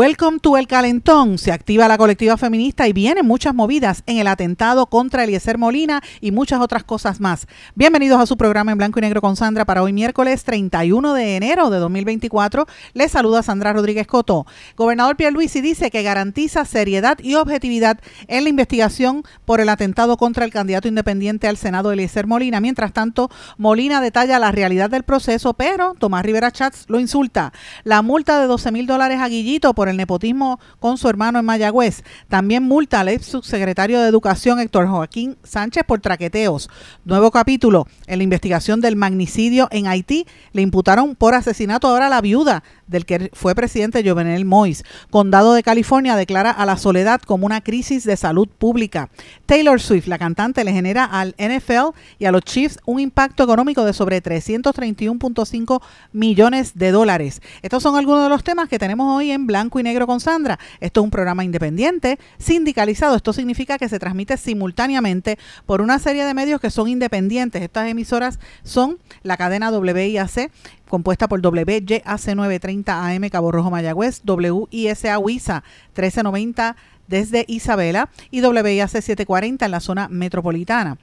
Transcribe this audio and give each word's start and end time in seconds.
Welcome 0.00 0.38
to 0.38 0.56
El 0.56 0.68
Calentón. 0.68 1.38
Se 1.38 1.50
activa 1.50 1.88
la 1.88 1.98
colectiva 1.98 2.36
feminista 2.36 2.86
y 2.86 2.92
vienen 2.92 3.26
muchas 3.26 3.52
movidas 3.52 4.04
en 4.06 4.18
el 4.18 4.28
atentado 4.28 4.86
contra 4.86 5.24
Eliezer 5.24 5.58
Molina 5.58 6.04
y 6.20 6.30
muchas 6.30 6.60
otras 6.60 6.84
cosas 6.84 7.18
más. 7.18 7.48
Bienvenidos 7.74 8.20
a 8.20 8.26
su 8.26 8.36
programa 8.36 8.70
en 8.70 8.78
blanco 8.78 9.00
y 9.00 9.02
negro 9.02 9.20
con 9.20 9.34
Sandra 9.34 9.64
para 9.64 9.82
hoy 9.82 9.92
miércoles 9.92 10.44
31 10.44 11.14
de 11.14 11.34
enero 11.34 11.68
de 11.70 11.78
2024. 11.78 12.68
Les 12.94 13.10
saluda 13.10 13.42
Sandra 13.42 13.72
Rodríguez 13.72 14.06
Coto. 14.06 14.46
Gobernador 14.76 15.16
Pierluisi 15.16 15.60
dice 15.62 15.90
que 15.90 16.04
garantiza 16.04 16.64
seriedad 16.64 17.18
y 17.20 17.34
objetividad 17.34 17.98
en 18.28 18.44
la 18.44 18.50
investigación 18.50 19.24
por 19.44 19.60
el 19.60 19.68
atentado 19.68 20.16
contra 20.16 20.44
el 20.44 20.52
candidato 20.52 20.86
independiente 20.86 21.48
al 21.48 21.56
Senado 21.56 21.90
Eliezer 21.90 22.28
Molina. 22.28 22.60
Mientras 22.60 22.92
tanto, 22.92 23.30
Molina 23.56 24.00
detalla 24.00 24.38
la 24.38 24.52
realidad 24.52 24.90
del 24.90 25.02
proceso, 25.02 25.54
pero 25.54 25.94
Tomás 25.98 26.24
Rivera 26.24 26.52
Chats 26.52 26.84
lo 26.86 27.00
insulta. 27.00 27.52
La 27.82 28.02
multa 28.02 28.40
de 28.40 28.46
12 28.46 28.70
mil 28.70 28.86
dólares 28.86 29.18
a 29.18 29.26
Guillito 29.26 29.74
por 29.74 29.87
el 29.88 29.96
nepotismo 29.96 30.60
con 30.80 30.98
su 30.98 31.08
hermano 31.08 31.38
en 31.38 31.44
Mayagüez. 31.44 32.02
También 32.28 32.62
multa 32.62 33.00
al 33.00 33.08
ex 33.08 33.26
subsecretario 33.26 34.00
de 34.00 34.08
Educación 34.08 34.60
Héctor 34.60 34.88
Joaquín 34.88 35.36
Sánchez 35.42 35.84
por 35.86 36.00
traqueteos. 36.00 36.70
Nuevo 37.04 37.30
capítulo 37.30 37.86
en 38.06 38.18
la 38.18 38.24
investigación 38.24 38.80
del 38.80 38.96
magnicidio 38.96 39.68
en 39.70 39.86
Haití. 39.86 40.26
Le 40.52 40.62
imputaron 40.62 41.14
por 41.14 41.34
asesinato 41.34 41.88
ahora 41.88 42.06
a 42.06 42.10
la 42.10 42.20
viuda 42.20 42.62
del 42.88 43.06
que 43.06 43.30
fue 43.32 43.54
presidente 43.54 44.02
Jovenel 44.08 44.44
Mois. 44.44 44.84
Condado 45.10 45.54
de 45.54 45.62
California 45.62 46.16
declara 46.16 46.50
a 46.50 46.66
la 46.66 46.76
soledad 46.76 47.20
como 47.22 47.46
una 47.46 47.60
crisis 47.60 48.04
de 48.04 48.16
salud 48.16 48.48
pública. 48.48 49.10
Taylor 49.46 49.80
Swift, 49.80 50.06
la 50.06 50.18
cantante, 50.18 50.64
le 50.64 50.72
genera 50.72 51.04
al 51.04 51.34
NFL 51.38 51.94
y 52.18 52.24
a 52.24 52.32
los 52.32 52.42
Chiefs 52.42 52.78
un 52.84 53.00
impacto 53.00 53.44
económico 53.44 53.84
de 53.84 53.92
sobre 53.92 54.22
331.5 54.22 55.80
millones 56.12 56.72
de 56.74 56.90
dólares. 56.90 57.40
Estos 57.62 57.82
son 57.82 57.96
algunos 57.96 58.24
de 58.24 58.28
los 58.28 58.44
temas 58.44 58.68
que 58.68 58.78
tenemos 58.78 59.16
hoy 59.16 59.30
en 59.30 59.46
Blanco 59.46 59.78
y 59.80 59.82
Negro 59.82 60.06
con 60.06 60.20
Sandra. 60.20 60.58
Esto 60.80 61.00
es 61.00 61.04
un 61.04 61.10
programa 61.10 61.44
independiente, 61.44 62.18
sindicalizado. 62.38 63.16
Esto 63.16 63.32
significa 63.32 63.78
que 63.78 63.88
se 63.88 63.98
transmite 63.98 64.36
simultáneamente 64.36 65.38
por 65.66 65.80
una 65.80 65.98
serie 65.98 66.24
de 66.24 66.34
medios 66.34 66.60
que 66.60 66.70
son 66.70 66.88
independientes. 66.88 67.62
Estas 67.62 67.88
emisoras 67.88 68.38
son 68.62 68.98
la 69.22 69.36
cadena 69.36 69.70
WIAC, 69.70 70.50
compuesta 70.88 71.28
por 71.28 71.40
WYAC 71.44 72.02
930 72.04 73.06
AM 73.06 73.28
Cabo 73.30 73.52
Rojo 73.52 73.70
Mayagüez, 73.70 74.22
WISA 74.26 75.18
WISA 75.18 75.62
1390 75.94 76.76
desde 77.08 77.44
Isabela 77.48 78.10
y 78.30 78.40
WIAC 78.42 78.88
740 78.88 79.64
en 79.64 79.70
la 79.70 79.80
zona 79.80 80.08
metropolitana. 80.08 80.98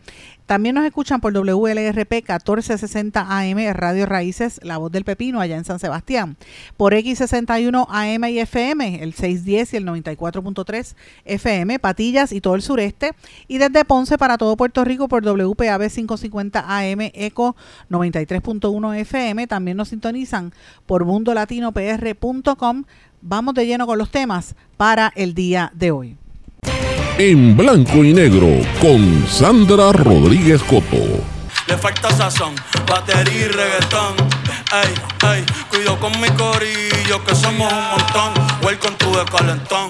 También 0.46 0.76
nos 0.76 0.86
escuchan 0.86 1.22
por 1.22 1.34
WLRP 1.34 2.12
1460 2.12 3.26
AM 3.28 3.74
Radio 3.74 4.06
Raíces, 4.06 4.60
La 4.64 4.78
Voz 4.78 4.92
del 4.92 5.04
Pepino, 5.04 5.42
allá 5.42 5.58
en 5.58 5.66
San 5.66 5.80
Sebastián. 5.80 6.38
Por 6.78 6.94
X61 6.94 7.88
AM 7.90 8.26
y 8.26 8.40
FM, 8.40 9.02
el 9.02 9.14
610 9.14 9.74
y 9.74 9.78
el 9.78 9.86
94.3 9.88 10.96
FM, 11.26 11.80
Patillas 11.80 12.32
y 12.32 12.42
todo 12.42 12.54
el 12.54 12.62
sureste. 12.62 13.14
Y 13.48 13.58
desde 13.58 13.86
Ponce 13.86 14.20
para 14.20 14.38
todo 14.38 14.56
Puerto 14.56 14.84
Rico 14.86 15.08
por 15.08 15.24
WPAB 15.24 15.90
550 15.90 16.60
AM 16.60 17.02
ECO 17.14 17.56
93.1 17.90 19.00
FM. 19.00 19.48
También 19.48 19.78
nos 19.78 19.90
sintonizan 19.90 20.54
por 20.86 21.06
mundolatinopr.com 21.06 22.84
vamos 23.26 23.56
de 23.56 23.66
lleno 23.66 23.88
con 23.88 23.98
los 23.98 24.10
temas 24.10 24.56
para 24.78 25.12
el 25.16 25.34
día 25.34 25.72
de 25.74 25.92
hoy. 25.92 26.18
En 27.18 27.58
blanco 27.58 28.04
y 28.04 28.14
negro 28.14 28.48
con 28.80 29.26
Sandra 29.28 29.92
Rodríguez 29.92 30.62
Coto. 30.64 30.98
Le 31.68 31.78
falta 31.78 32.12
sazón, 32.12 32.54
batería 32.88 33.34
y 33.34 33.48
reggaetón. 33.48 34.16
Ey, 34.72 34.94
ey, 35.32 35.46
cuido 35.70 36.00
con 36.00 36.12
mi 36.20 36.28
corillo 36.30 37.24
que 37.26 37.34
somos 37.34 37.72
un 37.72 37.90
montón. 37.90 38.34
Welcome 38.64 38.96
to 38.98 39.12
the 39.12 39.32
calentón. 39.32 39.90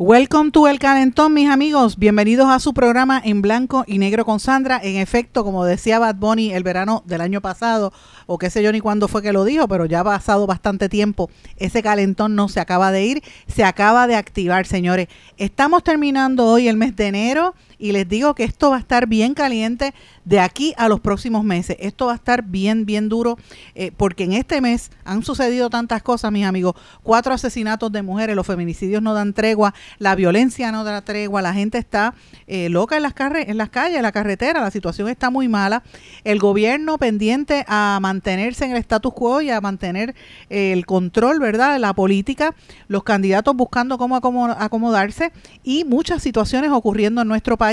Welcome 0.00 0.52
to 0.52 0.68
El 0.68 0.78
Calentón, 0.78 1.34
mis 1.34 1.50
amigos. 1.50 1.98
Bienvenidos 1.98 2.48
a 2.48 2.60
su 2.60 2.72
programa 2.72 3.20
en 3.24 3.42
blanco 3.42 3.82
y 3.84 3.98
negro 3.98 4.24
con 4.24 4.38
Sandra. 4.38 4.78
En 4.80 4.94
efecto, 4.94 5.42
como 5.42 5.64
decía 5.64 5.98
Bad 5.98 6.14
Bunny 6.14 6.52
el 6.52 6.62
verano 6.62 7.02
del 7.04 7.20
año 7.20 7.40
pasado, 7.40 7.92
o 8.26 8.38
qué 8.38 8.48
sé 8.48 8.62
yo 8.62 8.70
ni 8.70 8.78
cuándo 8.78 9.08
fue 9.08 9.22
que 9.22 9.32
lo 9.32 9.42
dijo, 9.42 9.66
pero 9.66 9.86
ya 9.86 9.98
ha 9.98 10.04
pasado 10.04 10.46
bastante 10.46 10.88
tiempo. 10.88 11.30
Ese 11.56 11.82
calentón 11.82 12.36
no 12.36 12.48
se 12.48 12.60
acaba 12.60 12.92
de 12.92 13.06
ir, 13.06 13.24
se 13.48 13.64
acaba 13.64 14.06
de 14.06 14.14
activar, 14.14 14.66
señores. 14.66 15.08
Estamos 15.36 15.82
terminando 15.82 16.46
hoy 16.46 16.68
el 16.68 16.76
mes 16.76 16.94
de 16.94 17.08
enero 17.08 17.56
y 17.78 17.92
les 17.92 18.08
digo 18.08 18.34
que 18.34 18.44
esto 18.44 18.70
va 18.70 18.76
a 18.76 18.80
estar 18.80 19.06
bien 19.06 19.34
caliente 19.34 19.94
de 20.24 20.40
aquí 20.40 20.74
a 20.76 20.88
los 20.88 21.00
próximos 21.00 21.44
meses. 21.44 21.76
Esto 21.80 22.06
va 22.06 22.12
a 22.12 22.16
estar 22.16 22.42
bien, 22.42 22.84
bien 22.84 23.08
duro, 23.08 23.38
eh, 23.74 23.92
porque 23.96 24.24
en 24.24 24.32
este 24.32 24.60
mes 24.60 24.90
han 25.04 25.22
sucedido 25.22 25.70
tantas 25.70 26.02
cosas, 26.02 26.32
mis 26.32 26.44
amigos. 26.44 26.74
Cuatro 27.02 27.32
asesinatos 27.32 27.92
de 27.92 28.02
mujeres, 28.02 28.36
los 28.36 28.46
feminicidios 28.46 29.02
no 29.02 29.14
dan 29.14 29.32
tregua, 29.32 29.74
la 29.98 30.14
violencia 30.14 30.72
no 30.72 30.84
da 30.84 31.02
tregua, 31.02 31.40
la 31.40 31.54
gente 31.54 31.78
está 31.78 32.14
eh, 32.46 32.68
loca 32.68 32.96
en 32.96 33.02
las, 33.02 33.14
en 33.18 33.56
las 33.56 33.70
calles, 33.70 33.96
en 33.96 34.02
la 34.02 34.12
carretera, 34.12 34.60
la 34.60 34.70
situación 34.70 35.08
está 35.08 35.30
muy 35.30 35.48
mala. 35.48 35.82
El 36.24 36.38
gobierno 36.40 36.98
pendiente 36.98 37.64
a 37.68 37.98
mantenerse 38.02 38.64
en 38.64 38.72
el 38.72 38.78
status 38.78 39.14
quo 39.14 39.40
y 39.40 39.50
a 39.50 39.60
mantener 39.60 40.14
eh, 40.50 40.72
el 40.72 40.84
control, 40.84 41.38
¿verdad?, 41.38 41.74
de 41.74 41.78
la 41.78 41.94
política, 41.94 42.54
los 42.88 43.04
candidatos 43.04 43.54
buscando 43.54 43.98
cómo 43.98 44.16
acomodarse 44.16 45.32
y 45.62 45.84
muchas 45.84 46.22
situaciones 46.22 46.70
ocurriendo 46.70 47.22
en 47.22 47.28
nuestro 47.28 47.56
país. 47.56 47.67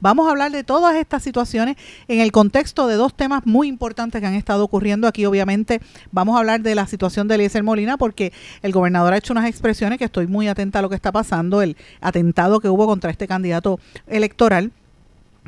Vamos 0.00 0.26
a 0.26 0.30
hablar 0.30 0.50
de 0.50 0.64
todas 0.64 0.96
estas 0.96 1.22
situaciones 1.22 1.76
en 2.08 2.20
el 2.20 2.32
contexto 2.32 2.86
de 2.86 2.96
dos 2.96 3.14
temas 3.14 3.46
muy 3.46 3.68
importantes 3.68 4.20
que 4.20 4.26
han 4.26 4.34
estado 4.34 4.64
ocurriendo 4.64 5.06
aquí. 5.06 5.26
Obviamente 5.26 5.80
vamos 6.10 6.36
a 6.36 6.40
hablar 6.40 6.60
de 6.62 6.74
la 6.74 6.86
situación 6.86 7.28
de 7.28 7.36
Eliezer 7.36 7.62
Molina 7.62 7.96
porque 7.96 8.32
el 8.62 8.72
gobernador 8.72 9.12
ha 9.12 9.18
hecho 9.18 9.32
unas 9.32 9.46
expresiones 9.46 9.98
que 9.98 10.04
estoy 10.04 10.26
muy 10.26 10.48
atenta 10.48 10.80
a 10.80 10.82
lo 10.82 10.88
que 10.88 10.96
está 10.96 11.12
pasando, 11.12 11.62
el 11.62 11.76
atentado 12.00 12.60
que 12.60 12.68
hubo 12.68 12.86
contra 12.86 13.10
este 13.10 13.28
candidato 13.28 13.78
electoral 14.06 14.72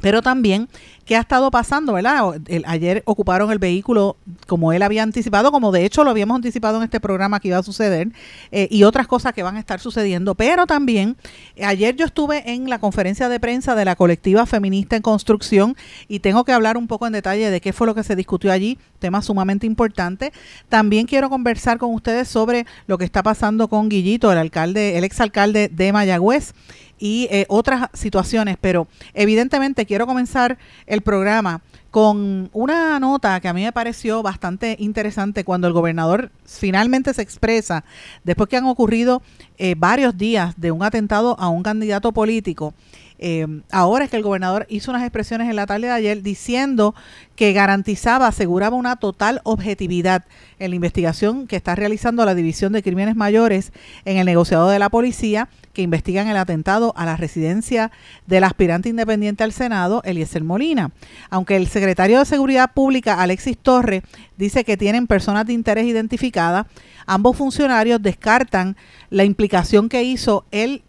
pero 0.01 0.23
también 0.23 0.69
qué 1.11 1.17
ha 1.17 1.21
estado 1.23 1.51
pasando, 1.51 1.95
¿verdad? 1.95 2.41
ayer 2.67 3.03
ocuparon 3.05 3.51
el 3.51 3.59
vehículo 3.59 4.17
como 4.47 4.73
él 4.73 4.81
había 4.81 5.03
anticipado, 5.03 5.51
como 5.51 5.73
de 5.73 5.85
hecho 5.85 6.05
lo 6.05 6.11
habíamos 6.13 6.37
anticipado 6.37 6.77
en 6.77 6.85
este 6.85 7.01
programa 7.01 7.41
que 7.41 7.49
iba 7.49 7.59
a 7.59 7.65
suceder, 7.65 8.13
eh, 8.53 8.69
y 8.71 8.85
otras 8.85 9.09
cosas 9.09 9.33
que 9.33 9.43
van 9.43 9.57
a 9.57 9.59
estar 9.59 9.81
sucediendo. 9.81 10.37
Pero 10.37 10.69
también, 10.69 11.17
ayer 11.61 11.97
yo 11.97 12.07
estuve 12.07 12.53
en 12.53 12.71
la 12.71 12.79
conferencia 12.79 13.29
de 13.29 13.41
prensa 13.41 13.75
de 13.75 13.85
la 13.85 13.97
colectiva 13.97 14.47
feminista 14.47 14.95
en 14.95 15.03
construcción 15.03 15.77
y 16.07 16.21
tengo 16.21 16.45
que 16.45 16.53
hablar 16.53 16.77
un 16.77 16.87
poco 16.87 17.09
en 17.09 17.13
detalle 17.13 17.51
de 17.51 17.61
qué 17.61 17.73
fue 17.73 17.89
lo 17.89 17.97
que 17.97 18.05
se 18.05 18.15
discutió 18.15 18.53
allí, 18.53 18.79
tema 19.01 19.21
sumamente 19.21 19.67
importante. 19.67 20.33
También 20.69 21.07
quiero 21.07 21.29
conversar 21.29 21.79
con 21.79 21.93
ustedes 21.93 22.29
sobre 22.29 22.67
lo 22.87 22.99
que 22.99 23.05
está 23.05 23.25
pasando 23.25 23.67
con 23.67 23.89
Guillito, 23.89 24.31
el 24.31 24.39
alcalde, 24.39 24.97
el 24.97 25.03
exalcalde 25.03 25.67
de 25.67 25.93
Mayagüez 25.93 26.53
y 27.01 27.27
eh, 27.31 27.47
otras 27.49 27.89
situaciones, 27.95 28.59
pero 28.61 28.87
evidentemente 29.15 29.87
quiero 29.87 30.07
comenzar 30.07 30.59
el 30.87 31.00
programa 31.03 31.63
con 31.91 32.51
una 32.53 33.01
nota 33.01 33.41
que 33.41 33.49
a 33.49 33.53
mí 33.53 33.63
me 33.63 33.73
pareció 33.73 34.23
bastante 34.23 34.77
interesante 34.79 35.45
cuando 35.45 35.67
el 35.67 35.73
gobernador 35.73 36.31
finalmente 36.45 37.13
se 37.15 37.23
expresa, 37.23 37.85
después 38.23 38.49
que 38.49 38.57
han 38.57 38.67
ocurrido 38.67 39.23
eh, 39.59 39.75
varios 39.77 40.17
días 40.17 40.55
de 40.57 40.71
un 40.71 40.83
atentado 40.83 41.37
a 41.39 41.49
un 41.49 41.63
candidato 41.63 42.13
político. 42.13 42.75
Eh, 43.23 43.47
ahora 43.71 44.07
es 44.07 44.11
que 44.11 44.17
el 44.17 44.23
gobernador 44.23 44.67
hizo 44.71 44.91
unas 44.91 45.03
expresiones 45.03 45.51
en 45.51 45.57
la 45.57 45.67
tarde 45.67 45.89
de 45.89 45.93
ayer 45.93 46.23
diciendo 46.23 46.95
que 47.37 47.53
garantizaba, 47.53 48.27
aseguraba 48.27 48.77
una 48.77 48.97
total 48.97 49.43
objetividad 49.45 50.25
en 50.59 50.71
la 50.71 50.77
investigación 50.77 51.47
que 51.47 51.57
está 51.57 51.75
realizando 51.75 52.25
la 52.25 52.35
División 52.35 52.73
de 52.73 52.83
Crímenes 52.83 53.17
Mayores 53.17 53.73
en 54.07 54.17
el 54.17 54.25
negociado 54.25 54.71
de 54.71 54.79
la 54.79 54.89
policía 54.89 55.51
que 55.75 55.83
investigan 55.83 56.29
el 56.29 56.37
atentado 56.39 56.95
a 56.97 57.05
la 57.05 57.19
residencia 57.19 57.93
del 58.27 58.43
aspirante 58.43 58.89
independiente 58.89 59.45
al 59.45 59.53
Senado, 59.53 60.01
Eliezer 60.05 60.43
Molina. 60.43 60.91
Aunque 61.29 61.57
el 61.57 61.67
secretario 61.69 62.21
de 62.21 62.25
Seguridad 62.25 62.73
Pública, 62.73 63.21
Alexis 63.21 63.59
Torre, 63.59 64.03
dice 64.39 64.65
que 64.65 64.79
tienen 64.79 65.07
personas 65.07 65.45
de 65.45 65.53
interés 65.53 65.85
identificadas, 65.85 66.67
ambos 67.05 67.37
funcionarios 67.37 68.01
descartan 68.01 68.79
la 69.11 69.25
implicación 69.25 69.91
que 69.91 70.05
hizo 70.05 70.47
el 70.51 70.85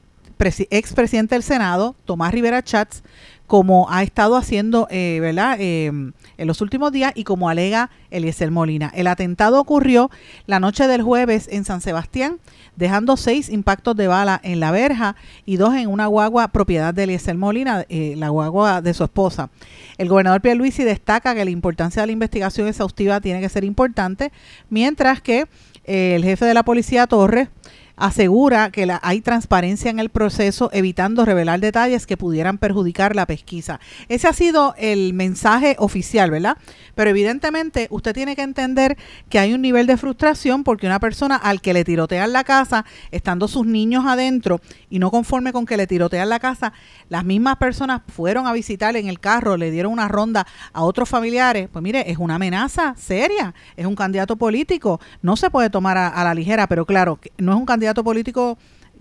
expresidente 0.70 1.36
del 1.36 1.44
Senado, 1.44 1.96
Tomás 2.06 2.34
Rivera 2.34 2.64
Chats, 2.64 3.04
como 3.52 3.90
ha 3.90 4.02
estado 4.02 4.38
haciendo, 4.38 4.88
eh, 4.90 5.18
¿verdad? 5.20 5.58
Eh, 5.60 5.88
en 5.88 6.48
los 6.48 6.62
últimos 6.62 6.94
días 6.94 7.12
y 7.16 7.26
como 7.26 7.50
alega 7.50 7.90
Eliezer 8.10 8.50
Molina. 8.50 8.90
El 8.96 9.08
atentado 9.08 9.60
ocurrió 9.60 10.10
la 10.46 10.62
noche 10.62 10.88
del 10.88 11.02
jueves 11.02 11.50
en 11.52 11.66
San 11.66 11.82
Sebastián, 11.82 12.40
dejando 12.78 13.18
seis 13.18 13.50
impactos 13.50 13.98
de 13.98 14.08
bala 14.08 14.40
en 14.42 14.62
la 14.62 14.72
verja 14.72 15.18
y 15.46 15.58
dos 15.58 15.76
en 15.76 15.90
una 15.90 16.06
guagua 16.06 16.48
propiedad 16.48 16.94
de 16.94 17.04
Eliezer 17.04 17.36
Molina, 17.38 17.86
eh, 17.90 18.14
la 18.16 18.30
guagua 18.30 18.82
de 18.82 18.94
su 18.94 19.04
esposa. 19.04 19.50
El 19.98 20.08
gobernador 20.08 20.40
Pierluisi 20.40 20.86
destaca 20.86 21.36
que 21.36 21.44
la 21.44 21.52
importancia 21.52 22.04
de 22.04 22.06
la 22.06 22.14
investigación 22.14 22.70
exhaustiva 22.70 23.20
tiene 23.20 23.42
que 23.42 23.50
ser 23.50 23.66
importante, 23.66 24.32
mientras 24.70 25.22
que 25.22 25.46
el 25.84 26.24
jefe 26.24 26.46
de 26.46 26.54
la 26.54 26.64
policía 26.64 27.06
Torres 27.06 27.50
asegura 27.96 28.72
que 28.72 28.92
hay 29.02 29.22
transparencia 29.22 29.92
en 29.92 30.00
el 30.00 30.10
proceso, 30.10 30.70
evitando 30.74 31.26
revelar 31.26 31.60
detalles 31.60 32.08
que 32.08 32.18
pudieran 32.18 32.58
perjudicar 32.58 33.16
la 33.16 33.26
pesquisa. 33.26 33.80
Ese 34.10 34.28
ha 34.28 34.34
sido 34.34 34.74
el 34.78 35.14
mensaje 35.14 35.76
oficial, 35.80 36.32
¿verdad? 36.32 36.58
Pero 36.96 37.10
evidentemente 37.10 37.88
usted 37.90 38.14
tiene 38.14 38.36
que 38.36 38.42
entender 38.42 38.98
que 39.30 39.40
hay 39.40 39.54
un 39.54 39.62
nivel 39.62 39.88
de 39.88 39.98
frustración 39.98 40.64
porque 40.64 40.88
una 40.88 41.00
persona 41.00 41.36
al 41.36 41.62
que 41.62 41.74
le 41.74 41.84
tirotean 41.84 42.34
la 42.34 42.44
casa, 42.44 42.86
estando 43.12 43.48
sus 43.48 43.66
niños 43.66 44.06
adentro 44.06 44.62
y 44.90 45.00
no 45.00 45.12
conforme 45.12 45.54
con 45.54 45.66
que 45.66 45.78
le 45.78 45.88
tirotean 45.88 46.30
la 46.30 46.40
casa, 46.40 46.74
las 47.10 47.26
mismas 47.26 47.58
personas 47.58 48.02
fueron 48.08 48.48
a 48.48 48.54
visitar 48.54 48.96
en 48.96 49.08
el 49.08 49.20
carro, 49.20 49.58
le 49.58 49.72
dieron 49.72 49.92
una 49.92 50.08
ronda 50.08 50.48
a 50.74 50.84
otros 50.84 51.10
familiares, 51.10 51.70
pues 51.72 51.84
mire, 51.84 52.10
es 52.10 52.18
una 52.18 52.36
amenaza 52.36 52.96
seria, 52.98 53.54
es 53.76 53.86
un 53.86 53.96
candidato 53.96 54.36
político, 54.36 55.00
no 55.22 55.36
se 55.36 55.50
puede 55.50 55.70
tomar 55.70 55.98
a, 55.98 56.08
a 56.08 56.24
la 56.24 56.34
ligera, 56.34 56.68
pero 56.68 56.86
claro, 56.86 57.20
no 57.38 57.52
es 57.52 57.58
un 57.58 57.66
candidato 57.66 57.81
político 58.04 58.58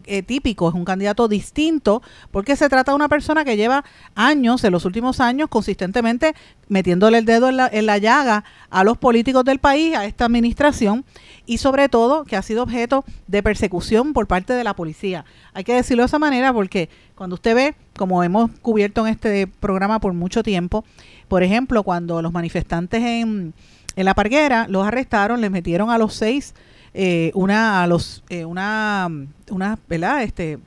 eh, 0.06 0.22
típico, 0.22 0.68
es 0.68 0.74
un 0.74 0.84
candidato 0.84 1.28
distinto, 1.28 2.02
porque 2.30 2.56
se 2.56 2.68
trata 2.68 2.92
de 2.92 2.96
una 2.96 3.08
persona 3.08 3.44
que 3.44 3.56
lleva 3.56 3.84
años, 4.14 4.64
en 4.64 4.72
los 4.72 4.84
últimos 4.84 5.20
años, 5.20 5.48
consistentemente 5.48 6.34
metiéndole 6.68 7.18
el 7.18 7.26
dedo 7.26 7.48
en 7.48 7.58
la, 7.58 7.68
en 7.70 7.86
la 7.86 7.98
llaga 7.98 8.44
a 8.70 8.82
los 8.82 8.96
políticos 8.96 9.44
del 9.44 9.58
país, 9.58 9.94
a 9.94 10.06
esta 10.06 10.24
administración, 10.24 11.04
y 11.44 11.58
sobre 11.58 11.88
todo 11.88 12.24
que 12.24 12.36
ha 12.36 12.42
sido 12.42 12.62
objeto 12.62 13.04
de 13.26 13.42
persecución 13.42 14.12
por 14.12 14.26
parte 14.26 14.54
de 14.54 14.64
la 14.64 14.74
policía. 14.74 15.24
Hay 15.52 15.64
que 15.64 15.74
decirlo 15.74 16.02
de 16.02 16.06
esa 16.06 16.18
manera 16.18 16.52
porque 16.52 16.88
cuando 17.14 17.34
usted 17.34 17.54
ve, 17.54 17.74
como 17.96 18.24
hemos 18.24 18.50
cubierto 18.62 19.06
en 19.06 19.12
este 19.12 19.46
programa 19.46 20.00
por 20.00 20.14
mucho 20.14 20.42
tiempo, 20.42 20.84
por 21.28 21.42
ejemplo, 21.42 21.82
cuando 21.82 22.22
los 22.22 22.32
manifestantes 22.32 23.02
en, 23.02 23.52
en 23.96 24.04
La 24.04 24.14
Parguera 24.14 24.66
los 24.68 24.86
arrestaron, 24.86 25.40
les 25.40 25.50
metieron 25.50 25.90
a 25.90 25.98
los 25.98 26.14
seis 26.14 26.54
eh, 26.92 27.30
una 27.34 27.82
a 27.82 27.86
los 27.86 28.24
eh, 28.28 28.44
una 28.44 29.08
una 29.50 29.78
¿verdad? 29.88 30.22
este 30.22 30.58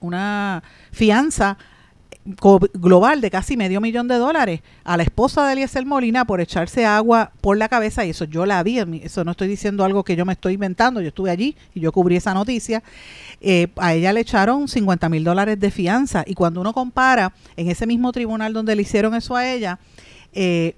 una 0.00 0.62
fianza 0.90 1.58
global 2.24 3.20
de 3.20 3.30
casi 3.30 3.54
medio 3.54 3.82
millón 3.82 4.08
de 4.08 4.14
dólares 4.14 4.60
a 4.82 4.96
la 4.96 5.02
esposa 5.02 5.46
de 5.46 5.52
Eliezer 5.52 5.84
Molina 5.84 6.24
por 6.24 6.40
echarse 6.40 6.86
agua 6.86 7.32
por 7.42 7.58
la 7.58 7.68
cabeza 7.68 8.06
y 8.06 8.10
eso 8.10 8.24
yo 8.24 8.46
la 8.46 8.62
vi, 8.62 8.78
eso 9.02 9.24
no 9.24 9.32
estoy 9.32 9.48
diciendo 9.48 9.84
algo 9.84 10.04
que 10.04 10.16
yo 10.16 10.24
me 10.24 10.32
estoy 10.32 10.54
inventando, 10.54 11.02
yo 11.02 11.08
estuve 11.08 11.30
allí 11.30 11.54
y 11.74 11.80
yo 11.80 11.92
cubrí 11.92 12.16
esa 12.16 12.32
noticia, 12.32 12.82
eh, 13.42 13.68
a 13.76 13.92
ella 13.92 14.14
le 14.14 14.20
echaron 14.20 14.68
50 14.68 15.10
mil 15.10 15.22
dólares 15.22 15.60
de 15.60 15.70
fianza 15.70 16.24
y 16.26 16.32
cuando 16.32 16.62
uno 16.62 16.72
compara 16.72 17.34
en 17.58 17.70
ese 17.70 17.86
mismo 17.86 18.10
tribunal 18.10 18.54
donde 18.54 18.74
le 18.74 18.80
hicieron 18.80 19.14
eso 19.14 19.36
a 19.36 19.46
ella, 19.46 19.78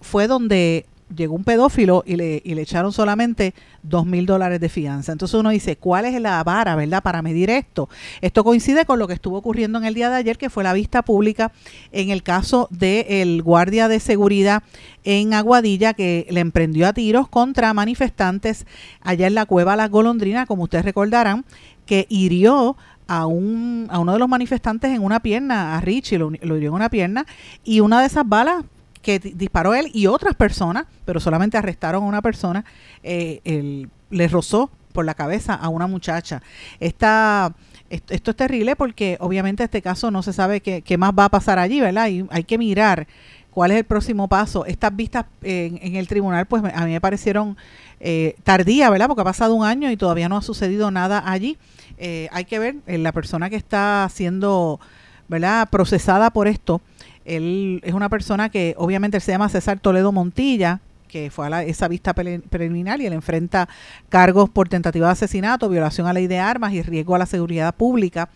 fue 0.00 0.26
donde 0.26 0.84
llegó 1.14 1.34
un 1.34 1.44
pedófilo 1.44 2.02
y 2.06 2.16
le, 2.16 2.42
y 2.44 2.54
le 2.54 2.62
echaron 2.62 2.92
solamente 2.92 3.54
dos 3.82 4.06
mil 4.06 4.26
dólares 4.26 4.60
de 4.60 4.68
fianza. 4.68 5.12
Entonces 5.12 5.38
uno 5.38 5.50
dice, 5.50 5.76
¿cuál 5.76 6.04
es 6.04 6.20
la 6.20 6.42
vara, 6.42 6.74
verdad, 6.74 7.02
para 7.02 7.22
medir 7.22 7.50
esto? 7.50 7.88
Esto 8.20 8.44
coincide 8.44 8.84
con 8.84 8.98
lo 8.98 9.06
que 9.06 9.14
estuvo 9.14 9.38
ocurriendo 9.38 9.78
en 9.78 9.84
el 9.84 9.94
día 9.94 10.10
de 10.10 10.16
ayer, 10.16 10.38
que 10.38 10.50
fue 10.50 10.64
la 10.64 10.72
vista 10.72 11.02
pública 11.02 11.52
en 11.92 12.10
el 12.10 12.22
caso 12.22 12.68
del 12.70 13.42
guardia 13.42 13.88
de 13.88 14.00
seguridad 14.00 14.62
en 15.04 15.34
Aguadilla 15.34 15.94
que 15.94 16.26
le 16.30 16.40
emprendió 16.40 16.88
a 16.88 16.92
tiros 16.92 17.28
contra 17.28 17.72
manifestantes 17.74 18.66
allá 19.00 19.26
en 19.28 19.34
la 19.34 19.46
cueva 19.46 19.76
Las 19.76 19.90
Golondrinas, 19.90 20.46
como 20.46 20.64
ustedes 20.64 20.84
recordarán, 20.84 21.44
que 21.86 22.06
hirió 22.08 22.76
a, 23.06 23.26
un, 23.26 23.86
a 23.90 24.00
uno 24.00 24.12
de 24.14 24.18
los 24.18 24.28
manifestantes 24.28 24.90
en 24.90 25.02
una 25.04 25.20
pierna, 25.20 25.76
a 25.76 25.80
Richie, 25.80 26.18
lo, 26.18 26.30
lo 26.30 26.56
hirió 26.56 26.70
en 26.70 26.74
una 26.74 26.90
pierna, 26.90 27.24
y 27.62 27.78
una 27.78 28.00
de 28.00 28.06
esas 28.06 28.28
balas 28.28 28.64
que 29.06 29.20
disparó 29.20 29.72
él 29.72 29.88
y 29.94 30.08
otras 30.08 30.34
personas, 30.34 30.86
pero 31.04 31.20
solamente 31.20 31.56
arrestaron 31.56 32.02
a 32.02 32.06
una 32.06 32.22
persona, 32.22 32.64
eh, 33.04 33.86
le 34.10 34.26
rozó 34.26 34.68
por 34.92 35.04
la 35.04 35.14
cabeza 35.14 35.54
a 35.54 35.68
una 35.68 35.86
muchacha. 35.86 36.42
Esta, 36.80 37.54
esto, 37.88 38.32
es 38.32 38.36
terrible 38.36 38.74
porque 38.74 39.16
obviamente 39.20 39.62
este 39.62 39.80
caso 39.80 40.10
no 40.10 40.24
se 40.24 40.32
sabe 40.32 40.60
qué, 40.60 40.98
más 40.98 41.12
va 41.16 41.26
a 41.26 41.28
pasar 41.28 41.60
allí, 41.60 41.80
¿verdad? 41.80 42.08
Y 42.08 42.26
hay 42.30 42.42
que 42.42 42.58
mirar 42.58 43.06
cuál 43.52 43.70
es 43.70 43.76
el 43.76 43.84
próximo 43.84 44.26
paso. 44.26 44.66
Estas 44.66 44.96
vistas 44.96 45.26
en, 45.40 45.94
el 45.94 46.08
tribunal, 46.08 46.46
pues 46.46 46.64
a 46.64 46.84
mí 46.84 46.90
me 46.90 47.00
parecieron 47.00 47.56
eh, 48.00 48.34
tardías, 48.42 48.90
¿verdad? 48.90 49.06
Porque 49.06 49.20
ha 49.20 49.24
pasado 49.24 49.54
un 49.54 49.64
año 49.64 49.88
y 49.88 49.96
todavía 49.96 50.28
no 50.28 50.36
ha 50.36 50.42
sucedido 50.42 50.90
nada 50.90 51.22
allí. 51.24 51.58
Eh, 51.96 52.28
hay 52.32 52.44
que 52.44 52.58
ver, 52.58 52.74
eh, 52.88 52.98
la 52.98 53.12
persona 53.12 53.50
que 53.50 53.56
está 53.56 54.08
siendo, 54.12 54.80
¿verdad? 55.28 55.68
Procesada 55.70 56.32
por 56.32 56.48
esto 56.48 56.80
él 57.26 57.80
es 57.84 57.94
una 57.94 58.08
persona 58.08 58.48
que 58.48 58.74
obviamente 58.78 59.20
se 59.20 59.32
llama 59.32 59.48
César 59.48 59.80
Toledo 59.80 60.12
Montilla, 60.12 60.80
que 61.08 61.30
fue 61.30 61.46
a 61.52 61.62
esa 61.62 61.88
vista 61.88 62.14
preliminar 62.14 63.00
y 63.00 63.06
él 63.06 63.12
enfrenta 63.12 63.68
cargos 64.08 64.50
por 64.50 64.68
tentativa 64.68 65.06
de 65.06 65.12
asesinato, 65.12 65.68
violación 65.68 66.06
a 66.06 66.10
la 66.10 66.20
ley 66.20 66.26
de 66.26 66.38
armas 66.38 66.72
y 66.72 66.82
riesgo 66.82 67.14
a 67.14 67.18
la 67.18 67.26
seguridad 67.26 67.74
pública. 67.74 68.28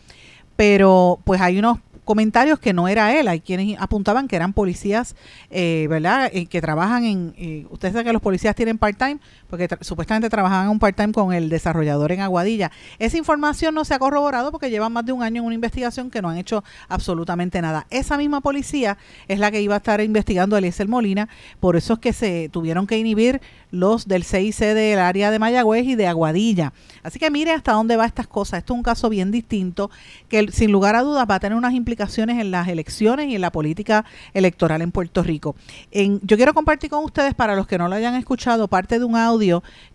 Pero 0.56 1.18
pues 1.24 1.40
hay 1.40 1.58
unos 1.58 1.78
comentarios 2.04 2.58
que 2.58 2.72
no 2.72 2.88
era 2.88 3.18
él. 3.18 3.28
Hay 3.28 3.40
quienes 3.40 3.80
apuntaban 3.80 4.26
que 4.26 4.36
eran 4.36 4.52
policías, 4.52 5.14
eh, 5.50 5.86
¿verdad?, 5.88 6.28
eh, 6.32 6.46
que 6.46 6.60
trabajan 6.60 7.04
en... 7.04 7.34
Eh, 7.38 7.66
ustedes 7.70 7.92
saben 7.92 8.06
que 8.06 8.12
los 8.12 8.20
policías 8.20 8.56
tienen 8.56 8.78
part-time, 8.78 9.20
porque 9.50 9.68
supuestamente 9.80 10.30
trabajaban 10.30 10.68
un 10.68 10.78
part-time 10.78 11.12
con 11.12 11.32
el 11.32 11.48
desarrollador 11.48 12.12
en 12.12 12.20
Aguadilla. 12.20 12.70
Esa 12.98 13.18
información 13.18 13.74
no 13.74 13.84
se 13.84 13.94
ha 13.94 13.98
corroborado 13.98 14.50
porque 14.50 14.70
llevan 14.70 14.92
más 14.92 15.04
de 15.04 15.12
un 15.12 15.22
año 15.22 15.42
en 15.42 15.46
una 15.46 15.54
investigación 15.54 16.10
que 16.10 16.22
no 16.22 16.28
han 16.28 16.38
hecho 16.38 16.64
absolutamente 16.88 17.60
nada. 17.60 17.86
Esa 17.90 18.16
misma 18.16 18.40
policía 18.40 18.96
es 19.28 19.38
la 19.38 19.50
que 19.50 19.60
iba 19.60 19.74
a 19.74 19.78
estar 19.78 20.00
investigando 20.00 20.56
a 20.56 20.60
Eliezer 20.60 20.88
Molina, 20.88 21.28
por 21.58 21.76
eso 21.76 21.94
es 21.94 21.98
que 21.98 22.12
se 22.12 22.48
tuvieron 22.50 22.86
que 22.86 22.98
inhibir 22.98 23.40
los 23.70 24.06
del 24.08 24.24
CIC 24.24 24.74
del 24.74 24.98
área 24.98 25.30
de 25.30 25.38
Mayagüez 25.38 25.86
y 25.86 25.94
de 25.94 26.06
Aguadilla. 26.06 26.72
Así 27.02 27.18
que 27.18 27.30
mire 27.30 27.52
hasta 27.52 27.72
dónde 27.72 27.96
va 27.96 28.04
estas 28.04 28.26
cosas. 28.26 28.58
Esto 28.58 28.74
es 28.74 28.78
un 28.78 28.82
caso 28.82 29.08
bien 29.08 29.30
distinto 29.30 29.90
que 30.28 30.50
sin 30.52 30.72
lugar 30.72 30.96
a 30.96 31.02
dudas 31.02 31.26
va 31.28 31.36
a 31.36 31.40
tener 31.40 31.56
unas 31.56 31.74
implicaciones 31.74 32.38
en 32.38 32.50
las 32.50 32.68
elecciones 32.68 33.28
y 33.28 33.34
en 33.36 33.40
la 33.40 33.52
política 33.52 34.04
electoral 34.34 34.82
en 34.82 34.92
Puerto 34.92 35.22
Rico. 35.22 35.56
En, 35.90 36.20
yo 36.22 36.36
quiero 36.36 36.54
compartir 36.54 36.90
con 36.90 37.04
ustedes, 37.04 37.34
para 37.34 37.54
los 37.56 37.66
que 37.66 37.78
no 37.78 37.88
lo 37.88 37.94
hayan 37.94 38.14
escuchado, 38.14 38.68
parte 38.68 38.98
de 38.98 39.04
un 39.04 39.16
audio 39.16 39.39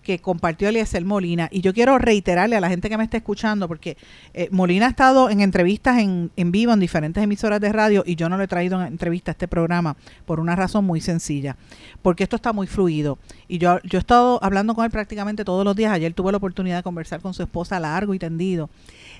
que 0.01 0.19
compartió 0.19 0.69
Eliezer 0.69 1.03
Molina. 1.03 1.49
Y 1.51 1.61
yo 1.61 1.73
quiero 1.73 1.97
reiterarle 1.97 2.55
a 2.55 2.61
la 2.61 2.69
gente 2.69 2.89
que 2.89 2.97
me 2.97 3.03
está 3.03 3.17
escuchando, 3.17 3.67
porque 3.67 3.97
eh, 4.33 4.47
Molina 4.51 4.87
ha 4.87 4.89
estado 4.89 5.29
en 5.29 5.41
entrevistas 5.41 5.99
en, 5.99 6.31
en 6.35 6.51
vivo 6.51 6.73
en 6.73 6.79
diferentes 6.79 7.23
emisoras 7.23 7.59
de 7.59 7.71
radio 7.71 8.03
y 8.05 8.15
yo 8.15 8.29
no 8.29 8.37
le 8.37 8.45
he 8.45 8.47
traído 8.47 8.79
en 8.81 8.87
entrevista 8.87 9.31
a 9.31 9.33
este 9.33 9.47
programa 9.47 9.97
por 10.25 10.39
una 10.39 10.55
razón 10.55 10.85
muy 10.85 11.01
sencilla, 11.01 11.57
porque 12.01 12.23
esto 12.23 12.35
está 12.35 12.53
muy 12.53 12.67
fluido. 12.67 13.17
Y 13.47 13.57
yo, 13.57 13.79
yo 13.83 13.97
he 13.97 13.99
estado 13.99 14.39
hablando 14.43 14.75
con 14.75 14.85
él 14.85 14.91
prácticamente 14.91 15.45
todos 15.45 15.65
los 15.65 15.75
días. 15.75 15.91
Ayer 15.91 16.13
tuve 16.13 16.31
la 16.31 16.37
oportunidad 16.37 16.77
de 16.77 16.83
conversar 16.83 17.21
con 17.21 17.33
su 17.33 17.43
esposa 17.43 17.79
largo 17.79 18.13
y 18.13 18.19
tendido. 18.19 18.69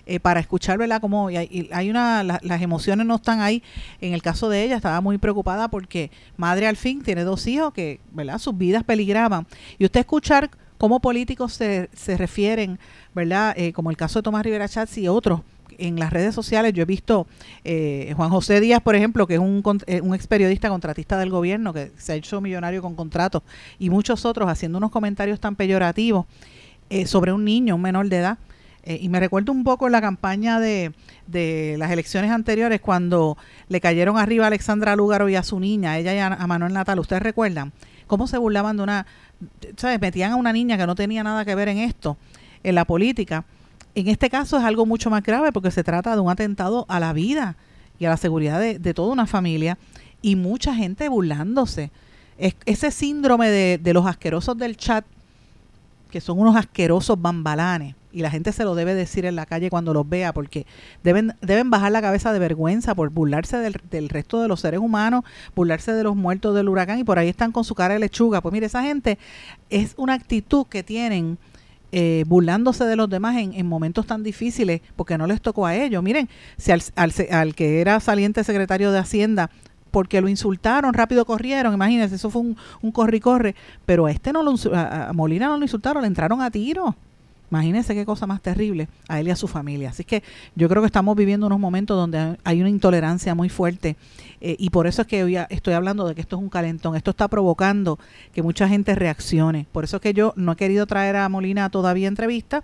Eh, 0.08 0.20
para 0.20 0.40
escuchar, 0.40 0.78
¿verdad? 0.78 1.02
Como 1.02 1.30
hay, 1.30 1.90
una, 1.90 2.22
las 2.22 2.62
emociones 2.62 3.08
no 3.08 3.16
están 3.16 3.42
ahí. 3.42 3.64
En 4.02 4.14
el 4.14 4.22
caso 4.22 4.50
de 4.50 4.64
ella, 4.64 4.76
estaba 4.76 5.02
muy 5.02 5.18
preocupada 5.18 5.68
porque 5.68 6.12
madre 6.38 6.68
al 6.68 6.76
fin 6.76 7.02
tiene 7.02 7.24
dos 7.24 7.48
hijos 7.48 7.74
que, 7.74 8.00
¿verdad? 8.12 8.38
Sus 8.38 8.56
vidas 8.56 8.84
peligraban. 8.84 9.48
Y 9.80 9.86
usted 9.86 10.02
escuchar 10.16 10.50
cómo 10.78 11.02
políticos 11.02 11.54
se, 11.54 11.90
se 11.94 12.16
refieren, 12.16 12.80
¿verdad? 13.14 13.54
Eh, 13.58 13.74
como 13.74 13.90
el 13.90 13.98
caso 13.98 14.20
de 14.20 14.24
Tomás 14.24 14.44
Rivera 14.44 14.70
Chats 14.70 14.98
y 14.98 15.10
otros 15.10 15.42
en 15.78 16.00
las 16.00 16.14
redes 16.14 16.34
sociales 16.34 16.72
yo 16.72 16.84
he 16.84 16.86
visto 16.86 17.28
eh, 17.66 18.14
Juan 18.16 18.30
José 18.30 18.62
Díaz, 18.62 18.82
por 18.82 18.96
ejemplo, 18.96 19.28
que 19.28 19.34
es 19.34 19.42
un, 19.42 19.62
eh, 19.88 20.00
un 20.00 20.16
ex 20.16 20.26
periodista 20.26 20.70
contratista 20.70 21.18
del 21.18 21.30
gobierno 21.30 21.74
que 21.74 21.92
se 21.98 22.14
ha 22.14 22.16
hecho 22.16 22.40
millonario 22.40 22.82
con 22.82 22.96
contratos 22.96 23.44
y 23.78 23.90
muchos 23.90 24.24
otros 24.24 24.48
haciendo 24.48 24.78
unos 24.78 24.90
comentarios 24.90 25.42
tan 25.42 25.58
peyorativos 25.58 26.26
sobre 27.08 27.34
un 27.34 27.44
niño, 27.44 27.76
un 27.76 27.82
menor 27.82 28.08
de 28.08 28.18
edad. 28.18 28.38
y 28.86 29.10
me 29.10 29.20
recuerdo 29.20 29.52
un 29.52 29.64
poco 29.64 29.90
la 29.90 30.00
campaña 30.00 30.60
de, 30.60 30.94
de 31.26 31.76
las 31.80 31.92
elecciones 31.92 32.30
anteriores 32.30 32.80
cuando 32.80 33.38
le 33.68 33.82
cayeron 33.82 34.18
arriba 34.18 34.46
a 34.46 34.48
Alexandra 34.48 34.96
Lúgaro 34.96 35.28
y 35.28 35.36
a 35.36 35.44
su 35.44 35.60
niña, 35.60 35.98
ella 35.98 36.14
y 36.14 36.20
a 36.20 36.48
Manuel 36.48 36.72
Natal. 36.74 37.00
¿Ustedes 37.00 37.24
recuerdan? 37.24 37.74
¿Cómo 38.08 38.28
se 38.28 38.38
burlaban 38.38 38.78
de 38.78 38.84
una, 38.84 39.06
¿sabes? 39.78 40.00
Metían 40.00 40.34
a 40.34 40.36
una 40.36 40.54
niña 40.54 40.78
que 40.78 40.86
no 40.86 40.96
tenía 40.96 41.24
nada 41.24 41.46
que 41.46 41.56
ver 41.56 41.70
en 41.70 41.80
esto, 41.80 42.18
en 42.64 42.76
la 42.76 42.86
política. 42.86 43.46
En 43.96 44.08
este 44.08 44.30
caso 44.30 44.58
es 44.58 44.64
algo 44.64 44.86
mucho 44.86 45.10
más 45.10 45.24
grave 45.24 45.52
porque 45.52 45.72
se 45.72 45.84
trata 45.84 46.16
de 46.16 46.22
un 46.22 46.30
atentado 46.30 46.86
a 46.90 47.00
la 47.00 47.14
vida 47.14 47.56
y 47.98 48.06
a 48.06 48.10
la 48.10 48.18
seguridad 48.18 48.60
de, 48.60 48.94
toda 48.94 49.14
una 49.14 49.26
familia 49.26 49.78
y 50.22 50.36
mucha 50.36 50.76
gente 50.76 51.08
burlándose. 51.10 51.92
Es, 52.38 52.56
ese 52.66 52.92
síndrome 52.92 53.50
de, 53.50 53.78
de 53.78 53.94
los 53.94 54.06
asquerosos 54.06 54.58
del 54.58 54.76
chat, 54.76 55.06
que 56.12 56.20
son 56.22 56.40
unos 56.40 56.56
asquerosos 56.56 57.22
bambalanes, 57.22 57.96
y 58.16 58.22
la 58.22 58.32
gente 58.32 58.54
se 58.54 58.64
lo 58.64 58.76
debe 58.76 58.96
decir 58.96 59.26
en 59.26 59.36
la 59.36 59.46
calle 59.46 59.70
cuando 59.70 59.94
los 59.94 60.08
vea 60.08 60.34
porque 60.34 60.66
deben, 61.04 61.34
deben 61.42 61.70
bajar 61.70 61.92
la 61.92 62.02
cabeza 62.02 62.32
de 62.32 62.40
vergüenza 62.40 62.96
por 62.96 63.10
burlarse 63.10 63.58
del, 63.58 63.76
del 63.92 64.08
resto 64.08 64.42
de 64.42 64.48
los 64.48 64.62
seres 64.62 64.80
humanos, 64.80 65.26
burlarse 65.54 65.92
de 65.92 66.02
los 66.02 66.16
muertos 66.16 66.56
del 66.56 66.70
huracán 66.70 66.98
y 66.98 67.04
por 67.04 67.20
ahí 67.20 67.28
están 67.28 67.52
con 67.52 67.66
su 67.66 67.76
cara 67.76 67.96
de 67.96 68.00
lechuga. 68.00 68.40
Pues 68.40 68.54
mire, 68.54 68.68
esa 68.68 68.84
gente 68.84 69.20
es 69.70 69.96
una 69.98 70.14
actitud 70.14 70.66
que 70.66 70.82
tienen 70.82 71.38
eh, 71.92 72.24
burlándose 72.26 72.86
de 72.86 72.96
los 72.96 73.10
demás 73.10 73.36
en, 73.36 73.54
en, 73.54 73.66
momentos 73.68 74.08
tan 74.08 74.24
difíciles 74.24 74.80
porque 74.96 75.18
no 75.18 75.28
les 75.28 75.42
tocó 75.42 75.66
a 75.66 75.76
ellos. 75.76 76.02
Miren, 76.02 76.30
si 76.56 76.72
al, 76.72 76.82
al, 76.96 77.12
al 77.32 77.54
que 77.54 77.82
era 77.82 78.00
saliente 78.00 78.46
secretario 78.46 78.94
de 78.94 79.00
Hacienda 79.00 79.50
porque 79.92 80.22
lo 80.22 80.30
insultaron, 80.30 80.94
rápido 80.94 81.26
corrieron, 81.26 81.74
imagínense, 81.74 82.16
eso 82.16 82.30
fue 82.30 82.42
un, 82.42 82.58
un 82.82 82.92
corre 82.92 83.20
corre, 83.20 83.56
pero 83.86 84.08
este 84.08 84.32
no 84.32 84.42
lo, 84.44 84.54
a 84.74 85.12
Molina 85.14 85.48
no 85.48 85.58
lo 85.58 85.64
insultaron, 85.64 86.02
le 86.02 86.08
entraron 86.08 86.42
a 86.42 86.50
tiro. 86.52 86.96
Imagínense 87.52 87.94
qué 87.94 88.06
cosa 88.06 88.28
más 88.28 88.42
terrible 88.42 88.88
a 89.08 89.20
él 89.20 89.28
y 89.28 89.32
a 89.32 89.36
su 89.36 89.48
familia. 89.48 89.90
Así 89.90 90.04
que 90.04 90.24
yo 90.56 90.68
creo 90.68 90.82
que 90.82 90.88
estamos 90.88 91.16
viviendo 91.16 91.48
unos 91.48 91.60
momentos 91.60 91.96
donde 91.96 92.38
hay 92.44 92.62
una 92.62 92.70
intolerancia 92.70 93.36
muy 93.36 93.50
fuerte 93.50 93.96
eh, 94.42 94.56
y 94.60 94.70
por 94.70 94.88
eso 94.88 95.04
es 95.04 95.08
que 95.08 95.24
hoy 95.24 95.38
estoy 95.50 95.74
hablando 95.74 96.08
de 96.08 96.16
que 96.16 96.22
esto 96.22 96.36
es 96.36 96.42
un 96.42 96.50
calentón. 96.50 96.96
Esto 96.96 97.12
está 97.12 97.28
provocando 97.28 98.00
que 98.34 98.42
mucha 98.42 98.68
gente 98.68 98.96
reaccione. 98.96 99.68
Por 99.72 99.84
eso 99.84 99.98
es 99.98 100.02
que 100.02 100.14
yo 100.14 100.34
no 100.36 100.54
he 100.54 100.56
querido 100.56 100.86
traer 100.86 101.16
a 101.16 101.30
Molina 101.30 101.70
todavía 101.70 102.08
entrevista 102.08 102.64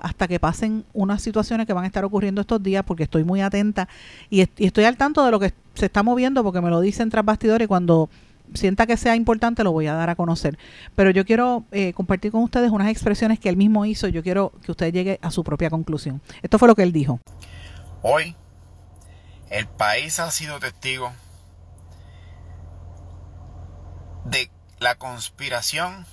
hasta 0.00 0.26
que 0.26 0.40
pasen 0.40 0.84
unas 0.92 1.22
situaciones 1.22 1.66
que 1.66 1.72
van 1.72 1.84
a 1.84 1.86
estar 1.86 2.04
ocurriendo 2.04 2.40
estos 2.40 2.62
días 2.62 2.84
porque 2.84 3.04
estoy 3.04 3.22
muy 3.22 3.42
atenta 3.42 3.88
y, 4.30 4.40
estoy 4.40 4.84
al 4.84 4.96
tanto 4.96 5.24
de 5.24 5.30
lo 5.30 5.38
que 5.38 5.52
se 5.74 5.86
está 5.86 6.02
moviendo 6.02 6.42
porque 6.42 6.60
me 6.60 6.70
lo 6.70 6.80
dicen 6.80 7.10
tras 7.10 7.24
bastidores 7.24 7.68
cuando 7.68 8.08
sienta 8.54 8.86
que 8.86 8.96
sea 8.96 9.16
importante, 9.16 9.64
lo 9.64 9.72
voy 9.72 9.86
a 9.86 9.94
dar 9.94 10.10
a 10.10 10.16
conocer. 10.16 10.58
Pero 10.94 11.10
yo 11.10 11.24
quiero 11.24 11.64
eh, 11.72 11.92
compartir 11.92 12.32
con 12.32 12.42
ustedes 12.42 12.70
unas 12.70 12.88
expresiones 12.88 13.38
que 13.38 13.48
él 13.48 13.56
mismo 13.56 13.84
hizo. 13.84 14.08
Yo 14.08 14.22
quiero 14.22 14.52
que 14.62 14.72
usted 14.72 14.92
llegue 14.92 15.18
a 15.22 15.30
su 15.30 15.44
propia 15.44 15.70
conclusión. 15.70 16.20
Esto 16.42 16.58
fue 16.58 16.68
lo 16.68 16.74
que 16.74 16.82
él 16.82 16.92
dijo. 16.92 17.20
Hoy, 18.02 18.36
el 19.50 19.66
país 19.66 20.20
ha 20.20 20.30
sido 20.30 20.58
testigo 20.60 21.12
de 24.24 24.50
la 24.78 24.94
conspiración 24.96 26.06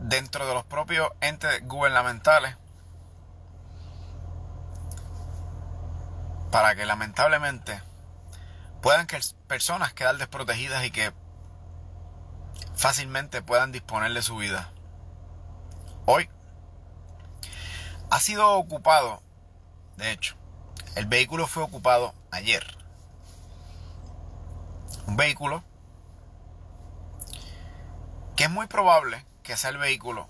dentro 0.00 0.46
de 0.46 0.54
los 0.54 0.64
propios 0.64 1.08
entes 1.20 1.66
gubernamentales 1.66 2.56
para 6.50 6.74
que 6.74 6.86
lamentablemente 6.86 7.80
puedan 8.82 9.06
que 9.06 9.18
personas 9.46 9.92
quedar 9.92 10.16
desprotegidas 10.16 10.84
y 10.84 10.90
que 10.90 11.12
fácilmente 12.74 13.42
puedan 13.42 13.72
disponer 13.72 14.12
de 14.12 14.22
su 14.22 14.36
vida. 14.36 14.72
Hoy 16.06 16.30
ha 18.10 18.20
sido 18.20 18.52
ocupado, 18.52 19.22
de 19.96 20.12
hecho, 20.12 20.36
el 20.94 21.06
vehículo 21.06 21.46
fue 21.46 21.62
ocupado 21.62 22.14
ayer. 22.30 22.64
Un 25.06 25.16
vehículo 25.16 25.64
que 28.36 28.44
es 28.44 28.50
muy 28.50 28.66
probable 28.66 29.26
que 29.42 29.56
sea 29.56 29.70
el 29.70 29.78
vehículo 29.78 30.28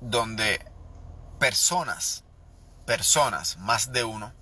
donde 0.00 0.64
personas, 1.38 2.24
personas, 2.86 3.56
más 3.58 3.92
de 3.92 4.04
uno, 4.04 4.32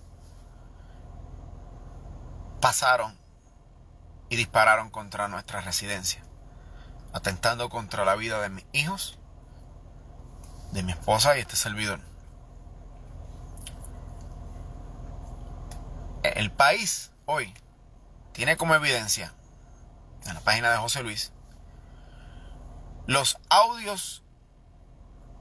pasaron 2.61 3.20
y 4.31 4.37
dispararon 4.37 4.89
contra 4.89 5.29
nuestra 5.29 5.61
residencia, 5.61 6.23
atentando 7.13 7.69
contra 7.69 8.07
la 8.07 8.15
vida 8.15 8.41
de 8.41 8.49
mis 8.49 8.65
hijos, 8.73 9.19
de 10.73 10.83
mi 10.83 10.93
esposa 10.93 11.37
y 11.37 11.41
este 11.41 11.57
servidor. 11.57 12.01
El 16.23 16.51
país 16.53 17.11
hoy 17.27 17.53
tiene 18.33 18.57
como 18.57 18.75
evidencia 18.75 19.35
en 20.27 20.35
la 20.35 20.41
página 20.41 20.71
de 20.71 20.79
José 20.79 21.03
Luis 21.03 21.33
los 23.07 23.39
audios 23.49 24.23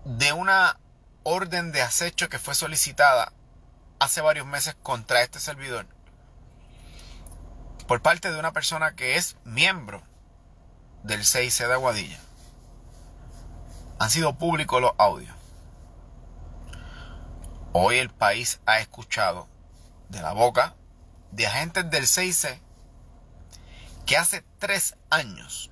de 0.06 0.34
una 0.34 0.80
orden 1.22 1.72
de 1.72 1.84
acecho 1.84 2.28
que 2.28 2.40
fue 2.40 2.56
solicitada 2.56 3.32
hace 4.00 4.22
varios 4.22 4.48
meses 4.48 4.76
contra 4.82 5.22
este 5.22 5.40
servidor 5.40 5.86
por 7.90 8.04
parte 8.04 8.32
de 8.32 8.38
una 8.38 8.54
persona 8.54 8.96
que 8.96 9.16
es 9.16 9.36
miembro 9.46 10.04
del 11.02 11.22
6C 11.22 11.66
de 11.66 11.74
Aguadilla. 11.74 12.20
Han 13.98 14.12
sido 14.12 14.38
públicos 14.38 14.80
los 14.80 14.92
audios. 15.00 15.36
Hoy 17.74 17.98
el 17.98 18.12
país 18.12 18.62
ha 18.68 18.80
escuchado 18.80 19.48
de 20.08 20.22
la 20.22 20.34
boca 20.34 20.76
de 21.32 21.48
agentes 21.48 21.90
del 21.90 22.04
6C 22.04 22.60
que 24.06 24.18
hace 24.18 24.44
tres 24.60 24.96
años 25.10 25.72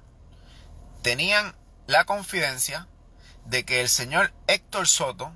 tenían 1.04 1.56
la 1.86 2.06
confidencia 2.06 2.88
de 3.46 3.64
que 3.64 3.80
el 3.80 3.90
señor 3.90 4.34
Héctor 4.48 4.88
Soto 4.88 5.32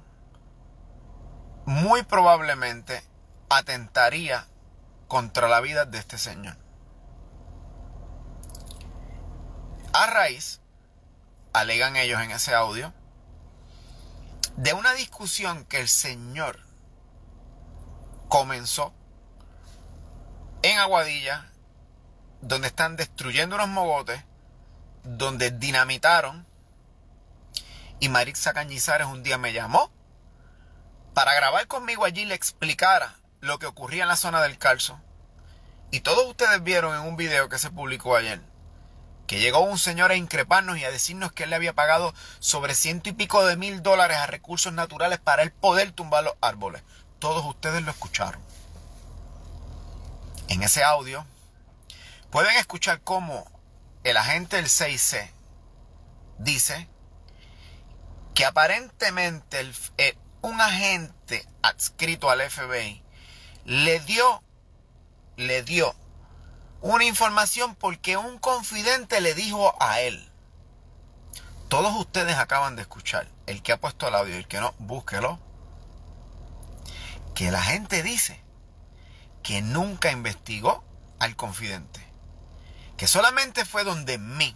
muy 1.68 2.02
probablemente 2.02 3.04
atentaría 3.50 4.48
contra 5.08 5.48
la 5.48 5.62
vida 5.62 5.86
de 5.86 6.00
este 6.00 6.18
señor. 6.18 6.61
A 9.94 10.08
raíz, 10.08 10.62
alegan 11.52 11.98
ellos 11.98 12.22
en 12.22 12.32
ese 12.32 12.56
audio, 12.56 12.94
de 14.56 14.72
una 14.72 14.94
discusión 14.94 15.66
que 15.66 15.82
el 15.82 15.90
Señor 15.90 16.62
comenzó 18.30 18.94
en 20.62 20.80
Aguadilla, 20.80 21.52
donde 22.42 22.68
están 22.68 22.96
destruyendo 22.96 23.56
unos 23.56 23.68
mogotes, 23.68 24.24
donde 25.04 25.52
dinamitaron, 25.52 26.48
y 28.00 28.08
Marixa 28.08 28.54
Cañizares 28.54 29.08
un 29.08 29.24
día 29.24 29.38
me 29.38 29.52
llamó 29.52 29.92
para 31.14 31.34
grabar 31.34 31.68
conmigo 31.68 32.06
allí 32.06 32.24
le 32.24 32.36
explicara 32.36 33.18
lo 33.42 33.60
que 33.60 33.66
ocurría 33.66 34.04
en 34.04 34.10
la 34.10 34.16
zona 34.16 34.42
del 34.42 34.58
calzo. 34.58 35.02
Y 35.92 36.00
todos 36.00 36.26
ustedes 36.28 36.64
vieron 36.64 36.96
en 36.96 37.02
un 37.02 37.18
video 37.18 37.50
que 37.50 37.60
se 37.60 37.70
publicó 37.70 38.16
ayer 38.16 38.42
que 39.32 39.40
llegó 39.40 39.62
un 39.62 39.80
señor 39.80 40.12
a 40.12 40.18
increparnos 40.18 40.78
y 40.78 40.84
a 40.84 40.92
decirnos 40.92 41.32
que 41.32 41.44
él 41.44 41.52
le 41.52 41.56
había 41.56 41.72
pagado 41.72 42.14
sobre 42.42 42.76
ciento 42.76 43.08
y 43.08 43.14
pico 43.14 43.46
de 43.46 43.56
mil 43.56 43.82
dólares 43.82 44.18
a 44.18 44.28
recursos 44.28 44.74
naturales 44.74 45.20
para 45.20 45.42
él 45.42 45.54
poder 45.54 45.94
tumbar 45.94 46.26
los 46.26 46.34
árboles. 46.42 46.84
Todos 47.18 47.46
ustedes 47.46 47.82
lo 47.82 47.92
escucharon. 47.92 48.42
En 50.50 50.64
ese 50.64 50.84
audio 50.84 51.26
pueden 52.30 52.58
escuchar 52.58 53.00
cómo 53.04 53.50
el 54.04 54.18
agente 54.18 54.58
del 54.58 54.66
6C 54.66 55.32
dice 56.38 56.90
que 58.34 58.44
aparentemente 58.44 59.62
el, 59.62 59.74
eh, 59.98 60.18
un 60.42 60.60
agente 60.60 61.48
adscrito 61.62 62.30
al 62.30 62.42
FBI 62.42 63.02
le 63.64 64.02
dio, 64.02 64.44
le 65.38 65.64
dio 65.64 65.96
una 66.82 67.06
información 67.06 67.76
porque 67.76 68.18
un 68.18 68.40
confidente 68.40 69.22
le 69.22 69.36
dijo 69.36 69.76
a 69.80 70.02
él. 70.02 70.28
Todos 71.70 71.96
ustedes 71.96 72.36
acaban 72.38 72.76
de 72.76 72.82
escuchar, 72.82 73.30
el 73.46 73.62
que 73.62 73.72
ha 73.72 73.80
puesto 73.80 74.08
el 74.08 74.16
audio 74.16 74.36
y 74.36 74.40
el 74.40 74.48
que 74.48 74.60
no, 74.60 74.74
búsquelo. 74.80 75.40
Que 77.36 77.52
la 77.52 77.62
gente 77.62 78.04
dice 78.04 78.42
que 79.44 79.62
nunca 79.62 80.12
investigó 80.12 80.84
al 81.20 81.36
confidente. 81.36 82.06
Que 82.98 83.08
solamente 83.08 83.64
fue 83.64 83.84
donde 83.84 84.18
mí. 84.18 84.56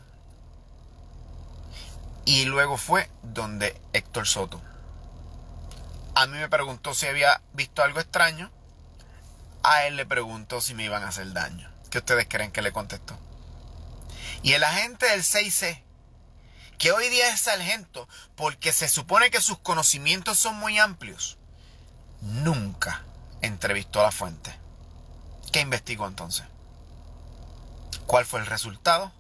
Y 2.26 2.46
luego 2.46 2.78
fue 2.78 3.10
donde 3.22 3.80
Héctor 3.94 4.28
Soto. 4.28 4.62
A 6.16 6.26
mí 6.26 6.38
me 6.38 6.50
preguntó 6.50 6.94
si 6.96 7.06
había 7.06 7.42
visto 7.54 7.84
algo 7.84 8.00
extraño. 8.00 8.52
A 9.64 9.86
él 9.86 9.96
le 9.96 10.06
preguntó 10.06 10.60
si 10.60 10.74
me 10.74 10.84
iban 10.84 11.04
a 11.04 11.10
hacer 11.10 11.32
daño 11.34 11.75
ustedes 12.00 12.28
creen 12.30 12.52
que 12.52 12.62
le 12.62 12.72
contestó? 12.72 13.18
Y 14.44 14.54
el 14.54 14.64
agente 14.64 15.08
del 15.08 15.24
6C, 15.24 15.84
que 16.78 16.92
hoy 16.92 17.10
día 17.10 17.30
es 17.30 17.42
sargento 17.42 18.08
porque 18.36 18.74
se 18.74 18.88
supone 18.88 19.32
que 19.32 19.42
sus 19.42 19.58
conocimientos 19.60 20.38
son 20.38 20.56
muy 20.56 20.78
amplios, 20.78 21.38
nunca 22.22 23.04
entrevistó 23.42 24.02
a 24.02 24.04
la 24.04 24.12
fuente. 24.12 24.54
¿Qué 25.52 25.62
investigó 25.62 26.08
entonces? 26.08 26.46
¿Cuál 28.06 28.26
fue 28.26 28.40
el 28.40 28.46
resultado? 28.46 29.12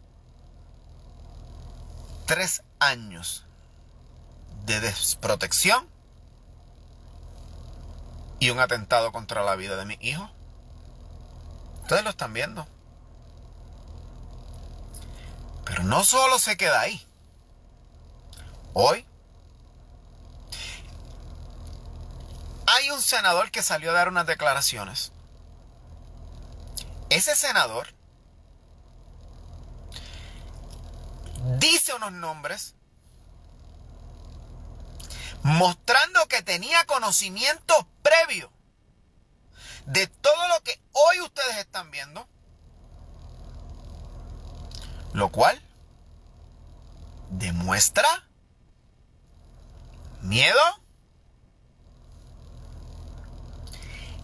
Tres 2.25 2.61
años 2.79 3.45
de 4.65 4.79
desprotección 4.79 5.87
y 8.39 8.49
un 8.49 8.59
atentado 8.59 9.11
contra 9.11 9.43
la 9.43 9.55
vida 9.55 9.75
de 9.75 9.85
mi 9.85 9.97
hijo. 10.01 10.29
Ustedes 11.85 12.03
lo 12.03 12.09
están 12.09 12.33
viendo. 12.33 12.67
Pero 15.65 15.83
no 15.83 16.03
solo 16.03 16.39
se 16.39 16.57
queda 16.57 16.81
ahí. 16.81 17.07
Hoy, 18.73 19.05
hay 22.65 22.89
un 22.89 22.99
senador 23.03 23.51
que 23.51 23.61
salió 23.61 23.91
a 23.91 23.93
dar 23.93 24.09
unas 24.09 24.25
declaraciones. 24.25 25.11
Ese 27.11 27.35
senador 27.35 27.93
dice 31.59 31.93
unos 31.93 32.13
nombres 32.13 32.73
mostrando 35.43 36.27
que 36.27 36.41
tenía 36.41 36.83
conocimiento 36.85 37.87
previo 38.01 38.54
de 39.85 40.07
todo 40.07 40.47
lo 40.49 40.61
que 40.63 40.79
hoy 40.93 41.21
ustedes 41.21 41.57
están 41.57 41.91
viendo, 41.91 42.27
lo 45.13 45.29
cual 45.31 45.61
demuestra 47.29 48.07
miedo 50.21 50.59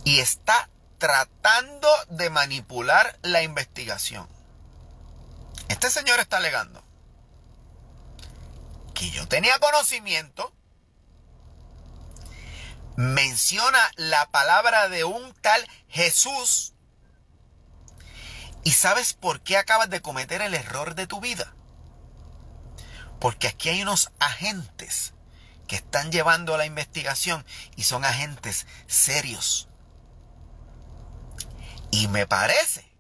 y 0.04 0.20
está 0.20 0.70
tratando 0.98 1.88
de 2.10 2.30
manipular 2.30 3.18
la 3.22 3.44
investigación. 3.44 4.28
Este 5.70 5.90
señor 5.90 6.20
está 6.20 6.38
alegando 6.38 6.84
que 8.94 9.10
yo 9.10 9.28
tenía 9.28 9.58
conocimiento, 9.60 10.54
menciona 12.96 13.92
la 13.96 14.30
palabra 14.32 14.90
de 14.90 15.04
un 15.04 15.34
tal 15.42 15.68
Jesús, 15.90 16.74
y 18.64 18.72
sabes 18.72 19.14
por 19.14 19.42
qué 19.42 19.58
acabas 19.58 19.90
de 19.90 20.02
cometer 20.02 20.42
el 20.42 20.54
error 20.54 20.96
de 20.96 21.08
tu 21.08 21.20
vida. 21.20 21.54
Porque 23.20 23.48
aquí 23.48 23.70
hay 23.70 23.82
unos 23.82 24.12
agentes 24.20 25.14
que 25.68 25.76
están 25.76 26.12
llevando 26.12 26.58
la 26.58 26.66
investigación 26.66 27.46
y 27.76 27.84
son 27.84 28.06
agentes 28.06 28.68
serios. 28.88 29.68
Y 31.92 32.08
me 32.08 32.28
parece 32.28 32.92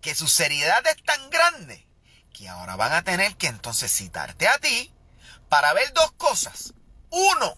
que 0.00 0.14
su 0.14 0.28
seriedad 0.28 0.86
es 0.86 1.02
tan 1.02 1.30
grande 1.30 1.86
que 2.32 2.48
ahora 2.48 2.76
van 2.76 2.92
a 2.92 3.02
tener 3.02 3.36
que 3.36 3.46
entonces 3.46 3.92
citarte 3.92 4.48
a 4.48 4.58
ti 4.58 4.92
para 5.48 5.72
ver 5.72 5.92
dos 5.92 6.12
cosas. 6.12 6.74
Uno, 7.10 7.56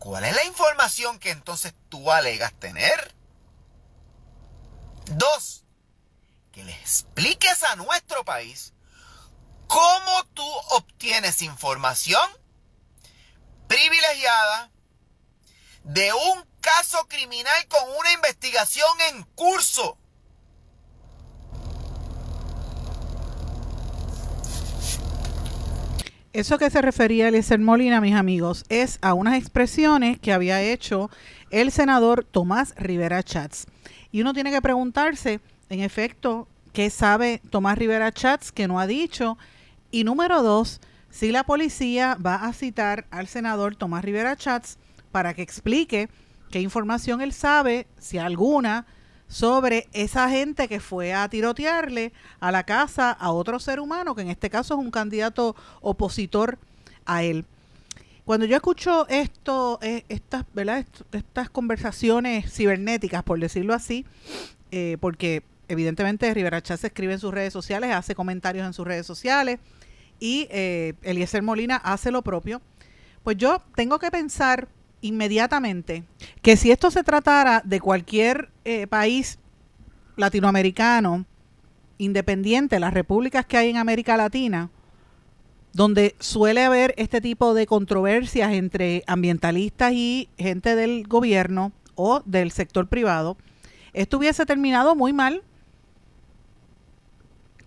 ¿cuál 0.00 0.24
es 0.24 0.34
la 0.34 0.44
información 0.44 1.20
que 1.20 1.30
entonces 1.30 1.74
tú 1.88 2.10
alegas 2.10 2.52
tener? 2.54 3.14
Dos, 5.12 5.62
que 6.50 6.64
le 6.64 6.72
expliques 6.72 7.62
a 7.62 7.76
nuestro 7.76 8.24
país 8.24 8.72
cómo 9.68 10.24
tú 10.34 10.44
obtienes 10.70 11.42
información 11.42 12.28
privilegiada 13.68 14.72
de 15.84 16.12
un 16.12 16.48
caso 16.60 17.06
criminal 17.06 17.68
con 17.68 17.88
una 17.98 18.12
investigación 18.12 18.90
en 19.10 19.22
curso. 19.34 19.98
Eso 26.32 26.58
que 26.58 26.70
se 26.70 26.80
refería 26.80 27.26
Eliezer 27.26 27.58
Molina, 27.58 28.00
mis 28.00 28.14
amigos, 28.14 28.64
es 28.68 29.00
a 29.02 29.14
unas 29.14 29.34
expresiones 29.34 30.20
que 30.20 30.32
había 30.32 30.62
hecho 30.62 31.10
el 31.50 31.72
senador 31.72 32.22
Tomás 32.22 32.72
Rivera 32.76 33.24
Chats. 33.24 33.66
Y 34.12 34.20
uno 34.20 34.32
tiene 34.32 34.52
que 34.52 34.62
preguntarse, 34.62 35.40
en 35.70 35.80
efecto, 35.80 36.46
qué 36.72 36.88
sabe 36.88 37.42
Tomás 37.50 37.76
Rivera 37.76 38.12
Chats 38.12 38.52
que 38.52 38.68
no 38.68 38.78
ha 38.78 38.86
dicho. 38.86 39.38
Y 39.90 40.04
número 40.04 40.44
dos, 40.44 40.80
si 41.10 41.32
la 41.32 41.42
policía 41.42 42.16
va 42.24 42.36
a 42.36 42.52
citar 42.52 43.06
al 43.10 43.26
senador 43.26 43.74
Tomás 43.74 44.04
Rivera 44.04 44.36
Chats 44.36 44.78
para 45.10 45.34
que 45.34 45.42
explique 45.42 46.08
qué 46.52 46.60
información 46.60 47.22
él 47.22 47.32
sabe, 47.32 47.88
si 47.98 48.18
alguna, 48.18 48.86
sobre 49.30 49.86
esa 49.92 50.28
gente 50.28 50.66
que 50.66 50.80
fue 50.80 51.14
a 51.14 51.28
tirotearle 51.28 52.12
a 52.40 52.50
la 52.50 52.64
casa 52.64 53.12
a 53.12 53.30
otro 53.30 53.60
ser 53.60 53.78
humano, 53.78 54.16
que 54.16 54.22
en 54.22 54.28
este 54.28 54.50
caso 54.50 54.74
es 54.74 54.80
un 54.80 54.90
candidato 54.90 55.54
opositor 55.80 56.58
a 57.06 57.22
él. 57.22 57.46
Cuando 58.24 58.44
yo 58.44 58.56
escucho 58.56 59.06
esto, 59.08 59.78
eh, 59.82 60.04
estas, 60.08 60.44
¿verdad? 60.52 60.84
estas 61.12 61.48
conversaciones 61.48 62.52
cibernéticas, 62.52 63.22
por 63.22 63.38
decirlo 63.38 63.72
así, 63.72 64.04
eh, 64.72 64.96
porque 65.00 65.44
evidentemente 65.68 66.34
Rivera 66.34 66.60
Chávez 66.60 66.84
escribe 66.84 67.12
en 67.12 67.20
sus 67.20 67.32
redes 67.32 67.52
sociales, 67.52 67.94
hace 67.94 68.16
comentarios 68.16 68.66
en 68.66 68.72
sus 68.72 68.84
redes 68.84 69.06
sociales 69.06 69.60
y 70.18 70.48
eh, 70.50 70.94
Eliezer 71.02 71.42
Molina 71.42 71.76
hace 71.76 72.10
lo 72.10 72.22
propio, 72.22 72.60
pues 73.22 73.36
yo 73.36 73.62
tengo 73.76 74.00
que 74.00 74.10
pensar 74.10 74.66
inmediatamente 75.00 76.04
que 76.42 76.56
si 76.56 76.70
esto 76.70 76.90
se 76.90 77.04
tratara 77.04 77.62
de 77.64 77.80
cualquier 77.80 78.50
eh, 78.64 78.86
país 78.86 79.38
latinoamericano 80.16 81.26
independiente, 81.98 82.80
las 82.80 82.94
repúblicas 82.94 83.44
que 83.46 83.56
hay 83.56 83.70
en 83.70 83.76
América 83.76 84.16
Latina, 84.16 84.70
donde 85.72 86.16
suele 86.18 86.64
haber 86.64 86.94
este 86.96 87.20
tipo 87.20 87.54
de 87.54 87.66
controversias 87.66 88.52
entre 88.52 89.04
ambientalistas 89.06 89.92
y 89.92 90.28
gente 90.36 90.74
del 90.74 91.06
gobierno 91.06 91.72
o 91.94 92.22
del 92.24 92.50
sector 92.50 92.88
privado, 92.88 93.36
esto 93.92 94.18
hubiese 94.18 94.46
terminado 94.46 94.94
muy 94.94 95.12
mal, 95.12 95.42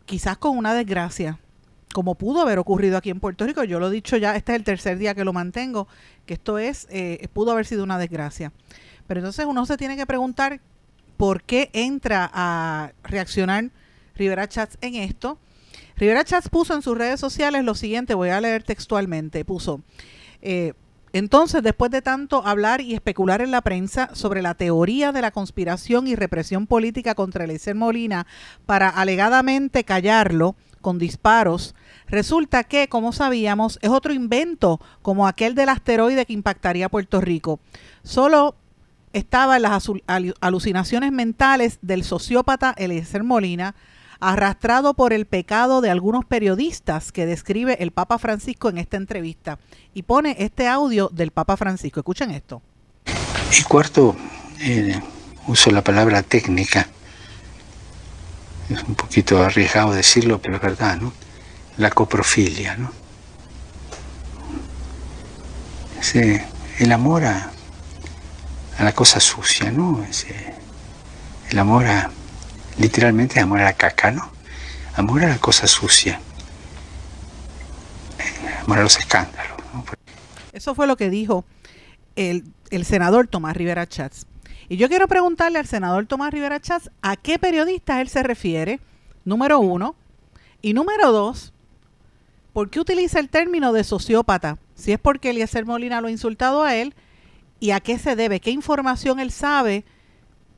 quizás 0.05 0.37
con 0.37 0.57
una 0.57 0.73
desgracia 0.73 1.39
como 1.93 2.15
pudo 2.15 2.41
haber 2.41 2.59
ocurrido 2.59 2.97
aquí 2.97 3.09
en 3.09 3.19
Puerto 3.19 3.45
Rico. 3.45 3.63
Yo 3.63 3.79
lo 3.79 3.87
he 3.87 3.91
dicho 3.91 4.17
ya, 4.17 4.35
este 4.35 4.51
es 4.51 4.57
el 4.57 4.63
tercer 4.63 4.97
día 4.97 5.15
que 5.15 5.23
lo 5.23 5.31
mantengo, 5.31 5.87
que 6.25 6.33
esto 6.33 6.57
es, 6.57 6.87
eh, 6.89 7.27
pudo 7.31 7.51
haber 7.51 7.65
sido 7.65 7.83
una 7.83 7.97
desgracia. 7.97 8.51
Pero 9.07 9.19
entonces 9.19 9.45
uno 9.45 9.65
se 9.65 9.77
tiene 9.77 9.95
que 9.95 10.05
preguntar 10.05 10.59
por 11.15 11.43
qué 11.43 11.69
entra 11.73 12.29
a 12.33 12.91
reaccionar 13.03 13.69
Rivera 14.15 14.47
Chats 14.47 14.77
en 14.81 14.95
esto. 14.95 15.37
Rivera 15.95 16.23
Chats 16.23 16.49
puso 16.49 16.73
en 16.73 16.81
sus 16.81 16.97
redes 16.97 17.19
sociales 17.19 17.63
lo 17.63 17.75
siguiente, 17.75 18.13
voy 18.13 18.29
a 18.29 18.41
leer 18.41 18.63
textualmente, 18.63 19.45
puso, 19.45 19.81
eh, 20.41 20.73
entonces, 21.13 21.61
después 21.61 21.91
de 21.91 22.01
tanto 22.01 22.43
hablar 22.43 22.81
y 22.81 22.95
especular 22.95 23.41
en 23.41 23.51
la 23.51 23.61
prensa 23.61 24.09
sobre 24.13 24.41
la 24.41 24.55
teoría 24.55 25.11
de 25.11 25.21
la 25.21 25.29
conspiración 25.29 26.07
y 26.07 26.15
represión 26.15 26.65
política 26.65 27.13
contra 27.13 27.43
Eliseo 27.43 27.75
Molina 27.75 28.25
para 28.65 28.89
alegadamente 28.89 29.83
callarlo 29.83 30.55
con 30.83 30.99
disparos, 30.99 31.73
Resulta 32.07 32.63
que, 32.63 32.89
como 32.89 33.11
sabíamos, 33.11 33.79
es 33.81 33.89
otro 33.89 34.13
invento 34.13 34.79
como 35.01 35.27
aquel 35.27 35.55
del 35.55 35.69
asteroide 35.69 36.27
que 36.27 36.33
impactaría 36.33 36.87
Puerto 36.87 37.21
Rico. 37.21 37.59
Solo 38.03 38.55
estaba 39.13 39.55
en 39.55 39.63
las 39.63 39.89
alucinaciones 40.39 41.11
mentales 41.11 41.79
del 41.81 42.03
sociópata 42.03 42.75
Eliezer 42.77 43.23
Molina, 43.23 43.73
arrastrado 44.19 44.93
por 44.93 45.11
el 45.11 45.25
pecado 45.25 45.81
de 45.81 45.89
algunos 45.89 46.23
periodistas 46.23 47.11
que 47.11 47.25
describe 47.25 47.77
el 47.81 47.91
Papa 47.91 48.19
Francisco 48.19 48.69
en 48.69 48.77
esta 48.77 48.97
entrevista. 48.97 49.57
Y 49.95 50.03
pone 50.03 50.35
este 50.39 50.67
audio 50.67 51.09
del 51.11 51.31
Papa 51.31 51.57
Francisco. 51.57 51.99
Escuchen 51.99 52.29
esto. 52.29 52.61
Y 53.59 53.63
cuarto, 53.63 54.15
eh, 54.61 55.01
uso 55.47 55.71
la 55.71 55.83
palabra 55.83 56.21
técnica. 56.21 56.87
Es 58.69 58.83
un 58.83 58.95
poquito 58.95 59.43
arriesgado 59.43 59.93
decirlo, 59.93 60.41
pero 60.41 60.55
es 60.55 60.61
verdad, 60.61 60.97
¿no? 60.97 61.13
la 61.77 61.89
coprofilia, 61.89 62.75
¿no? 62.77 62.91
el 66.79 66.91
amor 66.91 67.23
a, 67.23 67.51
la 68.79 68.91
cosa 68.93 69.19
sucia, 69.19 69.71
¿no? 69.71 70.05
el 71.49 71.59
amor 71.59 71.87
a, 71.87 72.11
literalmente 72.77 73.39
amor 73.39 73.61
a 73.61 73.65
la 73.65 73.73
caca, 73.73 74.11
¿no? 74.11 74.31
Amor 74.95 75.23
a 75.23 75.27
la 75.27 75.37
cosa 75.39 75.65
sucia, 75.65 76.19
amor 78.63 78.79
a 78.79 78.83
los 78.83 78.97
escándalos. 78.97 79.57
Eso 80.51 80.75
fue 80.75 80.85
lo 80.85 80.97
que 80.97 81.09
dijo 81.09 81.45
el, 82.15 82.43
el 82.69 82.85
senador 82.85 83.27
Tomás 83.27 83.57
Rivera 83.57 83.87
Chats. 83.87 84.27
Y 84.69 84.77
yo 84.77 84.87
quiero 84.87 85.07
preguntarle 85.07 85.59
al 85.59 85.67
senador 85.67 86.05
Tomás 86.05 86.33
Rivera 86.33 86.59
Chats 86.59 86.89
a 87.01 87.15
qué 87.15 87.39
periodista 87.39 88.01
él 88.01 88.09
se 88.09 88.23
refiere, 88.23 88.79
número 89.25 89.59
uno, 89.59 89.95
y 90.61 90.73
número 90.73 91.11
dos, 91.11 91.53
¿Por 92.53 92.69
qué 92.69 92.79
utiliza 92.79 93.19
el 93.19 93.29
término 93.29 93.73
de 93.73 93.83
sociópata? 93.83 94.59
Si 94.75 94.91
es 94.91 94.99
porque 94.99 95.31
Eliezer 95.31 95.65
Molina 95.65 96.01
lo 96.01 96.07
ha 96.07 96.11
insultado 96.11 96.63
a 96.63 96.75
él, 96.75 96.93
¿y 97.59 97.71
a 97.71 97.79
qué 97.79 97.97
se 97.97 98.15
debe? 98.15 98.39
¿Qué 98.39 98.51
información 98.51 99.19
él 99.19 99.31
sabe 99.31 99.83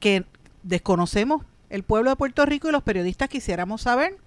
que 0.01 0.25
desconocemos 0.61 1.43
el 1.69 1.83
pueblo 1.83 2.09
de 2.09 2.17
Puerto 2.17 2.45
Rico 2.45 2.67
y 2.67 2.73
los 2.73 2.83
periodistas 2.83 3.29
quisiéramos 3.29 3.81
saber? 3.81 4.17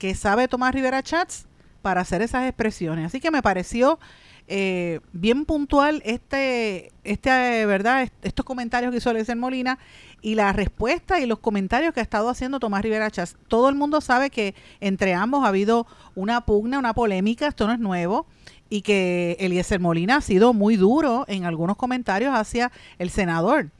¿Qué 0.00 0.16
sabe 0.16 0.48
Tomás 0.48 0.74
Rivera 0.74 1.00
Chats 1.04 1.46
para 1.80 2.00
hacer 2.00 2.22
esas 2.22 2.44
expresiones? 2.48 3.06
Así 3.06 3.20
que 3.20 3.30
me 3.30 3.40
pareció 3.40 4.00
eh, 4.48 5.00
bien 5.12 5.44
puntual 5.44 6.02
este, 6.04 6.92
este, 7.02 7.66
¿verdad? 7.66 8.08
estos 8.22 8.44
comentarios 8.44 8.92
que 8.92 8.98
hizo 8.98 9.10
Eliezer 9.10 9.36
Molina 9.36 9.78
y 10.22 10.36
la 10.36 10.52
respuesta 10.52 11.18
y 11.20 11.26
los 11.26 11.40
comentarios 11.40 11.92
que 11.92 12.00
ha 12.00 12.02
estado 12.02 12.28
haciendo 12.28 12.60
Tomás 12.60 12.82
Rivera 12.82 13.10
Chas. 13.10 13.36
Todo 13.48 13.68
el 13.68 13.74
mundo 13.74 14.00
sabe 14.00 14.30
que 14.30 14.54
entre 14.80 15.14
ambos 15.14 15.44
ha 15.44 15.48
habido 15.48 15.86
una 16.14 16.46
pugna, 16.46 16.78
una 16.78 16.94
polémica, 16.94 17.48
esto 17.48 17.66
no 17.66 17.72
es 17.72 17.80
nuevo. 17.80 18.26
y 18.68 18.82
que 18.82 19.36
Eliezer 19.38 19.78
Molina 19.78 20.16
ha 20.16 20.20
sido 20.20 20.52
muy 20.52 20.76
duro 20.76 21.24
en 21.28 21.44
algunos 21.44 21.76
comentarios 21.76 22.34
hacia 22.34 22.72
el 22.98 23.10
senador. 23.10 23.70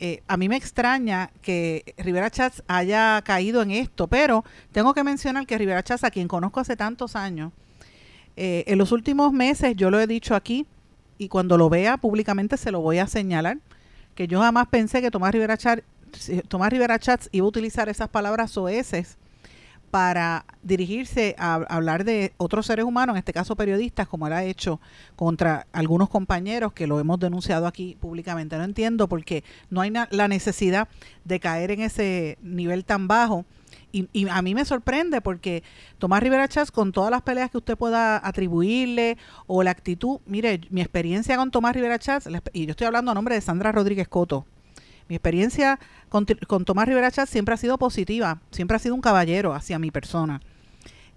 Eh, 0.00 0.22
a 0.28 0.36
mí 0.36 0.48
me 0.48 0.54
extraña 0.56 1.30
que 1.42 1.94
Rivera 1.98 2.30
Chats 2.30 2.62
haya 2.68 3.20
caído 3.22 3.62
en 3.62 3.72
esto, 3.72 4.06
pero 4.06 4.44
tengo 4.70 4.94
que 4.94 5.02
mencionar 5.02 5.44
que 5.44 5.58
Rivera 5.58 5.82
Chats, 5.82 6.04
a 6.04 6.12
quien 6.12 6.28
conozco 6.28 6.60
hace 6.60 6.76
tantos 6.76 7.16
años, 7.16 7.52
eh, 8.40 8.62
en 8.68 8.78
los 8.78 8.92
últimos 8.92 9.32
meses, 9.32 9.74
yo 9.74 9.90
lo 9.90 9.98
he 9.98 10.06
dicho 10.06 10.36
aquí, 10.36 10.64
y 11.18 11.26
cuando 11.26 11.58
lo 11.58 11.68
vea 11.68 11.96
públicamente 11.96 12.56
se 12.56 12.70
lo 12.70 12.80
voy 12.80 12.98
a 12.98 13.08
señalar, 13.08 13.58
que 14.14 14.28
yo 14.28 14.40
jamás 14.40 14.68
pensé 14.68 15.02
que 15.02 15.10
Tomás 15.10 15.32
Rivera 15.32 15.58
Tomás 16.46 16.70
Rivera 16.70 17.00
Chats 17.00 17.28
iba 17.32 17.44
a 17.44 17.48
utilizar 17.48 17.88
esas 17.88 18.08
palabras 18.08 18.52
soeces 18.52 19.18
para 19.90 20.44
dirigirse 20.62 21.34
a, 21.36 21.54
hablar 21.54 22.04
de 22.04 22.32
otros 22.36 22.66
seres 22.66 22.84
humanos, 22.84 23.14
en 23.14 23.18
este 23.18 23.32
caso 23.32 23.56
periodistas, 23.56 24.06
como 24.06 24.28
él 24.28 24.32
ha 24.34 24.44
hecho 24.44 24.80
contra 25.16 25.66
algunos 25.72 26.08
compañeros 26.08 26.72
que 26.72 26.86
lo 26.86 27.00
hemos 27.00 27.18
denunciado 27.18 27.66
aquí 27.66 27.96
públicamente. 28.00 28.56
No 28.56 28.62
entiendo 28.62 29.08
porque 29.08 29.42
no 29.68 29.80
hay 29.80 29.92
la 30.10 30.28
necesidad 30.28 30.86
de 31.24 31.40
caer 31.40 31.72
en 31.72 31.80
ese 31.80 32.38
nivel 32.40 32.84
tan 32.84 33.08
bajo. 33.08 33.44
Y, 33.90 34.28
a 34.28 34.42
mí 34.42 34.54
me 34.54 34.64
sorprende 34.66 35.20
porque 35.22 35.62
Tomás 35.98 36.22
Rivera 36.22 36.46
Chávez, 36.46 36.70
con 36.70 36.92
todas 36.92 37.10
las 37.10 37.22
peleas 37.22 37.50
que 37.50 37.56
usted 37.56 37.76
pueda 37.76 38.26
atribuirle 38.26 39.16
o 39.46 39.62
la 39.62 39.70
actitud, 39.70 40.20
mire, 40.26 40.60
mi 40.70 40.82
experiencia 40.82 41.36
con 41.36 41.50
Tomás 41.50 41.74
Rivera 41.74 41.98
Chávez, 41.98 42.28
y 42.52 42.66
yo 42.66 42.72
estoy 42.72 42.86
hablando 42.86 43.10
a 43.10 43.14
nombre 43.14 43.34
de 43.34 43.40
Sandra 43.40 43.72
Rodríguez 43.72 44.06
Coto, 44.06 44.44
mi 45.08 45.16
experiencia 45.16 45.78
con, 46.10 46.26
Tomás 46.26 46.86
Rivera 46.86 47.10
Chat 47.10 47.28
siempre 47.28 47.54
ha 47.54 47.56
sido 47.56 47.78
positiva, 47.78 48.40
siempre 48.50 48.76
ha 48.76 48.78
sido 48.78 48.94
un 48.94 49.00
caballero 49.00 49.54
hacia 49.54 49.78
mi 49.78 49.90
persona 49.90 50.42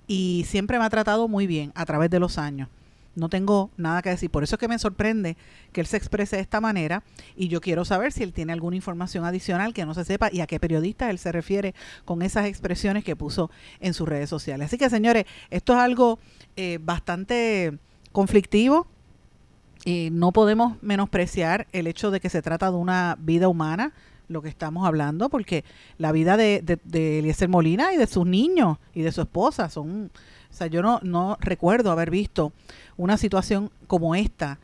y 0.07 0.45
siempre 0.47 0.79
me 0.79 0.85
ha 0.85 0.89
tratado 0.89 1.27
muy 1.27 1.45
bien 1.45 1.71
a 1.75 1.85
través 1.85 2.09
de 2.09 2.19
los 2.19 2.37
años. 2.37 2.69
No 3.15 3.29
tengo 3.29 3.69
nada 3.77 4.01
que 4.01 4.09
decir. 4.09 4.29
Por 4.29 4.43
eso 4.43 4.55
es 4.55 4.59
que 4.59 4.67
me 4.67 4.79
sorprende 4.79 5.37
que 5.73 5.81
él 5.81 5.87
se 5.87 5.97
exprese 5.97 6.37
de 6.37 6.41
esta 6.41 6.61
manera 6.61 7.03
y 7.35 7.49
yo 7.49 7.59
quiero 7.59 7.83
saber 7.83 8.11
si 8.11 8.23
él 8.23 8.33
tiene 8.33 8.53
alguna 8.53 8.75
información 8.75 9.25
adicional 9.25 9.73
que 9.73 9.85
no 9.85 9.93
se 9.93 10.05
sepa 10.05 10.29
y 10.31 10.39
a 10.39 10.47
qué 10.47 10.59
periodista 10.59 11.09
él 11.09 11.19
se 11.19 11.31
refiere 11.31 11.75
con 12.05 12.21
esas 12.21 12.45
expresiones 12.45 13.03
que 13.03 13.15
puso 13.15 13.51
en 13.79 13.93
sus 13.93 14.07
redes 14.07 14.29
sociales. 14.29 14.67
Así 14.67 14.77
que 14.77 14.89
señores, 14.89 15.25
esto 15.49 15.73
es 15.73 15.79
algo 15.79 16.19
eh, 16.55 16.79
bastante 16.81 17.77
conflictivo, 18.11 18.87
y 19.83 20.09
no 20.11 20.31
podemos 20.31 20.81
menospreciar 20.81 21.67
el 21.71 21.87
hecho 21.87 22.11
de 22.11 22.19
que 22.19 22.29
se 22.29 22.41
trata 22.41 22.69
de 22.69 22.77
una 22.77 23.17
vida 23.19 23.47
humana, 23.47 23.93
lo 24.27 24.41
que 24.41 24.49
estamos 24.49 24.87
hablando, 24.87 25.29
porque 25.29 25.65
la 25.97 26.11
vida 26.11 26.37
de, 26.37 26.61
de, 26.83 27.19
Eliezer 27.19 27.49
Molina 27.49 27.93
y 27.93 27.97
de 27.97 28.07
sus 28.07 28.25
niños 28.25 28.77
y 28.93 29.01
de 29.01 29.11
su 29.11 29.21
esposa 29.21 29.69
son... 29.69 30.11
O 30.51 30.53
sea, 30.53 30.67
yo 30.67 30.81
no, 30.81 30.99
no 31.03 31.37
recuerdo 31.39 31.91
haber 31.91 32.11
visto 32.11 32.51
una 32.97 33.17
situación 33.17 33.71
como 33.87 34.15
esta 34.15 34.59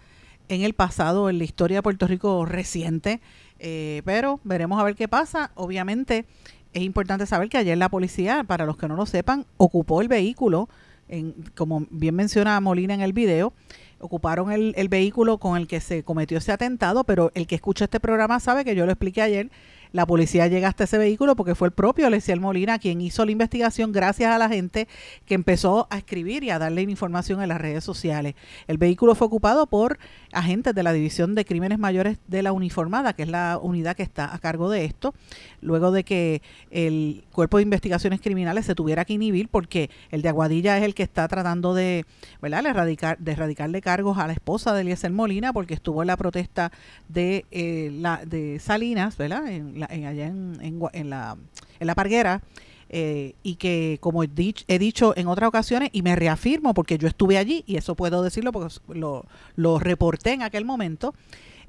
en 0.50 0.62
el 0.62 0.73
pasado, 0.73 1.30
en 1.30 1.38
la 1.38 1.43
historia 1.43 1.78
de 1.78 1.84
Puerto 1.84 2.08
Rico 2.08 2.45
reciente, 2.45 3.19
eh, 3.60 4.02
pero 4.06 4.39
veremos 4.43 4.80
a 4.80 4.84
ver 4.84 4.95
qué 4.95 5.08
pasa. 5.08 5.52
Obviamente 5.56 6.26
es 6.73 6.84
importante 6.84 7.26
saber 7.26 7.50
que 7.50 7.58
ayer 7.58 7.78
la 7.78 7.89
policía, 7.89 8.43
para 8.43 8.65
los 8.65 8.78
que 8.78 8.88
no 8.88 8.95
lo 8.95 9.06
sepan, 9.06 9.45
ocupó 9.58 10.02
el 10.02 10.08
vehículo, 10.08 10.69
en, 11.10 11.34
como 11.56 11.86
bien 11.89 12.15
menciona 12.15 12.60
Molina 12.60 12.93
en 12.93 13.02
el 13.02 13.13
video, 13.13 13.54
ocuparon 14.00 14.52
el, 14.52 14.73
el, 14.78 14.89
vehículo 14.89 15.38
con 15.38 15.58
el 15.58 15.67
que 15.67 15.80
se 15.80 16.04
cometió 16.04 16.38
ese 16.38 16.52
atentado, 16.52 17.04
pero 17.04 17.32
el 17.34 17.47
que 17.47 17.56
escucha 17.56 17.86
este 17.86 18.00
programa 18.00 18.39
sabe 18.39 18.63
que 18.63 18.76
yo 18.76 18.86
lo 18.86 18.91
expliqué 18.91 19.21
ayer 19.21 19.50
la 19.91 20.06
policía 20.06 20.47
llega 20.47 20.67
hasta 20.67 20.86
ese 20.86 20.97
vehículo 20.97 21.36
porque 21.36 21.56
fue 21.56 21.67
el 21.67 21.73
propio 21.73 22.08
Aleciel 22.08 22.39
Molina 22.39 22.80
quien 22.80 23.02
hizo 23.02 23.26
la 23.26 23.32
investigación 23.32 23.91
gracias 23.91 24.32
a 24.32 24.38
la 24.38 24.50
gente 24.50 24.88
que 25.26 25.36
empezó 25.36 25.88
a 25.89 25.97
escribir 25.97 26.43
y 26.43 26.50
a 26.50 26.60
darle 26.60 26.84
información 26.84 27.41
en 27.41 27.50
las 27.50 27.62
redes 27.62 27.84
sociales. 27.84 28.36
El 28.67 28.78
vehículo 28.78 29.15
fue 29.15 29.28
ocupado 29.28 29.67
por 29.67 30.00
agentes 30.38 30.73
de 30.73 30.84
la 30.84 30.93
División 30.93 31.36
de 31.36 31.45
Crímenes 31.45 31.80
Mayores 31.80 32.17
de 32.28 32.43
la 32.43 32.52
Uniformada, 32.52 33.13
que 33.13 33.23
es 33.23 33.30
la 33.30 33.60
unidad 33.62 33.95
que 33.95 34.04
está 34.04 34.34
a 34.34 34.39
cargo 34.39 34.69
de 34.69 34.86
esto, 34.86 35.13
luego 35.62 35.91
de 35.91 36.04
que 36.04 36.41
el 36.71 37.23
Cuerpo 37.32 37.58
de 37.58 37.63
Investigaciones 37.63 38.21
Criminales 38.21 38.65
se 38.65 38.76
tuviera 38.76 39.06
que 39.06 39.13
inhibir 39.13 39.50
porque 39.50 39.89
el 40.12 40.21
de 40.21 40.30
Aguadilla 40.30 40.78
es 40.78 40.84
el 40.84 40.93
que 40.93 41.04
está 41.04 41.28
tratando 41.28 41.73
de, 41.73 42.06
¿verdad? 42.41 42.63
de, 42.63 42.69
erradicar, 42.69 43.17
de 43.17 43.32
erradicarle 43.32 43.82
cargos 43.82 44.17
a 44.17 44.28
la 44.28 44.34
esposa 44.34 44.73
de 44.73 44.82
Eliezer 44.82 45.12
Molina 45.12 45.54
porque 45.54 45.73
estuvo 45.73 46.02
en 46.02 46.08
la 46.08 46.17
protesta 46.17 46.71
de, 47.08 47.45
eh, 47.52 47.89
la, 47.93 48.21
de 48.26 48.60
Salinas, 48.60 49.17
¿verdad? 49.17 49.47
En 49.47 49.78
en, 49.89 50.06
allá 50.06 50.28
en, 50.28 50.58
en, 50.93 51.10
la, 51.10 51.38
en 51.80 51.88
la 51.88 51.95
parguera. 51.95 52.41
Eh, 52.89 53.36
y 53.43 53.56
que 53.56 53.97
como 54.00 54.23
he 54.23 54.28
dicho, 54.28 54.63
he 54.67 54.80
dicho 54.80 55.13
en 55.17 55.28
otras 55.28 55.50
ocasiones 55.50 55.89
y 55.91 56.04
me 56.04 56.15
reafirmo 56.15 56.73
porque 56.73 56.97
yo 56.97 57.08
estuve 57.08 57.38
allí 57.38 57.63
y 57.67 57.76
eso 57.76 57.95
puedo 57.95 58.23
decirlo 58.23 58.54
porque 58.54 58.76
lo, 58.88 59.26
lo 59.56 59.80
reporté 59.80 60.32
en 60.32 60.43
aquel 60.43 60.63
momento, 60.63 61.13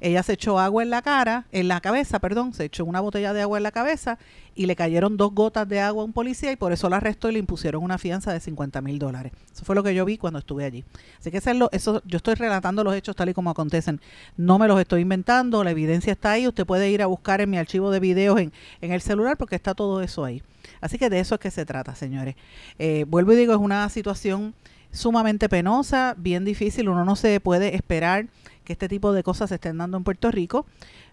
ella 0.01 0.23
se 0.23 0.33
echó 0.33 0.59
agua 0.59 0.83
en 0.83 0.89
la 0.89 1.01
cara, 1.01 1.45
en 1.51 1.67
la 1.67 1.81
cabeza, 1.81 2.19
perdón, 2.19 2.53
se 2.53 2.65
echó 2.65 2.85
una 2.85 3.01
botella 3.01 3.33
de 3.33 3.41
agua 3.41 3.57
en 3.57 3.63
la 3.63 3.71
cabeza 3.71 4.17
y 4.55 4.65
le 4.65 4.75
cayeron 4.75 5.17
dos 5.17 5.33
gotas 5.33 5.67
de 5.67 5.79
agua 5.79 6.03
a 6.03 6.05
un 6.05 6.13
policía 6.13 6.51
y 6.51 6.55
por 6.55 6.71
eso 6.71 6.89
la 6.89 6.97
arrestó 6.97 7.29
y 7.29 7.33
le 7.33 7.39
impusieron 7.39 7.83
una 7.83 7.97
fianza 7.97 8.33
de 8.33 8.39
50 8.39 8.81
mil 8.81 8.99
dólares. 8.99 9.31
Eso 9.53 9.65
fue 9.65 9.75
lo 9.75 9.83
que 9.83 9.93
yo 9.93 10.05
vi 10.05 10.17
cuando 10.17 10.39
estuve 10.39 10.65
allí. 10.65 10.83
Así 11.19 11.31
que 11.31 11.37
eso, 11.37 11.69
eso, 11.71 12.01
yo 12.05 12.17
estoy 12.17 12.35
relatando 12.35 12.83
los 12.83 12.95
hechos 12.95 13.15
tal 13.15 13.29
y 13.29 13.33
como 13.33 13.49
acontecen. 13.49 14.01
No 14.37 14.59
me 14.59 14.67
los 14.67 14.79
estoy 14.79 15.01
inventando, 15.01 15.63
la 15.63 15.71
evidencia 15.71 16.13
está 16.13 16.31
ahí. 16.31 16.47
Usted 16.47 16.65
puede 16.65 16.89
ir 16.89 17.01
a 17.01 17.05
buscar 17.05 17.41
en 17.41 17.49
mi 17.49 17.57
archivo 17.57 17.91
de 17.91 17.99
videos 17.99 18.39
en, 18.39 18.51
en 18.81 18.91
el 18.91 19.01
celular 19.01 19.37
porque 19.37 19.55
está 19.55 19.73
todo 19.75 20.01
eso 20.01 20.25
ahí. 20.25 20.41
Así 20.81 20.97
que 20.97 21.09
de 21.09 21.19
eso 21.19 21.35
es 21.35 21.41
que 21.41 21.51
se 21.51 21.65
trata, 21.65 21.95
señores. 21.95 22.35
Eh, 22.77 23.05
vuelvo 23.07 23.33
y 23.33 23.35
digo, 23.35 23.53
es 23.53 23.59
una 23.59 23.87
situación 23.89 24.53
sumamente 24.91 25.49
penosa, 25.49 26.15
bien 26.17 26.45
difícil. 26.45 26.89
Uno 26.89 27.05
no 27.05 27.15
se 27.15 27.39
puede 27.39 27.75
esperar 27.75 28.27
que 28.69 28.73
este 28.73 28.87
tipo 28.87 29.13
de 29.13 29.23
cosas 29.23 29.49
se 29.49 29.55
estén 29.55 29.79
dando 29.79 29.97
en 29.97 30.03
Puerto 30.03 30.29
Rico, 30.29 30.67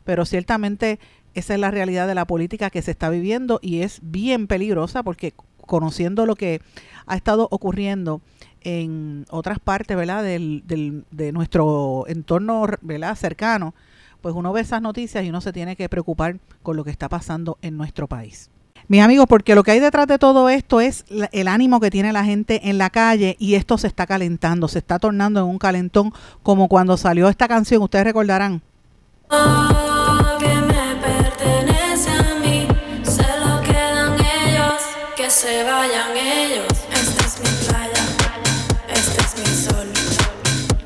pero 0.04 0.26
ciertamente 0.26 1.00
esa 1.32 1.54
es 1.54 1.60
la 1.60 1.70
realidad 1.70 2.06
de 2.06 2.14
la 2.14 2.26
política 2.26 2.68
que 2.68 2.82
se 2.82 2.90
está 2.90 3.08
viviendo 3.08 3.60
y 3.62 3.80
es 3.80 4.00
bien 4.02 4.46
peligrosa 4.46 5.02
porque 5.02 5.32
conociendo 5.56 6.26
lo 6.26 6.36
que 6.36 6.60
ha 7.06 7.16
estado 7.16 7.48
ocurriendo 7.50 8.20
en 8.60 9.24
otras 9.30 9.58
partes 9.58 9.96
¿verdad? 9.96 10.22
Del, 10.22 10.64
del, 10.66 11.06
de 11.10 11.32
nuestro 11.32 12.04
entorno 12.08 12.66
¿verdad? 12.82 13.16
cercano, 13.16 13.74
pues 14.20 14.34
uno 14.34 14.52
ve 14.52 14.60
esas 14.60 14.82
noticias 14.82 15.24
y 15.24 15.30
uno 15.30 15.40
se 15.40 15.54
tiene 15.54 15.76
que 15.76 15.88
preocupar 15.88 16.38
con 16.62 16.76
lo 16.76 16.84
que 16.84 16.90
está 16.90 17.08
pasando 17.08 17.56
en 17.62 17.78
nuestro 17.78 18.06
país. 18.06 18.50
Mis 18.88 19.02
amigos, 19.02 19.26
porque 19.28 19.56
lo 19.56 19.64
que 19.64 19.72
hay 19.72 19.80
detrás 19.80 20.06
de 20.06 20.16
todo 20.18 20.48
esto 20.48 20.80
es 20.80 21.04
el 21.32 21.48
ánimo 21.48 21.80
que 21.80 21.90
tiene 21.90 22.12
la 22.12 22.24
gente 22.24 22.68
en 22.68 22.78
la 22.78 22.90
calle 22.90 23.36
y 23.40 23.54
esto 23.54 23.78
se 23.78 23.88
está 23.88 24.06
calentando, 24.06 24.68
se 24.68 24.78
está 24.78 25.00
tornando 25.00 25.40
en 25.40 25.46
un 25.46 25.58
calentón 25.58 26.12
como 26.44 26.68
cuando 26.68 26.96
salió 26.96 27.28
esta 27.28 27.48
canción, 27.48 27.82
ustedes 27.82 28.04
recordarán. 28.04 28.62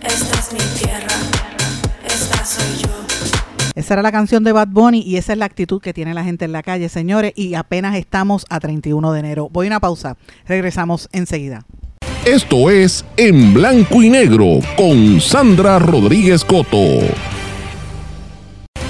esta 0.02 0.38
es 0.38 0.52
mi 0.52 0.58
tierra, 0.78 1.16
esta 2.04 2.44
soy 2.44 2.78
yo. 2.78 2.99
Esa 3.80 3.94
era 3.94 4.02
la 4.02 4.12
canción 4.12 4.44
de 4.44 4.52
Bad 4.52 4.68
Bunny 4.68 5.00
y 5.00 5.16
esa 5.16 5.32
es 5.32 5.38
la 5.38 5.46
actitud 5.46 5.80
que 5.80 5.94
tiene 5.94 6.12
la 6.12 6.22
gente 6.22 6.44
en 6.44 6.52
la 6.52 6.62
calle, 6.62 6.90
señores, 6.90 7.32
y 7.34 7.54
apenas 7.54 7.96
estamos 7.96 8.44
a 8.50 8.60
31 8.60 9.10
de 9.10 9.20
enero. 9.20 9.48
Voy 9.50 9.68
a 9.68 9.70
una 9.70 9.80
pausa, 9.80 10.18
regresamos 10.46 11.08
enseguida. 11.12 11.64
Esto 12.26 12.68
es 12.68 13.06
En 13.16 13.54
Blanco 13.54 14.02
y 14.02 14.10
Negro 14.10 14.58
con 14.76 15.18
Sandra 15.18 15.78
Rodríguez 15.78 16.44
Coto. 16.44 16.76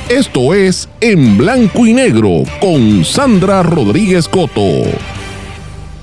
Esto 0.08 0.54
es 0.54 0.88
En 1.00 1.38
Blanco 1.38 1.86
y 1.86 1.94
Negro 1.94 2.42
con 2.60 3.04
Sandra 3.04 3.62
Rodríguez 3.62 4.26
Coto. 4.26 4.82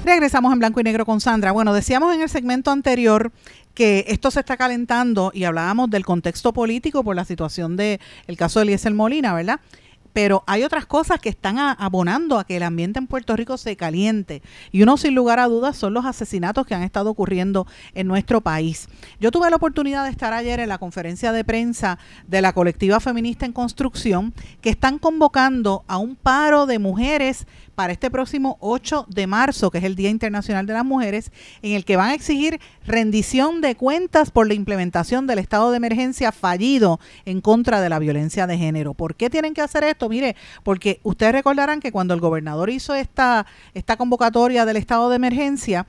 Regresamos 0.06 0.54
en 0.54 0.60
blanco 0.60 0.80
y 0.80 0.84
negro 0.84 1.06
con 1.06 1.20
Sandra. 1.20 1.52
Bueno, 1.52 1.74
decíamos 1.74 2.16
en 2.16 2.22
el 2.22 2.30
segmento 2.30 2.72
anterior 2.72 3.34
que 3.78 4.06
esto 4.08 4.32
se 4.32 4.40
está 4.40 4.58
calentando 4.58 5.30
y 5.36 5.44
hablábamos 5.44 5.92
del 5.92 6.04
contexto 6.04 6.52
político 6.52 7.04
por 7.04 7.16
la 7.16 7.26
situación 7.26 7.78
del 7.78 8.00
el 8.26 8.36
caso 8.36 8.58
de 8.58 8.64
Eliezer 8.64 8.92
Molina, 8.92 9.36
¿verdad? 9.36 9.60
pero 10.14 10.44
hay 10.48 10.64
otras 10.64 10.88
cosas 10.88 11.20
que 11.20 11.30
están 11.30 11.60
abonando 11.60 12.40
a 12.40 12.44
que 12.44 12.58
el 12.58 12.64
ambiente 12.64 12.98
en 12.98 13.06
Puerto 13.06 13.36
Rico 13.36 13.56
se 13.56 13.76
caliente. 13.76 14.42
Y 14.72 14.82
uno 14.82 14.98
sin 14.98 15.14
lugar 15.14 15.38
a 15.38 15.48
dudas 15.48 15.78
son 15.78 15.94
los 15.94 16.06
asesinatos 16.06 16.66
que 16.66 16.74
han 16.74 16.82
estado 16.82 17.12
ocurriendo 17.12 17.68
en 17.94 18.08
nuestro 18.08 18.42
país. 18.42 18.88
Yo 19.20 19.30
tuve 19.30 19.52
la 19.52 19.58
oportunidad 19.58 20.06
de 20.06 20.10
estar 20.10 20.34
ayer 20.34 20.60
en 20.60 20.70
la 20.70 20.80
conferencia 20.80 21.32
de 21.32 21.44
prensa 21.44 22.00
de 22.26 22.42
la 22.42 22.54
colectiva 22.54 23.00
feminista 23.00 23.46
en 23.46 23.54
construcción 23.54 24.34
que 24.60 24.72
están 24.72 24.98
convocando 24.98 25.84
a 25.88 26.00
un 26.00 26.16
paro 26.16 26.66
de 26.66 26.80
mujeres 26.80 27.46
para 27.78 27.94
este 27.94 28.10
próximo 28.10 28.58
8 28.60 29.06
de 29.08 29.28
marzo, 29.28 29.70
que 29.70 29.78
es 29.78 29.84
el 29.84 29.96
Día 29.96 30.10
Internacional 30.10 30.66
de 30.66 30.74
las 30.74 30.84
Mujeres, 30.84 31.32
en 31.62 31.74
el 31.74 31.86
que 31.86 31.96
van 31.96 32.10
a 32.10 32.16
exigir 32.16 32.60
rendición 32.88 33.62
de 33.62 33.76
cuentas 33.76 34.32
por 34.32 34.48
la 34.48 34.56
implementación 34.56 35.28
del 35.28 35.38
estado 35.38 35.70
de 35.70 35.78
emergencia 35.78 36.32
fallido 36.32 37.00
en 37.26 37.40
contra 37.40 37.80
de 37.80 37.90
la 37.90 38.00
violencia 38.00 38.48
de 38.48 38.58
género. 38.58 38.96
¿Por 38.96 39.14
qué 39.14 39.30
tienen 39.30 39.54
que 39.54 39.62
hacer 39.62 39.84
esto? 39.84 40.10
Mire, 40.10 40.36
porque 40.64 41.00
ustedes 41.04 41.34
recordarán 41.34 41.80
que 41.80 41.92
cuando 41.92 42.16
el 42.16 42.20
gobernador 42.20 42.72
hizo 42.72 42.96
esta, 42.96 43.46
esta 43.76 43.96
convocatoria 43.96 44.66
del 44.66 44.78
estado 44.78 45.12
de 45.12 45.18
emergencia, 45.18 45.86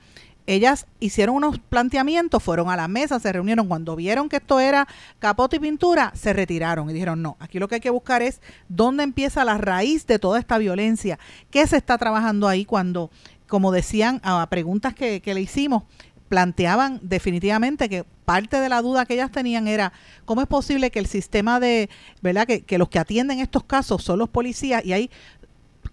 ellas 0.49 0.87
hicieron 0.99 1.37
unos 1.37 1.59
planteamientos, 1.59 2.43
fueron 2.43 2.71
a 2.71 2.77
la 2.77 2.89
mesa, 2.89 3.21
se 3.21 3.31
reunieron, 3.31 3.69
cuando 3.69 3.95
vieron 3.95 4.31
que 4.31 4.37
esto 4.37 4.59
era 4.59 4.89
capote 5.19 5.57
y 5.57 5.61
pintura, 5.61 6.11
se 6.15 6.33
retiraron 6.33 6.89
y 6.89 6.95
dijeron, 6.95 7.21
no, 7.21 7.37
aquí 7.39 7.59
lo 7.59 7.69
que 7.69 7.75
hay 7.77 7.81
que 7.83 7.91
buscar 7.91 8.23
es 8.23 8.41
dónde 8.71 9.05
empieza 9.05 9.45
la 9.45 9.59
raíz 9.59 10.07
de 10.07 10.19
toda 10.19 10.39
esta 10.39 10.57
violencia, 10.57 11.19
qué 11.51 11.67
se 11.67 11.77
está 11.77 11.99
trabajando 11.99 12.49
ahí 12.49 12.65
cuando, 12.65 13.11
como 13.47 13.73
decían 13.73 14.23
a 14.25 14.47
preguntas 14.49 14.95
que, 14.95 15.21
le 15.23 15.41
hicimos, 15.43 15.83
planteaban 16.31 16.99
definitivamente 17.03 17.91
que 17.91 18.05
parte 18.25 18.59
de 18.59 18.71
la 18.71 18.81
duda 18.81 19.05
que 19.05 19.15
ellas 19.15 19.31
tenían 19.31 19.69
era 19.69 19.93
cómo 20.25 20.41
es 20.41 20.47
posible 20.47 20.91
que 20.91 20.99
el 20.99 21.07
sistema 21.07 21.61
de, 21.61 21.91
¿verdad? 22.23 22.47
Que, 22.47 22.63
que 22.63 22.79
los 22.79 22.89
que 22.89 22.99
atienden 22.99 23.41
estos 23.41 23.65
casos 23.65 24.03
son 24.03 24.19
los 24.19 24.31
policías 24.31 24.83
y 24.83 24.95
hay 24.95 25.11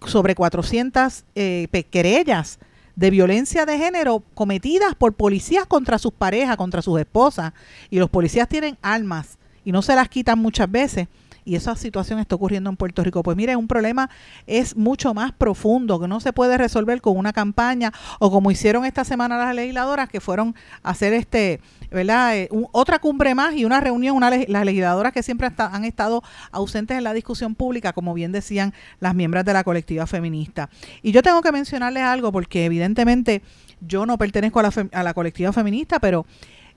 sobre 0.06 0.34
400 0.34 1.24
eh, 1.34 1.68
querellas 1.90 2.58
de 2.96 3.10
violencia 3.10 3.66
de 3.66 3.78
género 3.78 4.24
cometidas 4.34 4.94
por 4.94 5.12
policías 5.12 5.66
contra 5.66 5.98
sus 5.98 6.12
parejas, 6.12 6.56
contra 6.56 6.82
sus 6.82 6.98
esposas, 6.98 7.52
y 7.90 7.98
los 7.98 8.10
policías 8.10 8.48
tienen 8.48 8.78
armas 8.82 9.38
y 9.64 9.72
no 9.72 9.82
se 9.82 9.94
las 9.94 10.08
quitan 10.08 10.38
muchas 10.38 10.70
veces 10.70 11.08
y 11.46 11.54
esa 11.54 11.76
situación 11.76 12.18
está 12.18 12.34
ocurriendo 12.34 12.68
en 12.68 12.76
Puerto 12.76 13.02
Rico. 13.02 13.22
Pues 13.22 13.36
mire, 13.36 13.56
un 13.56 13.68
problema 13.68 14.10
es 14.46 14.76
mucho 14.76 15.14
más 15.14 15.32
profundo, 15.32 15.98
que 16.00 16.08
no 16.08 16.20
se 16.20 16.32
puede 16.32 16.58
resolver 16.58 17.00
con 17.00 17.16
una 17.16 17.32
campaña 17.32 17.92
o 18.18 18.30
como 18.30 18.50
hicieron 18.50 18.84
esta 18.84 19.04
semana 19.04 19.38
las 19.38 19.54
legisladoras 19.54 20.08
que 20.08 20.20
fueron 20.20 20.54
a 20.82 20.90
hacer 20.90 21.12
este, 21.12 21.60
¿verdad? 21.90 22.36
Eh, 22.36 22.48
otra 22.72 22.98
cumbre 22.98 23.34
más 23.34 23.54
y 23.54 23.64
una 23.64 23.80
reunión, 23.80 24.20
las 24.20 24.64
legisladoras 24.64 25.12
que 25.12 25.22
siempre 25.22 25.48
han 25.56 25.84
estado 25.84 26.22
ausentes 26.50 26.98
en 26.98 27.04
la 27.04 27.14
discusión 27.14 27.54
pública, 27.54 27.92
como 27.92 28.12
bien 28.12 28.32
decían 28.32 28.74
las 28.98 29.14
miembros 29.14 29.44
de 29.44 29.52
la 29.52 29.62
colectiva 29.62 30.06
feminista. 30.08 30.68
Y 31.00 31.12
yo 31.12 31.22
tengo 31.22 31.40
que 31.42 31.52
mencionarles 31.52 32.02
algo 32.02 32.32
porque 32.32 32.64
evidentemente 32.64 33.42
yo 33.80 34.04
no 34.04 34.18
pertenezco 34.18 34.58
a 34.58 34.64
la, 34.64 34.72
a 34.92 35.02
la 35.04 35.14
colectiva 35.14 35.52
feminista, 35.52 36.00
pero 36.00 36.26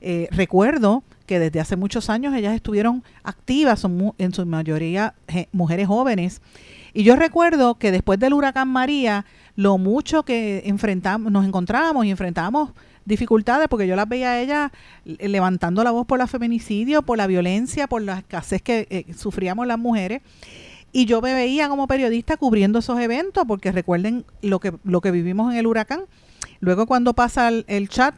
eh, 0.02 0.28
recuerdo 0.32 1.04
que 1.26 1.40
desde 1.40 1.60
hace 1.60 1.76
muchos 1.76 2.10
años 2.10 2.34
ellas 2.34 2.56
estuvieron 2.56 3.04
activas, 3.24 3.80
son 3.80 4.14
en 4.18 4.34
su 4.34 4.46
mayoría 4.46 5.14
mujeres 5.52 5.88
jóvenes. 5.88 6.42
Y 6.94 7.04
yo 7.04 7.16
recuerdo 7.16 7.76
que 7.76 7.92
después 7.92 8.20
del 8.20 8.34
huracán 8.34 8.68
María, 8.68 9.26
lo 9.56 9.78
mucho 9.78 10.24
que 10.24 10.64
enfrentamos, 10.66 11.32
nos 11.32 11.46
encontramos 11.46 12.06
y 12.06 12.10
enfrentamos 12.10 12.72
dificultades, 13.06 13.68
porque 13.68 13.88
yo 13.88 13.96
las 13.96 14.08
veía 14.08 14.32
a 14.32 14.40
ellas 14.40 14.72
levantando 15.06 15.84
la 15.84 15.92
voz 15.92 16.08
por 16.08 16.18
la 16.18 16.28
feminicidio, 16.28 17.02
por 17.02 17.18
la 17.18 17.28
violencia, 17.28 17.88
por 17.88 18.02
la 18.02 18.20
escasez 18.20 18.62
que 18.62 18.88
eh, 18.90 19.14
sufríamos 19.14 19.68
las 19.68 19.78
mujeres. 19.78 20.22
Y 20.92 21.06
yo 21.06 21.22
me 21.22 21.34
veía 21.34 21.70
como 21.70 21.88
periodista 21.88 22.38
cubriendo 22.38 22.80
esos 22.80 23.00
eventos, 23.00 23.46
porque 23.48 23.72
recuerden 23.72 24.26
lo 24.42 24.60
que, 24.60 24.74
lo 24.84 25.02
que 25.02 25.12
vivimos 25.12 25.52
en 25.52 25.60
el 25.60 25.68
huracán. 25.68 26.02
Luego 26.60 26.88
cuando 26.88 27.14
pasa 27.14 27.50
el 27.50 27.90
chat 27.90 28.16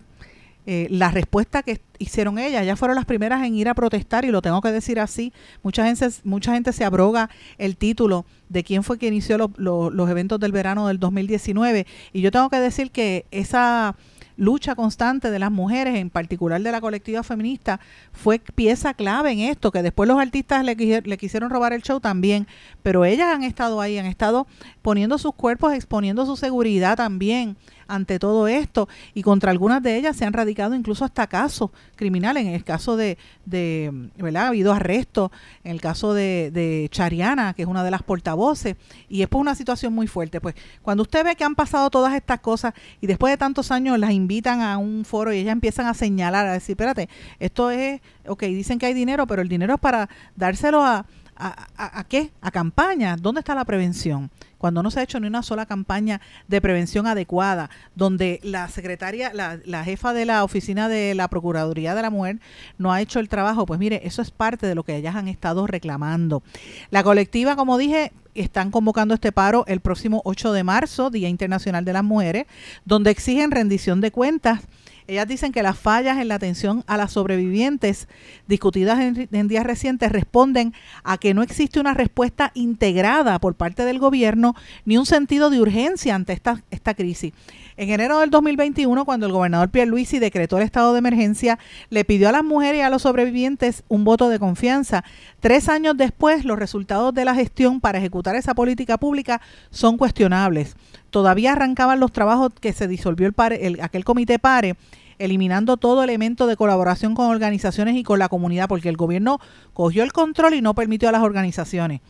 eh, 0.65 0.87
la 0.89 1.09
respuesta 1.09 1.63
que 1.63 1.81
hicieron 1.97 2.37
ellas, 2.37 2.61
ellas 2.61 2.77
fueron 2.77 2.95
las 2.95 3.05
primeras 3.05 3.43
en 3.43 3.55
ir 3.55 3.67
a 3.67 3.73
protestar 3.73 4.25
y 4.25 4.29
lo 4.29 4.41
tengo 4.41 4.61
que 4.61 4.71
decir 4.71 4.99
así, 4.99 5.33
mucha 5.63 5.85
gente, 5.85 6.07
mucha 6.23 6.53
gente 6.53 6.71
se 6.73 6.83
abroga 6.83 7.29
el 7.57 7.77
título 7.77 8.25
de 8.49 8.63
quién 8.63 8.83
fue 8.83 8.97
quien 8.97 9.13
inició 9.13 9.37
los 9.57 10.09
eventos 10.09 10.39
del 10.39 10.51
verano 10.51 10.87
del 10.87 10.99
2019 10.99 11.87
y 12.13 12.21
yo 12.21 12.31
tengo 12.31 12.49
que 12.49 12.59
decir 12.59 12.91
que 12.91 13.25
esa 13.31 13.95
lucha 14.37 14.75
constante 14.75 15.29
de 15.29 15.39
las 15.39 15.51
mujeres, 15.51 15.95
en 15.95 16.09
particular 16.09 16.61
de 16.61 16.71
la 16.71 16.81
colectiva 16.81 17.21
feminista, 17.21 17.79
fue 18.11 18.39
pieza 18.39 18.93
clave 18.93 19.31
en 19.31 19.39
esto, 19.39 19.71
que 19.71 19.83
después 19.83 20.07
los 20.07 20.19
artistas 20.19 20.65
le, 20.65 20.75
le 20.75 21.17
quisieron 21.17 21.49
robar 21.49 21.73
el 21.73 21.83
show 21.83 21.99
también, 21.99 22.47
pero 22.81 23.05
ellas 23.05 23.27
han 23.35 23.43
estado 23.43 23.81
ahí, 23.81 23.99
han 23.99 24.07
estado 24.07 24.47
poniendo 24.81 25.17
sus 25.17 25.35
cuerpos, 25.35 25.73
exponiendo 25.73 26.25
su 26.25 26.37
seguridad 26.37 26.97
también 26.97 27.55
ante 27.91 28.19
todo 28.19 28.47
esto 28.47 28.87
y 29.13 29.21
contra 29.21 29.51
algunas 29.51 29.83
de 29.83 29.97
ellas 29.97 30.15
se 30.15 30.25
han 30.25 30.33
radicado 30.33 30.75
incluso 30.75 31.03
hasta 31.03 31.27
casos 31.27 31.71
criminales. 31.95 32.45
En 32.45 32.53
el 32.53 32.63
caso 32.63 32.95
de, 32.95 33.17
de 33.45 33.91
¿verdad? 34.17 34.45
Ha 34.45 34.47
habido 34.47 34.73
arrestos, 34.73 35.29
en 35.63 35.71
el 35.71 35.81
caso 35.81 36.13
de, 36.13 36.51
de 36.51 36.87
Chariana, 36.91 37.53
que 37.53 37.63
es 37.63 37.67
una 37.67 37.83
de 37.83 37.91
las 37.91 38.03
portavoces, 38.03 38.75
y 39.09 39.21
es 39.21 39.27
por 39.27 39.41
una 39.41 39.55
situación 39.55 39.93
muy 39.93 40.07
fuerte. 40.07 40.39
Pues 40.39 40.55
cuando 40.81 41.03
usted 41.03 41.23
ve 41.23 41.35
que 41.35 41.43
han 41.43 41.55
pasado 41.55 41.89
todas 41.89 42.13
estas 42.13 42.39
cosas 42.39 42.73
y 43.01 43.07
después 43.07 43.31
de 43.33 43.37
tantos 43.37 43.71
años 43.71 43.99
las 43.99 44.11
invitan 44.11 44.61
a 44.61 44.77
un 44.77 45.03
foro 45.05 45.33
y 45.33 45.39
ellas 45.39 45.53
empiezan 45.53 45.87
a 45.87 45.93
señalar, 45.93 46.47
a 46.47 46.53
decir, 46.53 46.73
espérate, 46.73 47.09
esto 47.39 47.71
es, 47.71 48.01
ok, 48.27 48.43
dicen 48.43 48.79
que 48.79 48.85
hay 48.85 48.93
dinero, 48.93 49.27
pero 49.27 49.41
el 49.41 49.49
dinero 49.49 49.73
es 49.73 49.79
para 49.79 50.09
dárselo 50.35 50.83
a, 50.83 51.05
a, 51.35 51.67
a, 51.75 51.99
a 51.99 52.03
qué? 52.05 52.31
A 52.41 52.51
campañas. 52.51 53.21
¿Dónde 53.21 53.39
está 53.39 53.53
la 53.53 53.65
prevención? 53.65 54.29
Cuando 54.61 54.83
no 54.83 54.91
se 54.91 54.99
ha 54.99 55.03
hecho 55.03 55.19
ni 55.19 55.25
una 55.25 55.41
sola 55.41 55.65
campaña 55.65 56.21
de 56.47 56.61
prevención 56.61 57.07
adecuada, 57.07 57.71
donde 57.95 58.39
la 58.43 58.69
secretaria, 58.69 59.31
la, 59.33 59.83
jefa 59.83 60.13
de 60.13 60.25
la 60.25 60.43
oficina 60.43 60.87
de 60.87 61.15
la 61.15 61.29
Procuraduría 61.29 61.95
de 61.95 62.01
la 62.03 62.11
Mujer 62.11 62.39
no 62.77 62.93
ha 62.93 63.01
hecho 63.01 63.19
el 63.19 63.27
trabajo, 63.27 63.65
pues 63.65 63.79
mire, 63.79 64.01
eso 64.03 64.21
es 64.21 64.29
parte 64.29 64.67
de 64.67 64.75
lo 64.75 64.83
que 64.83 64.95
ellas 64.95 65.15
han 65.15 65.27
estado 65.27 65.65
reclamando. 65.65 66.43
La 66.91 67.01
colectiva, 67.01 67.55
como 67.55 67.79
dije, 67.79 68.11
están 68.35 68.69
convocando 68.69 69.15
este 69.15 69.31
paro 69.31 69.65
el 69.65 69.79
próximo 69.79 70.21
8 70.25 70.53
de 70.53 70.63
marzo, 70.63 71.09
Día 71.09 71.27
Internacional 71.27 71.83
de 71.83 71.93
las 71.93 72.03
Mujeres, 72.03 72.45
donde 72.85 73.09
exigen 73.09 73.49
rendición 73.49 73.99
de 73.99 74.11
cuentas 74.11 74.61
ellas 75.07 75.27
dicen 75.27 75.51
que 75.51 75.63
las 75.63 75.77
fallas 75.77 76.17
en 76.19 76.27
la 76.27 76.35
atención 76.35 76.83
a 76.87 76.97
las 76.97 77.13
sobrevivientes 77.13 78.07
discutidas 78.47 78.99
en, 78.99 79.47
días 79.47 79.65
recientes 79.65 80.11
responden 80.11 80.73
a 81.03 81.17
que 81.17 81.33
no 81.33 81.43
existe 81.43 81.79
una 81.79 81.93
respuesta 81.93 82.51
integrada 82.53 83.39
por 83.39 83.55
parte 83.55 83.85
del 83.85 83.99
gobierno 83.99 84.55
ni 84.85 84.97
un 84.97 85.05
sentido 85.05 85.49
de 85.49 85.61
urgencia 85.61 86.15
ante 86.15 86.33
esta, 86.33 86.63
esta 86.71 86.93
crisis. 86.93 87.33
En 87.77 87.89
enero 87.89 88.19
del 88.19 88.29
2021, 88.29 89.05
cuando 89.05 89.25
el 89.25 89.31
gobernador 89.31 89.69
Pierluisi 89.69 90.19
decretó 90.19 90.57
el 90.57 90.63
estado 90.63 90.93
de 90.93 90.99
emergencia, 90.99 91.57
le 91.89 92.05
pidió 92.05 92.29
a 92.29 92.31
las 92.31 92.43
mujeres 92.43 92.79
y 92.79 92.81
a 92.81 92.89
los 92.89 93.01
sobrevivientes 93.01 93.83
un 93.87 94.03
voto 94.03 94.29
de 94.29 94.39
confianza. 94.39 95.03
Tres 95.39 95.69
años 95.69 95.97
después, 95.97 96.45
los 96.45 96.59
resultados 96.59 97.13
de 97.13 97.25
la 97.25 97.33
gestión 97.33 97.79
para 97.79 97.97
ejecutar 97.97 98.35
esa 98.35 98.53
política 98.53 98.97
pública 98.97 99.41
son 99.71 99.97
cuestionables. 99.97 100.75
Todavía 101.11 101.51
arrancaban 101.51 101.99
los 101.99 102.11
trabajos 102.11 102.51
que 102.59 102.73
se 102.73 102.87
disolvió 102.87 103.27
el, 103.27 103.53
el 103.53 103.81
aquel 103.81 104.03
comité 104.03 104.39
PARE 104.39 104.75
eliminando 105.19 105.77
todo 105.77 106.03
elemento 106.03 106.47
de 106.47 106.57
colaboración 106.57 107.13
con 107.13 107.27
organizaciones 107.27 107.95
y 107.95 108.03
con 108.03 108.17
la 108.17 108.27
comunidad, 108.27 108.67
porque 108.67 108.89
el 108.89 108.97
gobierno 108.97 109.39
cogió 109.73 110.01
el 110.01 110.13
control 110.13 110.55
y 110.55 110.61
no 110.61 110.73
permitió 110.73 111.09
a 111.09 111.11
las 111.11 111.21
organizaciones 111.21 112.01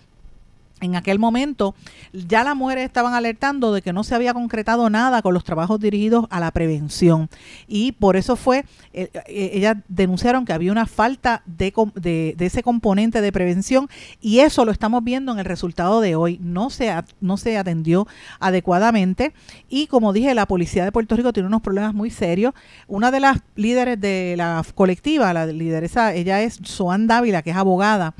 en 0.82 0.96
aquel 0.96 1.20
momento 1.20 1.76
ya 2.14 2.44
las 2.44 2.56
mujeres 2.56 2.86
estaban 2.86 3.14
alertando 3.14 3.74
de 3.74 3.82
que 3.82 3.94
no 3.94 4.04
se 4.04 4.16
había 4.16 4.34
concretado 4.34 4.90
nada 4.90 5.22
con 5.22 5.34
los 5.34 5.44
trabajos 5.44 5.80
dirigidos 5.80 6.26
a 6.30 6.40
la 6.40 6.52
prevención 6.52 7.30
y 7.68 7.94
por 7.94 8.16
eso 8.16 8.36
fue, 8.36 8.66
eh, 8.94 9.10
eh, 9.28 9.52
ellas 9.54 9.78
denunciaron 9.88 10.46
que 10.46 10.54
había 10.54 10.72
una 10.72 10.86
falta 10.86 11.44
de, 11.46 11.74
de, 11.96 12.36
ese 12.46 12.64
componente 12.64 13.22
de 13.22 13.32
prevención 13.32 13.90
y 14.20 14.40
eso 14.40 14.66
lo 14.66 14.72
estamos 14.72 15.04
viendo 15.04 15.32
en 15.32 15.40
el 15.40 15.46
resultado 15.46 16.02
de 16.02 16.16
hoy, 16.16 16.40
no 16.42 16.70
se, 16.70 16.94
no 17.22 17.38
se 17.38 17.58
atendió 17.58 18.08
adecuadamente 18.40 19.34
y 19.70 19.88
como 19.88 20.14
dije, 20.14 20.34
la 20.34 20.48
policía 20.48 20.84
de 20.84 20.92
Puerto 20.92 21.16
Rico 21.16 21.34
tiene 21.34 21.48
unos 21.48 21.62
problemas 21.62 21.94
muy 21.94 22.10
serios. 22.10 22.54
Una 22.88 23.12
de 23.12 23.20
las 23.20 23.40
líderes 23.56 24.00
de 24.00 24.36
la 24.38 24.64
colectiva, 24.76 25.34
la 25.34 25.46
lideresa, 25.46 26.14
ella 26.14 26.42
es 26.42 26.60
Soan 26.64 27.08
Dávila, 27.08 27.42
que 27.42 27.52
es 27.52 27.56
abogada, 27.56 28.14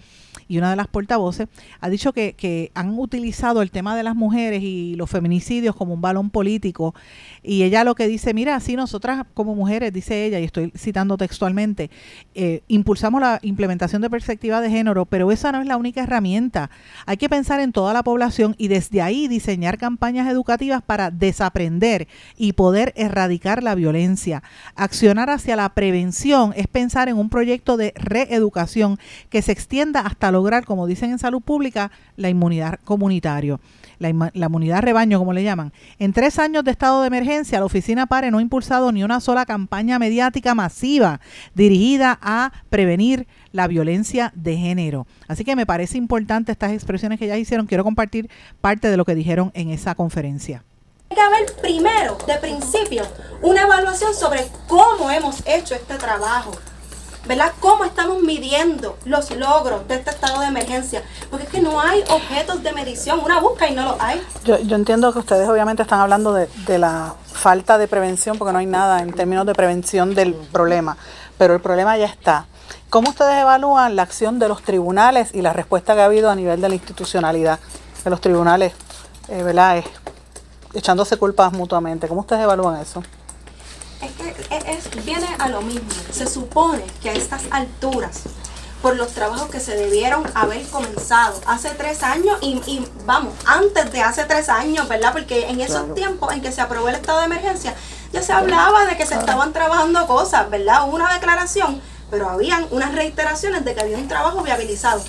y 0.52 0.58
una 0.58 0.70
de 0.70 0.76
las 0.76 0.88
portavoces, 0.88 1.48
ha 1.80 1.88
dicho 1.88 2.12
que, 2.12 2.34
que 2.34 2.72
han 2.74 3.00
utilizado 3.00 3.62
el 3.62 3.72
tema 3.72 3.96
de 3.96 4.04
las 4.04 4.18
mujeres 4.18 4.62
y 4.62 4.96
los 4.96 5.10
feminicidios 5.10 5.78
como 5.78 5.94
un 5.94 6.02
balón 6.02 6.30
político. 6.30 6.94
Y 7.42 7.64
ella 7.64 7.86
lo 7.86 7.96
que 7.96 8.06
dice, 8.06 8.34
mira, 8.34 8.60
si 8.60 8.76
nosotras 8.76 9.24
como 9.34 9.56
mujeres, 9.56 9.94
dice 9.94 10.26
ella, 10.26 10.42
y 10.42 10.44
estoy 10.44 10.74
citando 10.76 11.16
textualmente, 11.16 11.90
eh, 12.36 12.64
impulsamos 12.68 13.22
la 13.22 13.40
implementación 13.44 14.02
de 14.02 14.10
perspectiva 14.10 14.60
de 14.60 14.70
género, 14.70 15.06
pero 15.06 15.32
esa 15.32 15.54
no 15.54 15.62
es 15.62 15.68
la 15.68 15.78
única 15.78 16.04
herramienta. 16.04 16.70
Hay 17.06 17.16
que 17.16 17.30
pensar 17.30 17.62
en 17.62 17.72
toda 17.72 17.94
la 17.94 18.04
población 18.04 18.54
y 18.58 18.68
desde 18.68 19.02
ahí 19.02 19.30
diseñar 19.30 19.78
campañas 19.78 20.30
educativas 20.30 20.82
para 20.82 21.12
desaprender 21.12 22.10
y 22.36 22.52
poder 22.54 22.92
erradicar 22.98 23.64
la 23.64 23.74
violencia. 23.74 24.44
Accionar 24.76 25.30
hacia 25.30 25.56
la 25.56 25.70
prevención 25.70 26.52
es 26.58 26.68
pensar 26.68 27.08
en 27.08 27.18
un 27.18 27.30
proyecto 27.30 27.78
de 27.78 27.94
reeducación 27.96 29.00
que 29.30 29.42
se 29.42 29.54
extienda 29.54 30.02
hasta 30.02 30.30
los 30.30 30.41
como 30.66 30.88
dicen 30.88 31.12
en 31.12 31.20
salud 31.20 31.42
pública, 31.42 31.92
la 32.18 32.30
inmunidad 32.30 32.80
comunitario, 32.84 33.60
la, 34.00 34.10
inmunidad 34.10 34.82
rebaño, 34.82 35.20
como 35.20 35.34
le 35.34 35.44
llaman. 35.44 35.72
En 36.00 36.14
tres 36.14 36.40
años 36.40 36.64
de 36.64 36.72
estado 36.72 37.02
de 37.02 37.08
emergencia, 37.08 37.60
la 37.60 37.66
oficina 37.66 38.08
PARE 38.08 38.32
no 38.32 38.40
ha 38.40 38.42
impulsado 38.42 38.92
ni 38.92 39.04
una 39.04 39.20
sola 39.20 39.46
campaña 39.46 40.00
mediática 40.00 40.56
masiva 40.56 41.20
dirigida 41.54 42.18
a 42.22 42.52
prevenir 42.70 43.28
la 43.52 43.68
violencia 43.68 44.32
de 44.36 44.58
género. 44.58 45.06
Así 45.28 45.44
que 45.46 45.56
me 45.56 45.66
parece 45.66 45.98
importante 45.98 46.52
estas 46.52 46.72
expresiones 46.72 47.20
que 47.20 47.28
ya 47.28 47.38
hicieron. 47.38 47.68
Quiero 47.68 47.84
compartir 47.84 48.30
parte 48.60 48.90
de 48.90 48.98
lo 48.98 49.06
que 49.06 49.16
dijeron 49.16 49.52
en 49.54 49.70
esa 49.70 49.96
conferencia. 49.96 50.64
Hay 51.10 51.16
que 51.16 51.22
haber 51.22 51.56
primero, 51.62 52.18
de 52.26 52.36
principio, 52.38 53.04
una 53.42 53.64
evaluación 53.64 54.14
sobre 54.14 54.46
cómo 54.68 55.12
hemos 55.12 55.46
hecho 55.46 55.76
este 55.76 55.96
trabajo 55.96 56.52
¿verdad? 57.26 57.52
¿Cómo 57.60 57.84
estamos 57.84 58.22
midiendo 58.22 58.98
los 59.06 59.32
logros 59.32 59.88
de 59.88 59.96
este 59.96 60.10
estado 60.10 60.40
de 60.42 60.48
emergencia? 60.48 61.04
Porque 61.30 61.46
es 61.46 61.52
que 61.52 61.62
no 61.62 61.80
hay 61.80 62.04
objetos 62.10 62.64
de 62.64 62.72
medición, 62.74 63.20
una 63.20 63.40
busca 63.40 63.68
y 63.68 63.76
no 63.76 63.84
los 63.84 63.96
hay. 64.00 64.22
Yo, 64.44 64.58
entiendo 64.76 65.14
que 65.14 65.20
ustedes 65.20 65.48
obviamente 65.48 65.84
están 65.84 66.00
hablando 66.00 66.34
de, 66.34 66.48
de 66.66 66.80
la 66.80 67.16
falta 67.32 67.78
de 67.78 67.88
prevención, 67.88 68.38
porque 68.38 68.54
no 68.54 68.60
hay 68.60 68.66
nada 68.66 69.02
en 69.02 69.14
términos 69.14 69.46
de 69.46 69.54
prevención 69.54 70.16
del 70.16 70.34
problema, 70.34 70.98
pero 71.38 71.54
el 71.54 71.62
problema 71.62 71.98
ya 71.98 72.06
está. 72.06 72.48
¿Cómo 72.90 73.10
ustedes 73.10 73.42
evalúan 73.42 73.96
la 73.96 74.04
acción 74.04 74.38
de 74.38 74.50
los 74.50 74.64
tribunales 74.64 75.34
y 75.34 75.42
la 75.42 75.54
respuesta 75.54 75.96
que 75.96 76.02
ha 76.02 76.06
habido 76.06 76.30
a 76.30 76.36
nivel 76.36 76.60
de 76.60 76.70
la 76.70 76.76
institucionalidad 76.76 77.60
de 78.04 78.10
los 78.10 78.20
tribunales, 78.20 78.74
eh, 79.30 79.44
¿verdad? 79.44 79.78
Eh, 79.78 79.84
echándose 80.74 81.18
culpas 81.18 81.54
mutuamente. 81.54 82.08
¿Cómo 82.08 82.22
ustedes 82.22 82.44
evalúan 82.44 82.82
eso? 82.82 83.02
Es 84.02 84.12
que 84.14 84.72
es- 84.72 85.06
viene 85.06 85.28
a 85.40 85.48
lo 85.50 85.62
mismo. 85.62 85.90
Se 86.12 86.28
supone 86.28 86.84
que 87.02 87.10
a 87.10 87.14
estas 87.14 87.44
alturas, 87.52 88.22
por 88.82 88.96
los 88.96 89.10
trabajos 89.10 89.50
que 89.52 89.60
se 89.60 89.76
debieron 89.76 90.24
haber 90.34 90.64
comenzado 90.68 91.40
hace 91.46 91.70
tres 91.70 92.02
años 92.02 92.38
y, 92.42 92.56
y, 92.66 92.88
vamos, 93.06 93.34
antes 93.46 93.92
de 93.92 94.02
hace 94.02 94.24
tres 94.24 94.50
años, 94.50 94.88
¿verdad? 94.88 95.12
Porque 95.14 95.48
en 95.50 95.62
esos 95.62 95.94
tiempos 95.94 96.34
en 96.34 96.42
que 96.42 96.52
se 96.52 96.62
aprobó 96.62 96.90
el 96.90 96.96
estado 96.96 97.20
de 97.20 97.26
emergencia, 97.26 97.76
ya 98.12 98.24
se 98.24 98.34
hablaba 98.34 98.86
de 98.86 98.98
que 98.98 99.06
se 99.06 99.14
estaban 99.16 99.54
trabajando 99.54 100.08
cosas, 100.08 100.50
¿verdad? 100.50 100.88
Hubo 100.88 100.96
una 100.96 101.14
declaración, 101.14 101.80
pero 102.10 102.28
habían 102.28 102.66
unas 102.72 102.94
reiteraciones 102.96 103.64
de 103.64 103.76
que 103.76 103.82
había 103.82 103.98
un 103.98 104.08
trabajo 104.08 104.42
viabilizado. 104.42 105.04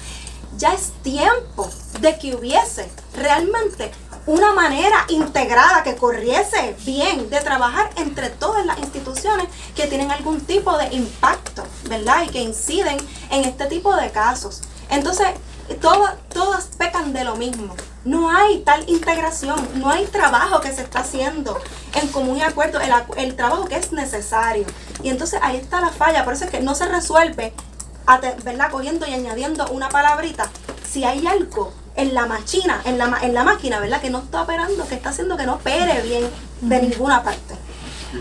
Ya 0.59 0.74
es 0.74 0.92
tiempo 1.02 1.68
de 2.00 2.18
que 2.18 2.37
hubiese 2.37 2.90
realmente 3.16 3.90
una 4.26 4.52
manera 4.52 5.04
integrada 5.08 5.82
que 5.82 5.96
corriese 5.96 6.76
bien 6.85 7.28
de 7.28 7.40
trabajar 7.40 7.90
entre 7.96 8.30
todas 8.30 8.64
las 8.64 8.78
instituciones 8.78 9.46
que 9.74 9.87
tienen 9.87 10.11
algún 10.11 10.40
tipo 10.40 10.76
de 10.78 10.94
impacto, 10.94 11.64
¿verdad? 11.88 12.24
Y 12.24 12.28
que 12.28 12.40
inciden 12.40 12.96
en 13.30 13.44
este 13.44 13.66
tipo 13.66 13.94
de 13.96 14.11
casos. 14.11 14.62
Entonces, 14.90 15.28
todas, 15.80 16.14
todas 16.32 16.66
pecan 16.78 17.12
de 17.12 17.24
lo 17.24 17.37
mismo. 17.37 17.74
No 18.04 18.30
hay 18.30 18.61
tal 18.61 18.88
integración, 18.88 19.56
no 19.76 19.90
hay 19.90 20.06
trabajo 20.06 20.61
que 20.61 20.72
se 20.72 20.82
está 20.82 21.00
haciendo 21.00 21.58
en 21.94 22.08
común 22.08 22.37
y 22.37 22.42
acuerdo, 22.42 22.80
el, 22.80 22.92
el 23.16 23.37
trabajo 23.37 23.64
que 23.64 23.76
es 23.76 23.92
necesario. 23.92 24.66
Y 25.02 25.08
entonces 25.08 25.40
ahí 25.42 25.56
está 25.56 25.80
la 25.80 25.90
falla, 25.90 26.24
por 26.24 26.35
eso 26.35 26.44
es 26.44 26.50
que 26.50 26.61
no 26.61 26.74
se 26.74 26.87
resuelve 26.87 27.52
¿verdad? 28.44 28.70
Cogiendo 28.70 29.06
y 29.06 29.14
añadiendo 29.14 29.66
una 29.70 29.88
palabrita, 29.88 30.50
si 30.88 31.04
hay 31.04 31.26
algo 31.26 31.72
en 31.96 32.14
la 32.14 32.26
machina, 32.26 32.81
en 32.85 32.98
la, 32.98 33.07
ma- 33.07 33.20
en 33.22 33.35
la 33.35 33.44
máquina, 33.44 33.78
¿verdad? 33.81 34.00
Que 34.00 34.11
no 34.11 34.18
está 34.20 34.42
operando, 34.42 34.87
que 34.88 34.94
está 34.94 35.11
haciendo 35.11 35.37
que 35.37 35.44
no 35.46 35.55
opere 35.55 36.00
bien 36.02 36.28
de 36.61 36.83
ninguna 36.83 37.22
parte. 37.22 37.55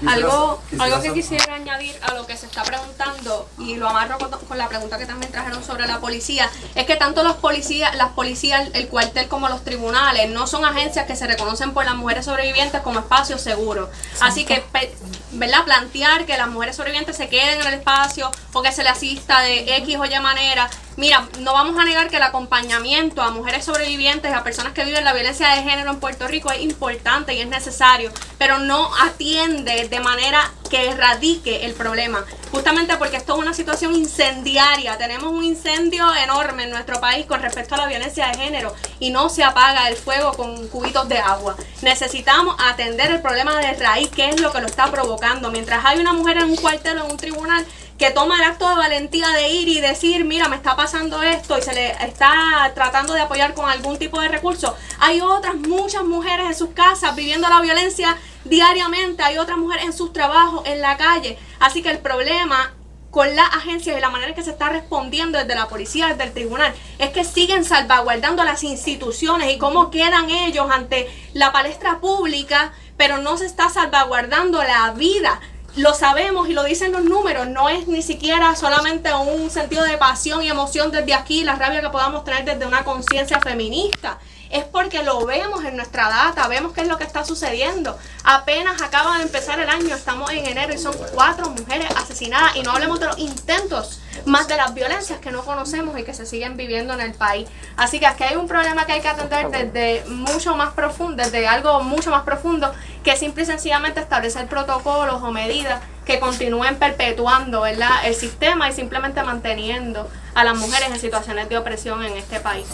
Algo, 0.07 0.61
algo 0.79 1.01
que 1.01 1.13
quisiera 1.13 1.53
añadir 1.55 1.93
a 2.01 2.13
lo 2.13 2.25
que 2.25 2.37
se 2.37 2.45
está 2.45 2.63
preguntando 2.63 3.49
y 3.59 3.75
lo 3.75 3.89
amarro 3.89 4.17
con, 4.19 4.31
con 4.47 4.57
la 4.57 4.69
pregunta 4.69 4.97
que 4.97 5.05
también 5.05 5.33
trajeron 5.33 5.61
sobre 5.65 5.85
la 5.85 5.99
policía 5.99 6.49
es 6.75 6.85
que 6.85 6.95
tanto 6.95 7.23
los 7.23 7.35
policías, 7.35 7.93
las 7.97 8.11
policías, 8.11 8.69
el 8.73 8.87
cuartel 8.87 9.27
como 9.27 9.49
los 9.49 9.65
tribunales 9.65 10.29
no 10.29 10.47
son 10.47 10.63
agencias 10.63 11.07
que 11.07 11.17
se 11.17 11.27
reconocen 11.27 11.73
por 11.73 11.83
las 11.83 11.95
mujeres 11.95 12.23
sobrevivientes 12.23 12.79
como 12.79 12.99
espacios 12.99 13.41
seguros. 13.41 13.89
Así 14.21 14.45
que, 14.45 14.63
pe- 14.71 14.95
¿verdad? 15.33 15.65
Plantear 15.65 16.25
que 16.25 16.37
las 16.37 16.47
mujeres 16.47 16.77
sobrevivientes 16.77 17.17
se 17.17 17.27
queden 17.27 17.59
en 17.59 17.67
el 17.67 17.73
espacio 17.73 18.31
o 18.53 18.61
que 18.61 18.71
se 18.71 18.83
le 18.83 18.89
asista 18.89 19.41
de 19.41 19.75
X 19.77 19.97
o 19.99 20.05
Y 20.05 20.19
manera. 20.21 20.69
Mira, 20.97 21.27
no 21.39 21.53
vamos 21.53 21.79
a 21.79 21.85
negar 21.85 22.09
que 22.09 22.17
el 22.17 22.23
acompañamiento 22.23 23.21
a 23.21 23.31
mujeres 23.31 23.63
sobrevivientes, 23.63 24.33
a 24.33 24.43
personas 24.43 24.73
que 24.73 24.83
viven 24.83 25.05
la 25.05 25.13
violencia 25.13 25.49
de 25.49 25.63
género 25.63 25.91
en 25.91 25.99
Puerto 26.01 26.27
Rico 26.27 26.51
es 26.51 26.61
importante 26.61 27.33
y 27.33 27.39
es 27.39 27.47
necesario, 27.47 28.11
pero 28.37 28.59
no 28.59 28.89
atiende 29.01 29.87
de 29.87 29.99
manera 30.01 30.51
que 30.69 30.89
erradique 30.89 31.65
el 31.65 31.73
problema. 31.73 32.25
Justamente 32.51 32.97
porque 32.97 33.17
esto 33.17 33.33
es 33.33 33.39
una 33.39 33.53
situación 33.53 33.95
incendiaria. 33.95 34.97
Tenemos 34.97 35.31
un 35.31 35.45
incendio 35.45 36.13
enorme 36.13 36.63
en 36.63 36.69
nuestro 36.71 36.99
país 36.99 37.25
con 37.25 37.41
respecto 37.41 37.75
a 37.75 37.79
la 37.79 37.87
violencia 37.87 38.27
de 38.27 38.37
género 38.37 38.73
y 38.99 39.09
no 39.09 39.29
se 39.29 39.43
apaga 39.43 39.87
el 39.87 39.95
fuego 39.95 40.33
con 40.33 40.67
cubitos 40.67 41.07
de 41.07 41.19
agua. 41.19 41.55
Necesitamos 41.81 42.57
atender 42.59 43.11
el 43.11 43.21
problema 43.21 43.57
de 43.59 43.73
raíz, 43.73 44.09
que 44.09 44.29
es 44.29 44.41
lo 44.41 44.51
que 44.51 44.59
lo 44.59 44.67
está 44.67 44.91
provocando. 44.91 45.51
Mientras 45.51 45.85
hay 45.85 45.99
una 45.99 46.11
mujer 46.11 46.37
en 46.37 46.49
un 46.49 46.57
cuartel 46.57 46.97
o 46.97 47.05
en 47.05 47.11
un 47.11 47.17
tribunal 47.17 47.65
que 48.01 48.09
toma 48.09 48.37
el 48.37 48.43
acto 48.45 48.67
de 48.67 48.73
valentía 48.73 49.29
de 49.29 49.49
ir 49.49 49.67
y 49.67 49.79
decir, 49.79 50.25
mira, 50.25 50.47
me 50.47 50.55
está 50.55 50.75
pasando 50.75 51.21
esto 51.21 51.59
y 51.59 51.61
se 51.61 51.71
le 51.71 51.91
está 52.03 52.71
tratando 52.73 53.13
de 53.13 53.21
apoyar 53.21 53.53
con 53.53 53.69
algún 53.69 53.99
tipo 53.99 54.19
de 54.19 54.27
recurso. 54.27 54.75
Hay 54.97 55.21
otras 55.21 55.53
muchas 55.53 56.03
mujeres 56.03 56.47
en 56.47 56.55
sus 56.55 56.69
casas 56.69 57.15
viviendo 57.15 57.47
la 57.47 57.61
violencia 57.61 58.17
diariamente, 58.43 59.21
hay 59.21 59.37
otras 59.37 59.59
mujeres 59.59 59.85
en 59.85 59.93
sus 59.93 60.13
trabajos, 60.13 60.65
en 60.65 60.81
la 60.81 60.97
calle. 60.97 61.37
Así 61.59 61.83
que 61.83 61.91
el 61.91 61.99
problema 61.99 62.73
con 63.11 63.35
las 63.35 63.53
agencias 63.53 63.95
y 63.95 64.01
la 64.01 64.09
manera 64.09 64.29
en 64.29 64.35
que 64.35 64.41
se 64.41 64.49
está 64.49 64.69
respondiendo 64.69 65.37
desde 65.37 65.53
la 65.53 65.67
policía, 65.67 66.07
desde 66.07 66.23
el 66.23 66.33
tribunal, 66.33 66.73
es 66.97 67.11
que 67.11 67.23
siguen 67.23 67.63
salvaguardando 67.63 68.43
las 68.43 68.63
instituciones 68.63 69.53
y 69.53 69.59
cómo 69.59 69.91
quedan 69.91 70.31
ellos 70.31 70.65
ante 70.71 71.07
la 71.33 71.51
palestra 71.51 71.99
pública, 71.99 72.73
pero 72.97 73.19
no 73.19 73.37
se 73.37 73.45
está 73.45 73.69
salvaguardando 73.69 74.63
la 74.63 74.89
vida 74.93 75.39
lo 75.75 75.93
sabemos 75.93 76.49
y 76.49 76.53
lo 76.53 76.63
dicen 76.63 76.91
los 76.91 77.03
números, 77.03 77.47
no 77.47 77.69
es 77.69 77.87
ni 77.87 78.01
siquiera 78.01 78.55
solamente 78.55 79.13
un 79.13 79.49
sentido 79.49 79.83
de 79.83 79.97
pasión 79.97 80.43
y 80.43 80.49
emoción 80.49 80.91
desde 80.91 81.13
aquí, 81.13 81.43
la 81.43 81.55
rabia 81.55 81.81
que 81.81 81.89
podamos 81.89 82.25
tener 82.25 82.43
desde 82.43 82.65
una 82.65 82.83
conciencia 82.83 83.39
feminista. 83.39 84.19
Es 84.49 84.65
porque 84.65 85.01
lo 85.01 85.25
vemos 85.25 85.63
en 85.63 85.77
nuestra 85.77 86.09
data, 86.09 86.45
vemos 86.49 86.73
qué 86.73 86.81
es 86.81 86.87
lo 86.89 86.97
que 86.97 87.05
está 87.05 87.23
sucediendo. 87.23 87.97
Apenas 88.25 88.81
acaba 88.81 89.17
de 89.17 89.23
empezar 89.23 89.61
el 89.61 89.69
año, 89.69 89.95
estamos 89.95 90.29
en 90.31 90.45
enero 90.45 90.73
y 90.73 90.77
son 90.77 90.93
cuatro 91.13 91.49
mujeres 91.49 91.87
asesinadas 91.95 92.57
y 92.57 92.63
no 92.63 92.71
hablemos 92.71 92.99
de 92.99 93.05
los 93.05 93.17
intentos, 93.17 94.01
más 94.25 94.47
de 94.47 94.57
las 94.57 94.73
violencias 94.73 95.19
que 95.19 95.31
no 95.31 95.43
conocemos 95.43 95.97
y 95.99 96.03
que 96.03 96.13
se 96.13 96.25
siguen 96.25 96.57
viviendo 96.57 96.93
en 96.93 97.01
el 97.01 97.13
país. 97.13 97.47
Así 97.77 97.99
que 97.99 98.07
aquí 98.07 98.23
hay 98.23 98.35
un 98.35 98.47
problema 98.47 98.85
que 98.85 98.93
hay 98.93 99.01
que 99.01 99.07
atender 99.07 99.49
desde 99.49 100.09
mucho 100.09 100.55
más 100.55 100.73
profundo, 100.73 101.23
desde 101.23 101.47
algo 101.47 101.81
mucho 101.83 102.11
más 102.11 102.23
profundo, 102.23 102.71
que 103.03 103.15
simple 103.15 103.43
y 103.43 103.45
sencillamente 103.45 103.99
establecer 103.99 104.47
protocolos 104.47 105.21
o 105.21 105.31
medidas 105.31 105.81
que 106.05 106.19
continúen 106.19 106.77
perpetuando 106.77 107.61
¿verdad? 107.61 108.05
el 108.05 108.15
sistema 108.15 108.69
y 108.69 108.73
simplemente 108.73 109.21
manteniendo 109.23 110.09
a 110.33 110.43
las 110.43 110.57
mujeres 110.57 110.89
en 110.89 110.99
situaciones 110.99 111.49
de 111.49 111.57
opresión 111.57 112.03
en 112.03 112.17
este 112.17 112.39
país. 112.39 112.65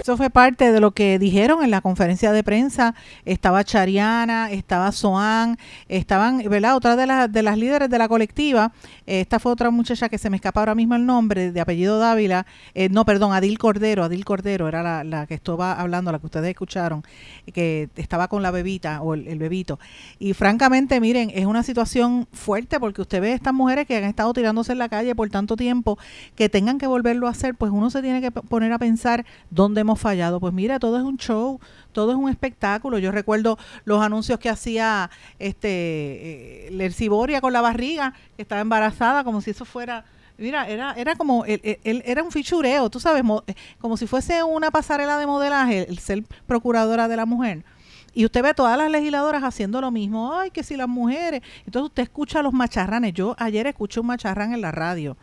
Eso 0.00 0.16
fue 0.16 0.30
parte 0.30 0.72
de 0.72 0.80
lo 0.80 0.92
que 0.92 1.18
dijeron 1.18 1.62
en 1.62 1.70
la 1.70 1.80
conferencia 1.80 2.32
de 2.32 2.42
prensa. 2.44 2.94
Estaba 3.24 3.64
Chariana, 3.64 4.50
estaba 4.50 4.92
Soan, 4.92 5.58
estaban, 5.88 6.38
¿verdad? 6.48 6.76
Otra 6.76 6.96
de, 6.96 7.06
las 7.06 7.30
de 7.30 7.42
las 7.42 7.58
líderes 7.58 7.90
de 7.90 7.98
la 7.98 8.08
colectiva. 8.08 8.72
esta 9.06 9.38
fue 9.38 9.52
otra 9.52 9.70
muchacha 9.70 10.08
que 10.08 10.18
se 10.18 10.30
me 10.30 10.36
escapa 10.48 10.60
ahora 10.60 10.74
mismo 10.74 10.94
el 10.94 11.04
nombre, 11.04 11.52
de 11.52 11.60
apellido 11.60 11.98
Dávila. 11.98 12.46
eh, 12.72 12.88
no, 12.88 13.04
perdón, 13.04 13.34
Adil 13.34 13.58
Cordero. 13.58 14.04
Adil 14.04 14.24
Cordero 14.24 14.66
era 14.66 14.82
la, 14.82 15.04
la 15.04 15.26
que 15.26 15.34
estaba 15.34 15.74
hablando, 15.74 16.10
la 16.10 16.18
que 16.18 16.26
ustedes 16.26 16.48
escucharon, 16.48 17.04
que 17.52 17.90
estaba 17.96 18.28
con 18.28 18.42
la 18.42 18.50
bebita 18.50 19.02
o 19.02 19.12
el, 19.12 19.28
el 19.28 19.38
bebito. 19.38 19.78
Y 20.18 20.32
francamente, 20.32 21.00
miren, 21.00 21.30
es 21.34 21.44
una 21.44 21.62
situación 21.62 22.26
fuerte 22.32 22.80
porque 22.80 23.02
usted 23.02 23.20
ve 23.20 23.32
a 23.32 23.34
estas 23.34 23.52
mujeres 23.52 23.86
que 23.86 23.96
han 23.98 24.04
estado 24.04 24.32
tirándose 24.32 24.72
en 24.72 24.78
la 24.78 24.88
calle 24.88 25.14
por 25.14 25.28
tanto 25.28 25.54
tiempo 25.54 25.98
que 26.34 26.48
tengan 26.48 26.78
que 26.78 26.86
volverlo 26.86 27.26
a 27.26 27.30
hacer, 27.30 27.54
pues 27.54 27.70
uno 27.70 27.90
se 27.90 28.00
tiene 28.00 28.22
que 28.22 28.30
poner 28.30 28.72
a 28.72 28.78
pensar 28.78 29.26
dónde 29.50 29.82
hemos 29.82 30.00
fallado. 30.00 30.40
Pues 30.40 30.54
mira, 30.54 30.78
todo 30.78 30.96
es 30.96 31.02
un 31.04 31.18
show, 31.18 31.60
todo 31.92 32.12
es 32.12 32.16
un 32.16 32.30
espectáculo. 32.30 32.98
Yo 32.98 33.12
recuerdo 33.12 33.58
los 33.84 34.00
anuncios 34.00 34.38
que 34.38 34.48
hacía 34.48 35.10
este 35.38 35.68
eh, 35.68 36.70
Lerciboria 36.70 37.42
con 37.42 37.52
la 37.52 37.60
barriga, 37.60 38.14
que 38.36 38.42
estaba 38.42 38.62
embarazada, 38.62 39.24
como 39.24 39.42
si 39.42 39.50
eso 39.50 39.66
fuera 39.66 40.04
Mira, 40.38 40.68
era, 40.68 40.92
era 40.92 41.16
como, 41.16 41.44
él, 41.44 41.60
él- 41.84 42.02
era 42.06 42.22
un 42.22 42.30
fichureo, 42.30 42.88
tú 42.90 43.00
sabes, 43.00 43.22
eh, 43.48 43.54
como 43.80 43.96
si 43.96 44.06
fuese 44.06 44.42
una 44.44 44.70
pasarela 44.70 45.18
de 45.18 45.26
modelaje, 45.26 45.88
el 45.88 45.98
ser 45.98 46.24
procuradora 46.46 47.08
de 47.08 47.16
la 47.16 47.26
mujer. 47.26 47.64
Y 48.14 48.24
usted 48.24 48.42
ve 48.42 48.54
todas 48.54 48.78
las 48.78 48.90
legisladoras 48.90 49.42
haciendo 49.44 49.80
lo 49.80 49.90
mismo. 49.90 50.32
Ay, 50.32 50.50
que 50.50 50.62
si 50.62 50.76
las 50.76 50.88
mujeres. 50.88 51.42
Entonces 51.66 51.88
usted 51.90 52.02
escucha 52.04 52.42
los 52.42 52.52
macharranes. 52.52 53.12
Yo 53.12 53.36
ayer 53.38 53.66
escuché 53.66 54.00
un 54.00 54.06
macharrán 54.06 54.54
en 54.54 54.60
la 54.60 54.72
radio 54.72 55.16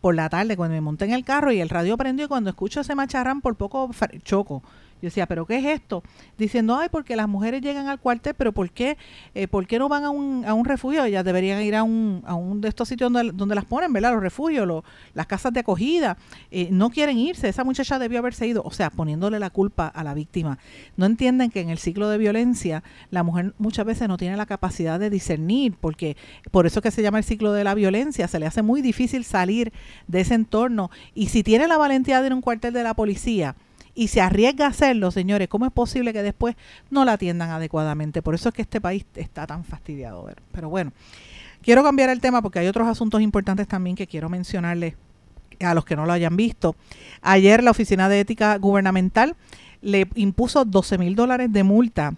por 0.00 0.14
la 0.14 0.28
tarde 0.28 0.56
cuando 0.56 0.74
me 0.74 0.80
monté 0.80 1.06
en 1.06 1.12
el 1.12 1.24
carro 1.24 1.50
y 1.50 1.60
el 1.60 1.68
radio 1.70 1.96
prendió 1.96 2.26
y 2.26 2.28
cuando 2.28 2.50
escucho 2.50 2.80
ese 2.80 2.94
macharrán 2.94 3.40
por 3.40 3.56
poco 3.56 3.90
choco. 4.22 4.62
Yo 5.02 5.08
decía, 5.08 5.26
¿pero 5.26 5.44
qué 5.44 5.58
es 5.58 5.64
esto? 5.66 6.02
Diciendo, 6.38 6.76
ay, 6.76 6.88
porque 6.90 7.16
las 7.16 7.28
mujeres 7.28 7.60
llegan 7.60 7.86
al 7.88 8.00
cuartel, 8.00 8.34
pero 8.34 8.52
¿por 8.52 8.70
qué, 8.70 8.96
eh, 9.34 9.46
¿por 9.46 9.66
qué 9.66 9.78
no 9.78 9.88
van 9.88 10.04
a 10.04 10.10
un, 10.10 10.44
a 10.46 10.54
un 10.54 10.64
refugio? 10.64 11.04
Ellas 11.04 11.24
deberían 11.24 11.62
ir 11.62 11.74
a 11.74 11.82
un, 11.82 12.22
a 12.26 12.34
un 12.34 12.60
de 12.60 12.68
estos 12.68 12.88
sitios 12.88 13.12
donde, 13.12 13.32
donde 13.32 13.54
las 13.54 13.66
ponen, 13.66 13.92
¿verdad? 13.92 14.12
Los 14.12 14.22
refugios, 14.22 14.66
las 15.14 15.26
casas 15.26 15.52
de 15.52 15.60
acogida. 15.60 16.16
Eh, 16.50 16.68
no 16.70 16.90
quieren 16.90 17.18
irse. 17.18 17.48
Esa 17.48 17.64
muchacha 17.64 17.98
debió 17.98 18.18
haberse 18.18 18.46
ido. 18.46 18.62
O 18.64 18.70
sea, 18.70 18.90
poniéndole 18.90 19.38
la 19.38 19.50
culpa 19.50 19.86
a 19.86 20.02
la 20.02 20.14
víctima. 20.14 20.58
No 20.96 21.06
entienden 21.06 21.50
que 21.50 21.60
en 21.60 21.70
el 21.70 21.78
ciclo 21.78 22.08
de 22.08 22.18
violencia 22.18 22.82
la 23.10 23.22
mujer 23.22 23.54
muchas 23.58 23.84
veces 23.84 24.08
no 24.08 24.16
tiene 24.16 24.36
la 24.36 24.46
capacidad 24.46 24.98
de 24.98 25.10
discernir, 25.10 25.74
porque 25.80 26.16
por 26.50 26.66
eso 26.66 26.80
que 26.80 26.90
se 26.90 27.02
llama 27.02 27.18
el 27.18 27.24
ciclo 27.24 27.52
de 27.52 27.64
la 27.64 27.74
violencia. 27.74 28.28
Se 28.28 28.38
le 28.38 28.46
hace 28.46 28.62
muy 28.62 28.80
difícil 28.80 29.24
salir 29.24 29.72
de 30.06 30.20
ese 30.20 30.34
entorno. 30.34 30.90
Y 31.14 31.26
si 31.28 31.42
tiene 31.42 31.68
la 31.68 31.76
valentía 31.76 32.20
de 32.20 32.28
ir 32.28 32.32
a 32.32 32.36
un 32.36 32.40
cuartel 32.40 32.72
de 32.72 32.82
la 32.82 32.94
policía, 32.94 33.56
y 33.96 34.08
se 34.08 34.20
arriesga 34.20 34.66
a 34.66 34.68
hacerlo, 34.68 35.10
señores, 35.10 35.48
¿cómo 35.48 35.64
es 35.64 35.72
posible 35.72 36.12
que 36.12 36.22
después 36.22 36.54
no 36.90 37.04
la 37.06 37.14
atiendan 37.14 37.50
adecuadamente? 37.50 38.20
Por 38.20 38.34
eso 38.34 38.50
es 38.50 38.54
que 38.54 38.62
este 38.62 38.80
país 38.80 39.06
está 39.16 39.46
tan 39.46 39.64
fastidiado. 39.64 40.22
ver. 40.22 40.36
Pero 40.52 40.68
bueno, 40.68 40.92
quiero 41.62 41.82
cambiar 41.82 42.10
el 42.10 42.20
tema 42.20 42.42
porque 42.42 42.58
hay 42.58 42.68
otros 42.68 42.86
asuntos 42.86 43.22
importantes 43.22 43.66
también 43.66 43.96
que 43.96 44.06
quiero 44.06 44.28
mencionarles 44.28 44.94
a 45.60 45.72
los 45.72 45.86
que 45.86 45.96
no 45.96 46.04
lo 46.04 46.12
hayan 46.12 46.36
visto. 46.36 46.76
Ayer 47.22 47.64
la 47.64 47.70
Oficina 47.70 48.10
de 48.10 48.20
Ética 48.20 48.58
Gubernamental 48.58 49.34
le 49.80 50.06
impuso 50.14 50.66
12 50.66 50.98
mil 50.98 51.16
dólares 51.16 51.50
de 51.50 51.64
multa 51.64 52.14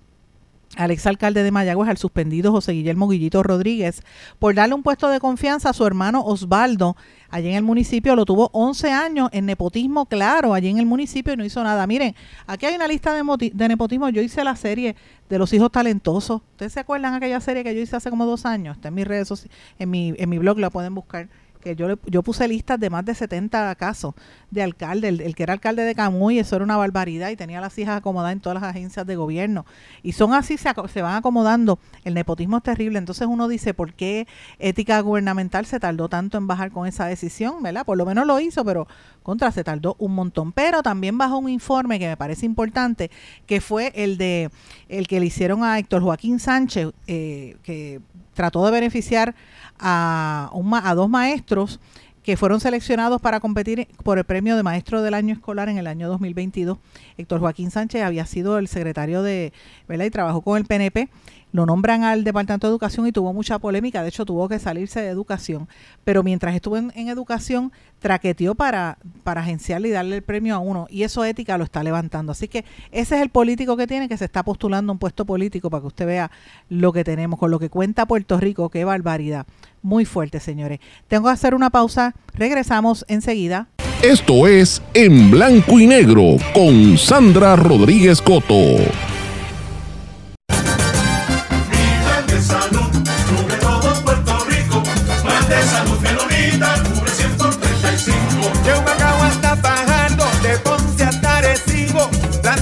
al 0.77 0.91
exalcalde 0.91 1.43
de 1.43 1.51
Mayagüez, 1.51 1.89
al 1.89 1.97
suspendido 1.97 2.53
José 2.53 2.73
Guillermo 2.73 3.09
Guillito 3.09 3.43
Rodríguez, 3.43 4.03
por 4.39 4.55
darle 4.55 4.75
un 4.75 4.83
puesto 4.83 5.09
de 5.09 5.21
confianza 5.21 5.71
a 5.71 5.73
su 5.73 5.87
hermano 5.87 6.23
Osvaldo. 6.25 6.97
Allí 7.31 7.49
en 7.49 7.57
el 7.57 7.63
municipio 7.63 8.17
lo 8.17 8.25
tuvo 8.25 8.49
11 8.53 8.91
años 8.91 9.29
en 9.33 9.47
nepotismo, 9.47 10.07
claro, 10.07 10.55
allí 10.55 10.69
en 10.69 10.79
el 10.79 10.87
municipio 10.87 11.33
y 11.33 11.37
no 11.37 11.45
hizo 11.45 11.63
nada. 11.63 11.87
Miren, 11.87 12.15
aquí 12.47 12.67
hay 12.67 12.75
una 12.75 12.89
lista 12.89 13.13
de, 13.13 13.69
nepotismo. 13.69 14.09
Yo 14.09 14.23
hice 14.23 14.45
la 14.45 14.57
serie 14.57 14.97
de 15.29 15.39
los 15.39 15.53
hijos 15.53 15.71
talentosos. 15.71 16.43
¿Ustedes 16.53 16.73
se 16.73 16.81
acuerdan 16.81 17.15
aquella 17.15 17.41
serie 17.41 17.65
que 17.65 17.75
yo 17.75 17.81
hice 17.81 17.97
hace 17.97 18.09
como 18.11 18.25
dos 18.25 18.47
años? 18.47 18.77
Está 18.77 18.89
en 18.89 18.95
mis 18.95 19.07
redes 19.07 19.29
sociales, 19.29 19.57
en 19.79 19.91
mi, 19.91 20.15
en 20.17 20.29
mi 20.29 20.39
blog 20.39 20.59
la 20.59 20.71
pueden 20.71 20.95
buscar 20.95 21.29
que 21.59 21.77
yo, 21.77 21.99
yo 22.07 22.23
puse 22.23 22.47
listas 22.49 22.79
de 22.81 22.91
más 22.91 23.05
de 23.05 23.15
70 23.15 23.75
casos 23.75 24.15
de 24.51 24.63
alcalde, 24.63 25.09
el, 25.09 25.35
que 25.35 25.43
era 25.43 25.53
alcalde 25.53 25.85
de 25.85 25.95
Camuy, 25.95 26.39
eso 26.39 26.57
era 26.57 26.65
una 26.65 26.77
barbaridad 26.77 27.31
y 27.31 27.37
tenía 27.37 27.61
las 27.61 27.79
hijas 27.79 27.99
acomodadas 27.99 28.33
en 28.33 28.41
todas 28.41 28.61
las 28.61 28.71
agencias 28.71 29.07
de 29.07 29.17
gobierno. 29.17 29.67
Y 30.03 30.13
son 30.13 30.35
así, 30.35 30.57
se, 30.57 30.71
se 30.93 31.03
van 31.03 31.17
acomodando. 31.17 31.79
El 32.05 32.15
nepotismo 32.15 32.59
es 32.59 32.63
terrible. 32.63 32.99
Entonces 32.99 33.27
uno 33.27 33.49
dice, 33.49 33.75
¿por 33.75 33.95
qué 33.95 34.27
ética 34.59 35.01
gubernamental 35.01 35.67
se 35.67 35.81
tardó 35.81 36.09
tanto 36.09 36.39
en 36.39 36.47
bajar 36.47 36.71
con 36.71 36.87
esa 36.87 37.07
decisión? 37.07 37.63
¿Verdad? 37.63 37.85
Por 37.85 37.99
lo 37.99 38.07
menos 38.07 38.27
lo 38.27 38.41
hizo, 38.41 38.65
pero 38.65 38.87
contra 39.23 39.51
se 39.53 39.65
tardó 39.65 39.97
un 39.99 40.15
montón. 40.15 40.53
Pero 40.53 40.83
también 40.83 41.19
bajó 41.19 41.39
un 41.39 41.49
informe 41.49 41.99
que 41.99 42.09
me 42.09 42.17
parece 42.17 42.47
importante, 42.47 43.11
que 43.47 43.61
fue 43.61 43.93
el 43.95 44.19
de 44.19 44.51
el 44.89 45.07
que 45.07 45.21
le 45.21 45.27
hicieron 45.27 45.65
a 45.65 45.79
Héctor 45.79 46.03
Joaquín 46.03 46.39
Sánchez, 46.39 46.93
eh, 47.07 47.57
que 47.63 48.01
trató 48.39 48.65
de 48.65 48.71
beneficiar 48.71 49.35
a, 49.81 50.53
a 50.53 50.95
dos 50.95 51.11
maestros 51.11 51.81
que 52.23 52.37
fueron 52.37 52.61
seleccionados 52.61 53.21
para 53.21 53.41
competir 53.41 53.89
por 54.05 54.17
el 54.17 54.23
premio 54.23 54.57
de 54.57 54.63
maestro 54.63 55.03
del 55.03 55.15
año 55.15 55.35
escolar 55.35 55.69
en 55.69 55.77
el 55.77 55.89
año 55.89 56.09
2022. 56.09 56.79
Héctor 57.17 57.41
Joaquín 57.41 57.73
Sánchez 57.73 58.05
había 58.05 58.27
sido 58.27 58.59
el 58.59 58.69
secretario 58.69 59.25
de, 59.25 59.53
¿verdad? 59.89 60.05
Y 60.05 60.11
trabajó 60.11 60.43
con 60.43 60.57
el 60.57 60.67
PNP 60.67 61.09
lo 61.53 61.67
nombran 61.67 62.05
al 62.05 62.25
Departamento 62.25 62.67
de 62.67 62.73
Educación 62.73 63.07
y 63.07 63.13
tuvo 63.13 63.33
mucha 63.33 63.59
polémica, 63.59 64.03
de 64.03 64.09
hecho 64.09 64.25
tuvo 64.25 64.49
que 64.49 64.59
salirse 64.59 65.01
de 65.01 65.09
educación, 65.09 65.69
pero 66.05 66.23
mientras 66.23 66.55
estuvo 66.55 66.77
en, 66.77 66.93
educación, 67.09 67.73
traqueteó 68.01 68.55
para, 68.55 68.99
para 69.25 69.41
agenciarle 69.41 69.89
y 69.89 69.93
darle 69.93 70.17
el 70.17 70.23
premio 70.23 70.55
a 70.55 70.59
uno, 70.59 70.87
y 70.91 71.03
eso 71.03 71.25
ética 71.25 71.59
lo 71.59 71.65
está 71.65 71.83
levantando. 71.83 72.33
Así 72.33 72.49
que 72.49 72.65
ese 72.93 73.17
es 73.17 73.23
el 73.23 73.31
político 73.31 73.77
que 73.77 73.87
tiene, 73.87 74.09
que 74.09 74.17
se 74.17 74.27
está 74.27 74.43
postulando 74.43 74.93
un 74.93 74.99
puesto 74.99 75.25
político 75.25 75.71
para 75.71 75.81
que 75.81 75.87
usted 75.87 76.07
vea 76.07 76.31
lo 76.69 76.93
que 76.93 77.05
tenemos, 77.05 77.39
con 77.39 77.51
lo 77.51 77.59
que 77.59 77.71
cuenta 77.71 78.07
Puerto 78.07 78.39
Rico, 78.39 78.69
qué 78.69 78.85
barbaridad. 78.85 79.47
Muy 79.83 80.05
fuerte, 80.05 80.41
señores. 80.41 80.81
Tengo 81.07 81.27
que 81.27 81.33
hacer 81.33 81.55
una 81.55 81.71
pausa, 81.71 82.15
regresamos 82.35 83.05
enseguida. 83.09 83.69
Esto 84.03 84.47
es 84.47 84.83
En 84.95 85.31
Blanco 85.31 85.81
y 85.81 85.87
Negro 85.87 86.37
con 86.55 86.97
Sandra 86.97 87.57
Rodríguez 87.57 88.23
Coto. 88.23 88.55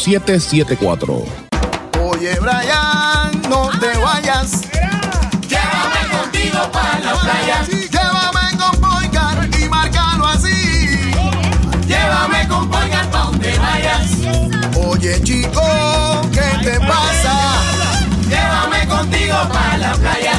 5774. 0.00 1.24
Oye, 2.02 2.34
Brian, 2.40 3.42
no 3.50 3.68
te 3.78 3.98
vayas. 3.98 4.62
Llévame 5.46 6.08
contigo 6.10 6.70
para 6.72 6.98
la 7.00 7.12
playa. 7.20 7.64
Llévame 7.68 8.56
con 8.56 8.80
Boycar 8.80 9.48
y 9.60 9.68
márcalo 9.68 10.26
así. 10.26 11.12
Llévame 11.86 12.48
con 12.48 12.70
Boycar 12.70 13.10
pa' 13.10 13.24
donde 13.24 13.58
vayas. 13.58 14.10
Oye, 14.86 15.22
chico, 15.22 15.60
¿qué 16.32 16.58
te 16.64 16.80
pasa? 16.80 17.34
Llévame 18.28 18.88
contigo 18.88 19.36
para 19.52 19.76
la 19.76 19.92
playa. 19.94 20.29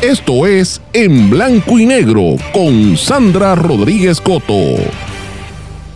Esto 0.00 0.46
es 0.46 0.82
En 0.92 1.30
Blanco 1.30 1.78
y 1.78 1.86
Negro 1.86 2.36
con 2.52 2.96
Sandra 2.96 3.54
Rodríguez 3.54 4.20
Coto. 4.20 4.76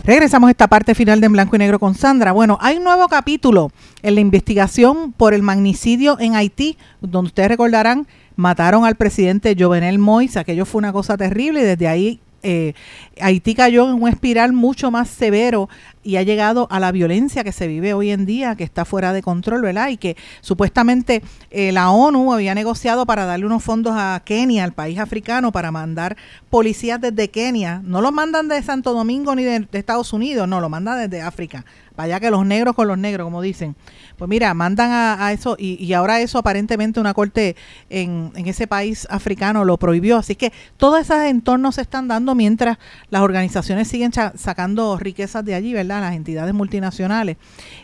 Regresamos 0.03 0.47
a 0.47 0.51
esta 0.51 0.67
parte 0.67 0.95
final 0.95 1.19
de 1.21 1.27
En 1.27 1.33
Blanco 1.33 1.55
y 1.55 1.59
Negro 1.59 1.77
con 1.77 1.93
Sandra. 1.93 2.31
Bueno, 2.31 2.57
hay 2.59 2.77
un 2.77 2.83
nuevo 2.83 3.07
capítulo 3.07 3.71
en 4.01 4.15
la 4.15 4.21
investigación 4.21 5.11
por 5.11 5.35
el 5.35 5.43
magnicidio 5.43 6.17
en 6.19 6.35
Haití, 6.35 6.77
donde 7.01 7.27
ustedes 7.27 7.49
recordarán, 7.49 8.07
mataron 8.35 8.83
al 8.83 8.95
presidente 8.95 9.55
Jovenel 9.55 9.99
Moïse. 9.99 10.39
Aquello 10.39 10.65
fue 10.65 10.79
una 10.79 10.91
cosa 10.91 11.15
terrible 11.15 11.61
y 11.61 11.65
desde 11.65 11.87
ahí 11.87 12.19
eh, 12.43 12.73
Haití 13.21 13.55
cayó 13.55 13.89
en 13.89 14.01
un 14.01 14.07
espiral 14.07 14.53
mucho 14.53 14.91
más 14.91 15.09
severo 15.09 15.69
y 16.03 16.15
ha 16.15 16.23
llegado 16.23 16.67
a 16.71 16.79
la 16.79 16.91
violencia 16.91 17.43
que 17.43 17.51
se 17.51 17.67
vive 17.67 17.93
hoy 17.93 18.11
en 18.11 18.25
día, 18.25 18.55
que 18.55 18.63
está 18.63 18.85
fuera 18.85 19.13
de 19.13 19.21
control, 19.21 19.61
¿verdad? 19.61 19.89
Y 19.89 19.97
que 19.97 20.15
supuestamente 20.41 21.21
eh, 21.51 21.71
la 21.71 21.91
ONU 21.91 22.33
había 22.33 22.55
negociado 22.55 23.05
para 23.05 23.25
darle 23.25 23.45
unos 23.45 23.63
fondos 23.63 23.93
a 23.95 24.21
Kenia, 24.23 24.63
al 24.63 24.73
país 24.73 24.99
africano, 24.99 25.51
para 25.51 25.71
mandar 25.71 26.15
policías 26.49 27.01
desde 27.01 27.29
Kenia. 27.29 27.81
No 27.83 28.01
los 28.01 28.11
mandan 28.11 28.47
de 28.47 28.61
Santo 28.63 28.93
Domingo 28.93 29.35
ni 29.35 29.43
de, 29.43 29.59
de 29.59 29.79
Estados 29.79 30.13
Unidos, 30.13 30.47
no, 30.47 30.61
lo 30.61 30.69
mandan 30.69 31.09
desde 31.09 31.21
África. 31.21 31.65
Vaya 31.99 32.21
que 32.21 32.31
los 32.31 32.45
negros 32.45 32.77
con 32.77 32.87
los 32.87 32.97
negros, 32.97 33.25
como 33.25 33.41
dicen. 33.41 33.75
Pues 34.15 34.29
mira, 34.29 34.53
mandan 34.53 34.89
a, 34.89 35.25
a 35.25 35.33
eso 35.33 35.57
y, 35.59 35.75
y, 35.83 35.91
ahora 35.91 36.21
eso 36.21 36.37
aparentemente 36.37 37.01
una 37.01 37.13
corte 37.13 37.57
en, 37.89 38.31
en, 38.35 38.47
ese 38.47 38.67
país 38.67 39.05
africano 39.09 39.65
lo 39.65 39.75
prohibió. 39.75 40.15
Así 40.15 40.35
que 40.35 40.53
todos 40.77 41.01
esos 41.01 41.17
entornos 41.23 41.75
se 41.75 41.81
están 41.81 42.07
dando 42.07 42.35
mientras 42.35 42.77
las 43.09 43.21
organizaciones 43.21 43.89
siguen 43.89 44.13
sacando 44.13 44.97
riquezas 44.97 45.43
de 45.43 45.55
allí, 45.55 45.73
¿verdad? 45.73 45.99
Las 45.99 46.15
entidades 46.15 46.53
multinacionales 46.53 47.35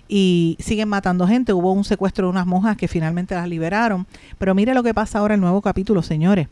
y 0.08 0.56
siguen 0.62 0.88
matando 0.88 1.28
gente. 1.28 1.52
Hubo 1.52 1.74
un 1.74 1.84
secuestro 1.84 2.28
de 2.28 2.32
unas 2.32 2.46
monjas 2.46 2.78
que 2.78 2.88
finalmente 2.88 3.36
las 3.36 3.50
liberaron. 3.50 4.08
Pero 4.38 4.56
mire 4.56 4.74
lo 4.74 4.82
que 4.82 4.94
pasa 4.94 5.20
ahora 5.20 5.34
en 5.34 5.40
el 5.40 5.42
nuevo 5.42 5.62
capítulo, 5.62 6.02
señores. 6.02 6.48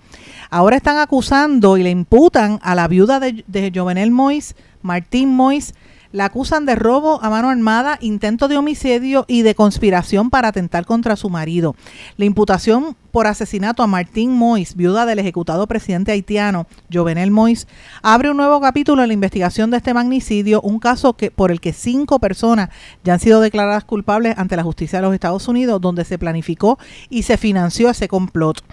Ahora 0.50 0.76
están 0.76 0.98
acusando 0.98 1.78
y 1.78 1.84
le 1.84 1.92
imputan 1.92 2.60
a 2.62 2.76
la 2.76 2.90
viuda 2.90 3.22
de, 3.22 3.46
de 3.48 3.72
Jovenel 3.74 4.12
Mois, 4.12 4.54
Martín 4.82 5.30
Mois, 5.30 5.74
la 6.14 6.26
acusan 6.26 6.66
de 6.66 6.76
robo 6.76 7.22
a 7.22 7.30
mano 7.30 7.50
armada, 7.50 7.98
intento 8.00 8.48
de 8.48 8.56
homicidio 8.56 9.26
y 9.28 9.42
de 9.42 9.56
conspiración 9.56 10.30
para 10.30 10.48
atentar 10.48 10.86
contra 10.86 11.16
su 11.16 11.30
marido. 11.30 11.76
La 12.18 12.26
imputación 12.26 12.96
por 13.12 13.26
asesinato 13.26 13.84
a 13.84 13.88
Martín 13.88 14.32
Mois, 14.32 14.76
viuda 14.76 15.08
del 15.08 15.20
ejecutado 15.20 15.68
presidente 15.68 16.12
haitiano 16.12 16.68
Jovenel 16.92 17.32
Mois, 17.32 17.68
abre 18.04 18.30
un 18.30 18.38
nuevo 18.38 18.62
capítulo 18.62 19.02
en 19.02 19.08
la 19.08 19.14
investigación 19.16 19.72
de 19.72 19.78
este 19.78 19.94
magnicidio, 19.94 20.62
un 20.62 20.80
caso 20.80 21.14
que, 21.14 21.32
por 21.32 21.52
el 21.52 21.60
que 21.60 21.74
cinco 21.74 22.20
personas 22.20 22.70
ya 23.04 23.14
han 23.14 23.20
sido 23.20 23.42
declaradas 23.42 23.84
culpables 23.84 24.38
ante 24.38 24.56
la 24.56 24.64
justicia 24.64 25.00
de 25.00 25.08
los 25.08 25.14
Estados 25.16 25.48
Unidos, 25.48 25.82
donde 25.82 26.06
se 26.06 26.20
planificó 26.20 26.78
y 27.10 27.24
se 27.24 27.38
financió 27.38 27.90
ese 27.90 28.08
complot 28.08 28.64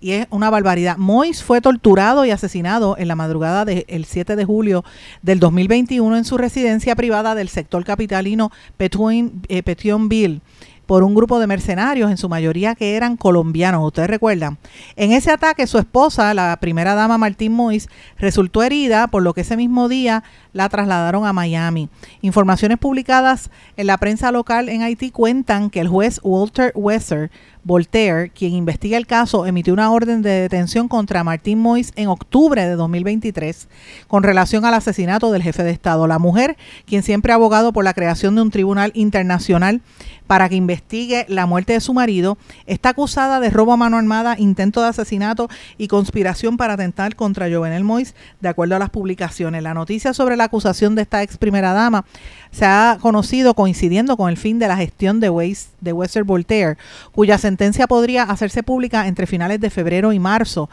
y 0.00 0.12
es 0.12 0.26
una 0.30 0.50
barbaridad. 0.50 0.96
Mois 0.96 1.42
fue 1.42 1.60
torturado 1.60 2.24
y 2.24 2.30
asesinado 2.30 2.96
en 2.98 3.08
la 3.08 3.16
madrugada 3.16 3.64
del 3.64 4.04
7 4.04 4.36
de 4.36 4.44
julio 4.44 4.84
del 5.22 5.40
2021 5.40 6.16
en 6.16 6.24
su 6.24 6.38
residencia 6.38 6.94
privada 6.96 7.34
del 7.34 7.48
sector 7.48 7.84
capitalino 7.84 8.50
Petionville. 8.76 10.40
por 10.86 11.02
un 11.02 11.14
grupo 11.14 11.38
de 11.38 11.46
mercenarios, 11.46 12.10
en 12.10 12.16
su 12.16 12.30
mayoría 12.30 12.74
que 12.74 12.96
eran 12.96 13.18
colombianos, 13.18 13.84
ustedes 13.84 14.08
recuerdan. 14.08 14.56
En 14.96 15.12
ese 15.12 15.30
ataque 15.30 15.66
su 15.66 15.76
esposa, 15.76 16.32
la 16.32 16.56
primera 16.60 16.94
dama 16.94 17.18
Martín 17.18 17.52
Mois, 17.52 17.88
resultó 18.16 18.62
herida, 18.62 19.06
por 19.08 19.22
lo 19.22 19.34
que 19.34 19.42
ese 19.42 19.58
mismo 19.58 19.90
día 19.90 20.24
la 20.54 20.70
trasladaron 20.70 21.26
a 21.26 21.34
Miami. 21.34 21.90
Informaciones 22.22 22.78
publicadas 22.78 23.50
en 23.76 23.86
la 23.86 23.98
prensa 23.98 24.32
local 24.32 24.70
en 24.70 24.80
Haití 24.80 25.10
cuentan 25.10 25.68
que 25.68 25.80
el 25.80 25.88
juez 25.88 26.20
Walter 26.22 26.72
Wesser 26.74 27.30
Voltaire, 27.64 28.30
quien 28.30 28.54
investiga 28.54 28.96
el 28.96 29.06
caso, 29.06 29.46
emitió 29.46 29.72
una 29.72 29.90
orden 29.90 30.22
de 30.22 30.30
detención 30.30 30.88
contra 30.88 31.24
Martín 31.24 31.58
Mois 31.58 31.92
en 31.96 32.08
octubre 32.08 32.66
de 32.66 32.74
2023 32.74 33.68
con 34.06 34.22
relación 34.22 34.64
al 34.64 34.74
asesinato 34.74 35.30
del 35.32 35.42
jefe 35.42 35.62
de 35.62 35.70
Estado. 35.70 36.06
La 36.06 36.18
mujer, 36.18 36.56
quien 36.86 37.02
siempre 37.02 37.32
ha 37.32 37.36
abogado 37.36 37.72
por 37.72 37.84
la 37.84 37.94
creación 37.94 38.34
de 38.34 38.42
un 38.42 38.50
tribunal 38.50 38.92
internacional 38.94 39.82
para 40.26 40.48
que 40.48 40.56
investigue 40.56 41.24
la 41.28 41.46
muerte 41.46 41.72
de 41.72 41.80
su 41.80 41.94
marido, 41.94 42.36
está 42.66 42.90
acusada 42.90 43.40
de 43.40 43.50
robo 43.50 43.72
a 43.72 43.76
mano 43.76 43.96
armada, 43.96 44.36
intento 44.38 44.82
de 44.82 44.88
asesinato 44.88 45.48
y 45.78 45.88
conspiración 45.88 46.56
para 46.58 46.74
atentar 46.74 47.16
contra 47.16 47.50
Jovenel 47.50 47.82
Mois, 47.82 48.14
de 48.40 48.48
acuerdo 48.48 48.76
a 48.76 48.78
las 48.78 48.90
publicaciones. 48.90 49.62
La 49.62 49.74
noticia 49.74 50.12
sobre 50.12 50.36
la 50.36 50.44
acusación 50.44 50.94
de 50.94 51.02
esta 51.02 51.22
ex 51.22 51.38
primera 51.38 51.72
dama 51.72 52.04
se 52.50 52.66
ha 52.66 52.98
conocido 53.00 53.54
coincidiendo 53.54 54.16
con 54.16 54.28
el 54.28 54.36
fin 54.36 54.58
de 54.58 54.68
la 54.68 54.76
gestión 54.76 55.18
de, 55.20 55.30
Weiss, 55.30 55.70
Wester 55.82 56.24
Voltaire, 56.24 56.76
cuya 57.12 57.38
sentencia 57.48 57.86
podría 57.86 58.24
hacerse 58.24 58.62
pública 58.62 59.06
entre 59.06 59.26
finales 59.26 59.58
de 59.58 59.70
febrero 59.70 60.12
y 60.12 60.18
marzo. 60.18 60.68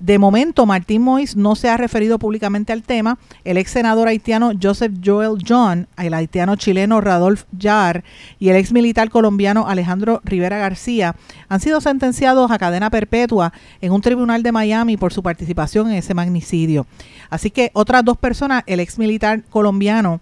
De 0.00 0.18
momento, 0.18 0.66
Martín 0.66 1.02
Mois 1.02 1.36
no 1.36 1.54
se 1.54 1.68
ha 1.68 1.76
referido 1.76 2.18
públicamente 2.18 2.72
al 2.72 2.82
tema. 2.82 3.16
El 3.44 3.58
ex 3.58 3.70
senador 3.70 4.08
haitiano 4.08 4.50
Joseph 4.60 4.92
Joel 5.02 5.38
John, 5.46 5.86
el 5.96 6.14
haitiano 6.14 6.56
chileno 6.56 7.00
Radolf 7.00 7.44
Jar 7.56 8.02
y 8.40 8.48
el 8.48 8.56
ex 8.56 8.72
militar 8.72 9.08
colombiano 9.08 9.68
Alejandro 9.68 10.20
Rivera 10.24 10.58
García 10.58 11.14
han 11.48 11.60
sido 11.60 11.80
sentenciados 11.80 12.50
a 12.50 12.58
cadena 12.58 12.90
perpetua 12.90 13.52
en 13.80 13.92
un 13.92 14.00
tribunal 14.00 14.42
de 14.42 14.50
Miami 14.50 14.96
por 14.96 15.12
su 15.12 15.22
participación 15.22 15.86
en 15.88 15.94
ese 15.94 16.12
magnicidio. 16.12 16.88
Así 17.30 17.50
que 17.52 17.70
otras 17.72 18.04
dos 18.04 18.18
personas, 18.18 18.64
el 18.66 18.80
ex 18.80 18.98
militar 18.98 19.44
colombiano 19.44 20.20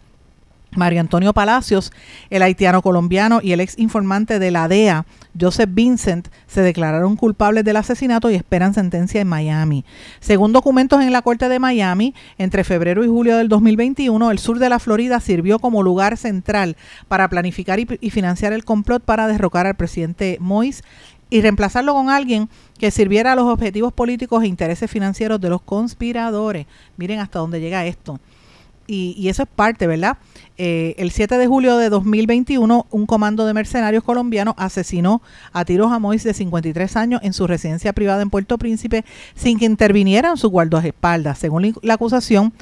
Mario 0.76 1.00
Antonio 1.00 1.32
Palacios, 1.32 1.92
el 2.30 2.42
haitiano 2.42 2.82
colombiano 2.82 3.40
y 3.42 3.52
el 3.52 3.60
ex 3.60 3.78
informante 3.78 4.38
de 4.38 4.50
la 4.50 4.68
DEA, 4.68 5.06
Joseph 5.38 5.70
Vincent, 5.72 6.28
se 6.46 6.62
declararon 6.62 7.16
culpables 7.16 7.64
del 7.64 7.76
asesinato 7.76 8.30
y 8.30 8.34
esperan 8.34 8.74
sentencia 8.74 9.20
en 9.20 9.28
Miami. 9.28 9.84
Según 10.20 10.52
documentos 10.52 11.02
en 11.02 11.12
la 11.12 11.22
Corte 11.22 11.48
de 11.48 11.58
Miami, 11.58 12.14
entre 12.38 12.64
febrero 12.64 13.04
y 13.04 13.08
julio 13.08 13.36
del 13.36 13.48
2021, 13.48 14.30
el 14.30 14.38
sur 14.38 14.58
de 14.58 14.68
la 14.68 14.78
Florida 14.78 15.20
sirvió 15.20 15.58
como 15.58 15.82
lugar 15.82 16.16
central 16.16 16.76
para 17.08 17.28
planificar 17.28 17.80
y, 17.80 18.10
financiar 18.10 18.52
el 18.52 18.64
complot 18.64 19.02
para 19.02 19.26
derrocar 19.26 19.66
al 19.66 19.74
presidente 19.74 20.38
Mois 20.40 20.82
y 21.30 21.40
reemplazarlo 21.40 21.94
con 21.94 22.10
alguien 22.10 22.48
que 22.78 22.90
sirviera 22.90 23.32
a 23.32 23.36
los 23.36 23.46
objetivos 23.46 23.92
políticos 23.92 24.42
e 24.42 24.46
intereses 24.46 24.90
financieros 24.90 25.40
de 25.40 25.48
los 25.48 25.62
conspiradores. 25.62 26.66
Miren 26.96 27.18
hasta 27.18 27.40
dónde 27.40 27.60
llega 27.60 27.86
esto. 27.86 28.20
Y, 28.86 29.14
y, 29.16 29.28
eso 29.28 29.44
es 29.44 29.48
parte, 29.48 29.86
¿verdad? 29.86 30.18
Eh, 30.56 30.94
el 30.98 31.10
7 31.10 31.38
de 31.38 31.46
julio 31.46 31.78
de 31.78 31.88
2021, 31.88 32.86
un 32.90 33.06
comando 33.06 33.46
de 33.46 33.54
mercenarios 33.54 34.04
colombianos 34.04 34.54
asesinó 34.56 35.22
a 35.52 35.64
tiros 35.64 35.90
a 35.90 35.98
Mois 35.98 36.22
de 36.22 36.34
53 36.34 36.96
años 36.96 37.20
en 37.24 37.32
su 37.32 37.46
residencia 37.46 37.92
privada 37.92 38.22
en 38.22 38.30
Puerto 38.30 38.58
Príncipe 38.58 39.04
sin 39.34 39.58
que 39.58 39.64
intervinieran 39.64 40.36
sus 40.36 40.50
guardaespaldas. 40.50 41.38
Según 41.38 41.74
la 41.82 41.94
acusación, 41.94 42.52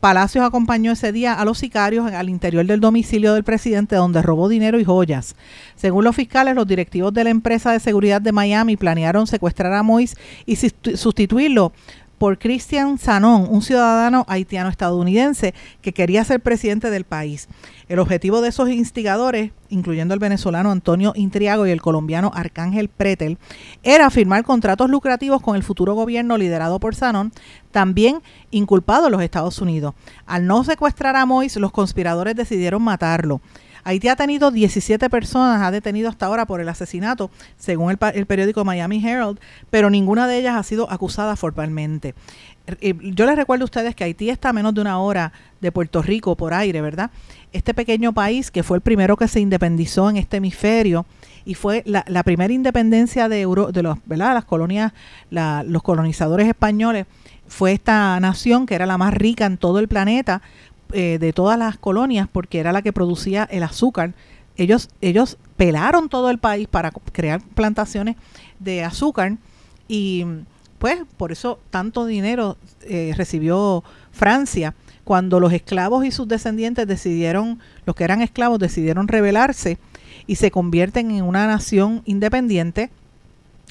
Palacios 0.00 0.44
acompañó 0.44 0.92
ese 0.92 1.10
día 1.10 1.34
a 1.34 1.44
los 1.44 1.58
sicarios 1.58 2.10
al 2.12 2.28
interior 2.28 2.64
del 2.64 2.78
domicilio 2.78 3.34
del 3.34 3.42
presidente 3.42 3.96
donde 3.96 4.22
robó 4.22 4.48
dinero 4.48 4.78
y 4.78 4.84
joyas. 4.84 5.34
Según 5.74 6.04
los 6.04 6.14
fiscales, 6.14 6.54
los 6.54 6.68
directivos 6.68 7.12
de 7.12 7.24
la 7.24 7.30
empresa 7.30 7.72
de 7.72 7.80
seguridad 7.80 8.20
de 8.20 8.30
Miami 8.30 8.76
planearon 8.76 9.26
secuestrar 9.26 9.72
a 9.72 9.82
Mois 9.82 10.16
y 10.46 10.54
sustituirlo 10.56 11.72
por 12.18 12.38
Christian 12.38 12.98
Sanón, 12.98 13.46
un 13.48 13.62
ciudadano 13.62 14.24
haitiano-estadounidense 14.28 15.54
que 15.80 15.92
quería 15.92 16.24
ser 16.24 16.40
presidente 16.40 16.90
del 16.90 17.04
país. 17.04 17.48
El 17.88 18.00
objetivo 18.00 18.40
de 18.40 18.48
esos 18.48 18.68
instigadores, 18.68 19.52
incluyendo 19.70 20.12
el 20.12 20.20
venezolano 20.20 20.70
Antonio 20.70 21.12
Intriago 21.14 21.66
y 21.66 21.70
el 21.70 21.80
colombiano 21.80 22.30
Arcángel 22.34 22.88
Pretel, 22.88 23.38
era 23.82 24.10
firmar 24.10 24.44
contratos 24.44 24.90
lucrativos 24.90 25.40
con 25.40 25.56
el 25.56 25.62
futuro 25.62 25.94
gobierno 25.94 26.36
liderado 26.36 26.80
por 26.80 26.94
Sanón, 26.94 27.32
también 27.70 28.20
inculpado 28.50 29.06
en 29.06 29.12
los 29.12 29.22
Estados 29.22 29.60
Unidos. 29.60 29.94
Al 30.26 30.46
no 30.46 30.64
secuestrar 30.64 31.16
a 31.16 31.24
Mois, 31.24 31.56
los 31.56 31.72
conspiradores 31.72 32.34
decidieron 32.34 32.82
matarlo. 32.82 33.40
Haití 33.88 34.08
ha 34.08 34.16
tenido 34.16 34.50
17 34.50 35.08
personas, 35.08 35.62
ha 35.62 35.70
detenido 35.70 36.10
hasta 36.10 36.26
ahora 36.26 36.44
por 36.44 36.60
el 36.60 36.68
asesinato, 36.68 37.30
según 37.56 37.90
el, 37.90 37.98
el 38.12 38.26
periódico 38.26 38.62
Miami 38.62 39.02
Herald, 39.02 39.40
pero 39.70 39.88
ninguna 39.88 40.28
de 40.28 40.36
ellas 40.36 40.56
ha 40.56 40.62
sido 40.62 40.90
acusada 40.92 41.36
formalmente. 41.36 42.14
Eh, 42.66 42.94
yo 43.00 43.24
les 43.24 43.34
recuerdo 43.34 43.62
a 43.62 43.64
ustedes 43.64 43.94
que 43.94 44.04
Haití 44.04 44.28
está 44.28 44.50
a 44.50 44.52
menos 44.52 44.74
de 44.74 44.82
una 44.82 44.98
hora 44.98 45.32
de 45.62 45.72
Puerto 45.72 46.02
Rico 46.02 46.36
por 46.36 46.52
aire, 46.52 46.82
¿verdad? 46.82 47.10
Este 47.54 47.72
pequeño 47.72 48.12
país 48.12 48.50
que 48.50 48.62
fue 48.62 48.76
el 48.76 48.82
primero 48.82 49.16
que 49.16 49.26
se 49.26 49.40
independizó 49.40 50.10
en 50.10 50.18
este 50.18 50.36
hemisferio 50.36 51.06
y 51.46 51.54
fue 51.54 51.82
la, 51.86 52.04
primera 52.24 52.52
independencia 52.52 53.30
de, 53.30 53.46
de 53.72 53.82
los, 53.82 53.98
¿verdad? 54.04 54.34
las 54.34 54.44
colonias, 54.44 54.92
la, 55.30 55.62
los 55.66 55.82
colonizadores 55.82 56.46
españoles, 56.46 57.06
fue 57.48 57.72
esta 57.72 58.20
nación 58.20 58.66
que 58.66 58.74
era 58.74 58.84
la 58.84 58.98
más 58.98 59.14
rica 59.14 59.46
en 59.46 59.56
todo 59.56 59.78
el 59.78 59.88
planeta, 59.88 60.42
eh, 60.92 61.18
de 61.18 61.32
todas 61.32 61.58
las 61.58 61.78
colonias 61.78 62.28
porque 62.30 62.58
era 62.58 62.72
la 62.72 62.82
que 62.82 62.92
producía 62.92 63.44
el 63.50 63.62
azúcar. 63.62 64.14
Ellos, 64.56 64.88
ellos 65.00 65.38
pelaron 65.56 66.08
todo 66.08 66.30
el 66.30 66.38
país 66.38 66.66
para 66.68 66.90
crear 67.12 67.40
plantaciones 67.54 68.16
de 68.58 68.84
azúcar 68.84 69.36
y 69.86 70.24
pues 70.78 71.00
por 71.16 71.32
eso 71.32 71.58
tanto 71.70 72.06
dinero 72.06 72.56
eh, 72.82 73.12
recibió 73.16 73.84
Francia 74.12 74.74
cuando 75.04 75.40
los 75.40 75.52
esclavos 75.52 76.04
y 76.04 76.10
sus 76.10 76.28
descendientes 76.28 76.86
decidieron, 76.86 77.60
los 77.86 77.96
que 77.96 78.04
eran 78.04 78.20
esclavos 78.20 78.58
decidieron 78.58 79.08
rebelarse 79.08 79.78
y 80.26 80.36
se 80.36 80.50
convierten 80.50 81.10
en 81.10 81.24
una 81.24 81.46
nación 81.46 82.02
independiente 82.04 82.90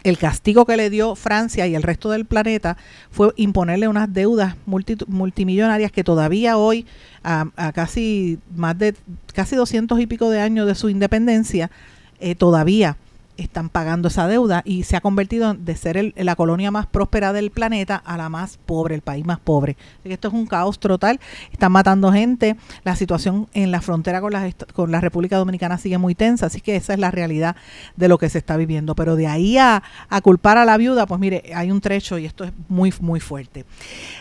el 0.04 0.18
castigo 0.18 0.66
que 0.66 0.78
le 0.78 0.90
dio 0.90 1.16
Francia 1.16 1.68
y 1.68 1.76
el 1.76 1.84
resto 1.84 2.10
del 2.10 2.26
planeta 2.26 2.78
fue 3.10 3.34
imponerle 3.36 3.88
unas 3.88 4.14
deudas 4.14 4.56
multimillonarias 4.66 5.92
que 5.92 6.04
todavía 6.04 6.58
hoy, 6.58 6.86
a, 7.24 7.50
casi 7.74 8.40
más 8.56 8.78
de 8.78 8.96
casi 9.34 9.56
200 9.56 10.00
y 10.00 10.08
pico 10.08 10.30
de 10.30 10.40
años 10.40 10.68
de 10.68 10.76
su 10.76 10.90
independencia, 10.90 11.72
eh, 12.20 12.36
todavía 12.36 12.98
están 13.38 13.70
pagando 13.70 14.08
esa 14.08 14.28
deuda 14.28 14.62
y 14.66 14.84
se 14.84 14.96
ha 14.96 15.02
convertido 15.02 15.54
de 15.54 15.76
ser 15.76 16.14
la 16.16 16.36
colonia 16.36 16.72
más 16.72 16.88
próspera 16.88 17.34
del 17.34 17.52
planeta 17.52 17.96
a 17.96 18.18
la 18.18 18.30
más 18.30 18.58
pobre, 18.66 18.96
el 18.96 19.02
país 19.02 19.26
más 19.26 19.40
pobre. 19.40 19.78
Esto 20.04 20.28
es 20.28 20.34
un 20.34 20.46
caos 20.46 20.80
total, 20.80 21.20
están 21.52 21.72
matando 21.72 22.12
gente, 22.12 22.56
la 22.84 22.96
situación 22.96 23.48
en 23.54 23.72
la 23.72 23.82
frontera 23.82 24.22
con 24.22 24.34
la, 24.34 24.52
con 24.74 24.92
la 24.92 25.02
República 25.02 25.38
Dominicana 25.38 25.78
sigue 25.78 25.98
muy 25.98 26.16
tensa, 26.16 26.48
así 26.48 26.62
que 26.62 26.76
esa 26.76 26.94
es 26.94 27.00
la 27.00 27.12
realidad 27.12 27.56
de 27.96 28.08
lo 28.08 28.18
que 28.18 28.30
se 28.30 28.38
está 28.38 28.58
viviendo. 28.58 28.96
Pero 28.96 29.16
de 29.16 29.28
ahí 29.28 29.58
a, 29.58 29.84
culpar 30.24 30.58
a 30.58 30.66
la 30.66 30.78
viuda, 30.78 31.06
pues 31.06 31.20
mire, 31.20 31.52
hay 31.56 31.72
un 31.72 31.82
trecho 31.82 32.18
y 32.18 32.26
esto 32.26 32.44
es 32.44 32.52
muy, 32.68 32.94
muy 33.00 33.20
fuerte. 33.20 33.66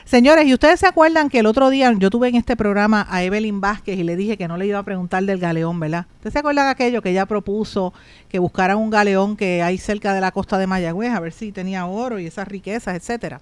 Señores, 0.05 0.47
y 0.47 0.53
ustedes 0.53 0.81
se 0.81 0.87
acuerdan 0.87 1.29
que 1.29 1.39
el 1.39 1.47
otro 1.47 1.71
día 1.71 1.93
yo 1.97 2.11
tuve 2.11 2.29
en 2.29 2.37
este 2.37 2.57
programa 2.57 3.07
a 3.09 3.23
Evelyn 3.23 3.61
Vázquez 3.61 3.99
y 3.99 4.05
le 4.05 4.17
dije 4.17 4.37
que 4.37 4.49
no 4.49 4.57
le 4.57 4.67
iba 4.67 4.79
a 4.79 4.83
preguntar 4.83 5.25
del 5.25 5.39
galeón, 5.39 5.81
¿verdad? 5.81 6.07
¿Ustedes 6.17 6.35
se 6.35 6.39
acuerdan 6.39 6.67
de 6.67 6.71
aquello 6.73 7.03
que 7.03 7.11
ella 7.11 7.27
propuso 7.27 7.93
que 8.29 8.39
buscaran 8.39 8.79
un 8.79 8.91
galeón? 8.91 9.06
Que 9.37 9.63
hay 9.63 9.79
cerca 9.79 10.15
de 10.15 10.21
la 10.21 10.33
costa 10.33 10.59
de 10.59 10.67
Mayagüez, 10.67 11.13
a 11.13 11.21
ver 11.21 11.33
si 11.33 11.53
tenía 11.53 11.87
oro 11.87 12.19
y 12.19 12.27
esas 12.27 12.49
riquezas, 12.49 12.97
etcétera. 12.97 13.41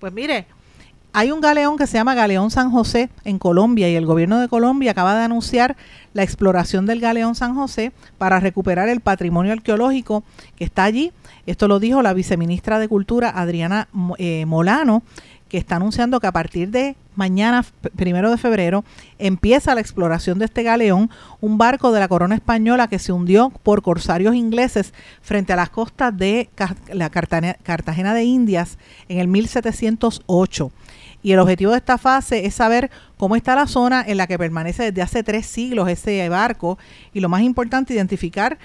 Pues 0.00 0.12
mire, 0.12 0.46
hay 1.16 1.30
un 1.30 1.40
galeón 1.40 1.78
que 1.78 1.86
se 1.86 1.96
llama 1.96 2.16
Galeón 2.16 2.50
San 2.50 2.72
José 2.72 3.08
en 3.24 3.38
Colombia 3.38 3.88
y 3.88 3.94
el 3.94 4.04
gobierno 4.04 4.40
de 4.40 4.48
Colombia 4.48 4.90
acaba 4.90 5.14
de 5.14 5.22
anunciar 5.22 5.76
la 6.12 6.24
exploración 6.24 6.86
del 6.86 6.98
Galeón 6.98 7.36
San 7.36 7.54
José 7.54 7.92
para 8.18 8.40
recuperar 8.40 8.88
el 8.88 9.00
patrimonio 9.00 9.52
arqueológico 9.52 10.24
que 10.56 10.64
está 10.64 10.82
allí. 10.82 11.12
Esto 11.46 11.68
lo 11.68 11.78
dijo 11.78 12.02
la 12.02 12.14
viceministra 12.14 12.80
de 12.80 12.88
Cultura 12.88 13.30
Adriana 13.30 13.86
eh, 14.18 14.44
Molano 14.46 15.04
que 15.54 15.58
está 15.58 15.76
anunciando 15.76 16.18
que 16.18 16.26
a 16.26 16.32
partir 16.32 16.70
de 16.70 16.96
mañana, 17.14 17.64
primero 17.94 18.28
de 18.28 18.38
febrero, 18.38 18.84
empieza 19.20 19.76
la 19.76 19.80
exploración 19.80 20.40
de 20.40 20.46
este 20.46 20.64
galeón, 20.64 21.10
un 21.40 21.58
barco 21.58 21.92
de 21.92 22.00
la 22.00 22.08
corona 22.08 22.34
española 22.34 22.88
que 22.88 22.98
se 22.98 23.12
hundió 23.12 23.52
por 23.62 23.80
corsarios 23.80 24.34
ingleses 24.34 24.92
frente 25.22 25.52
a 25.52 25.56
las 25.56 25.70
costas 25.70 26.16
de 26.18 26.50
la 26.92 27.08
Cartagena 27.08 28.14
de 28.14 28.24
Indias 28.24 28.78
en 29.08 29.20
el 29.20 29.28
1708. 29.28 30.72
Y 31.22 31.30
el 31.30 31.38
objetivo 31.38 31.70
de 31.70 31.78
esta 31.78 31.98
fase 31.98 32.46
es 32.46 32.56
saber 32.56 32.90
cómo 33.16 33.36
está 33.36 33.54
la 33.54 33.68
zona 33.68 34.02
en 34.04 34.16
la 34.16 34.26
que 34.26 34.36
permanece 34.36 34.90
desde 34.90 35.02
hace 35.02 35.22
tres 35.22 35.46
siglos 35.46 35.88
ese 35.88 36.28
barco 36.28 36.78
y 37.12 37.20
lo 37.20 37.28
más 37.28 37.42
importante, 37.42 37.94
identificar 37.94 38.58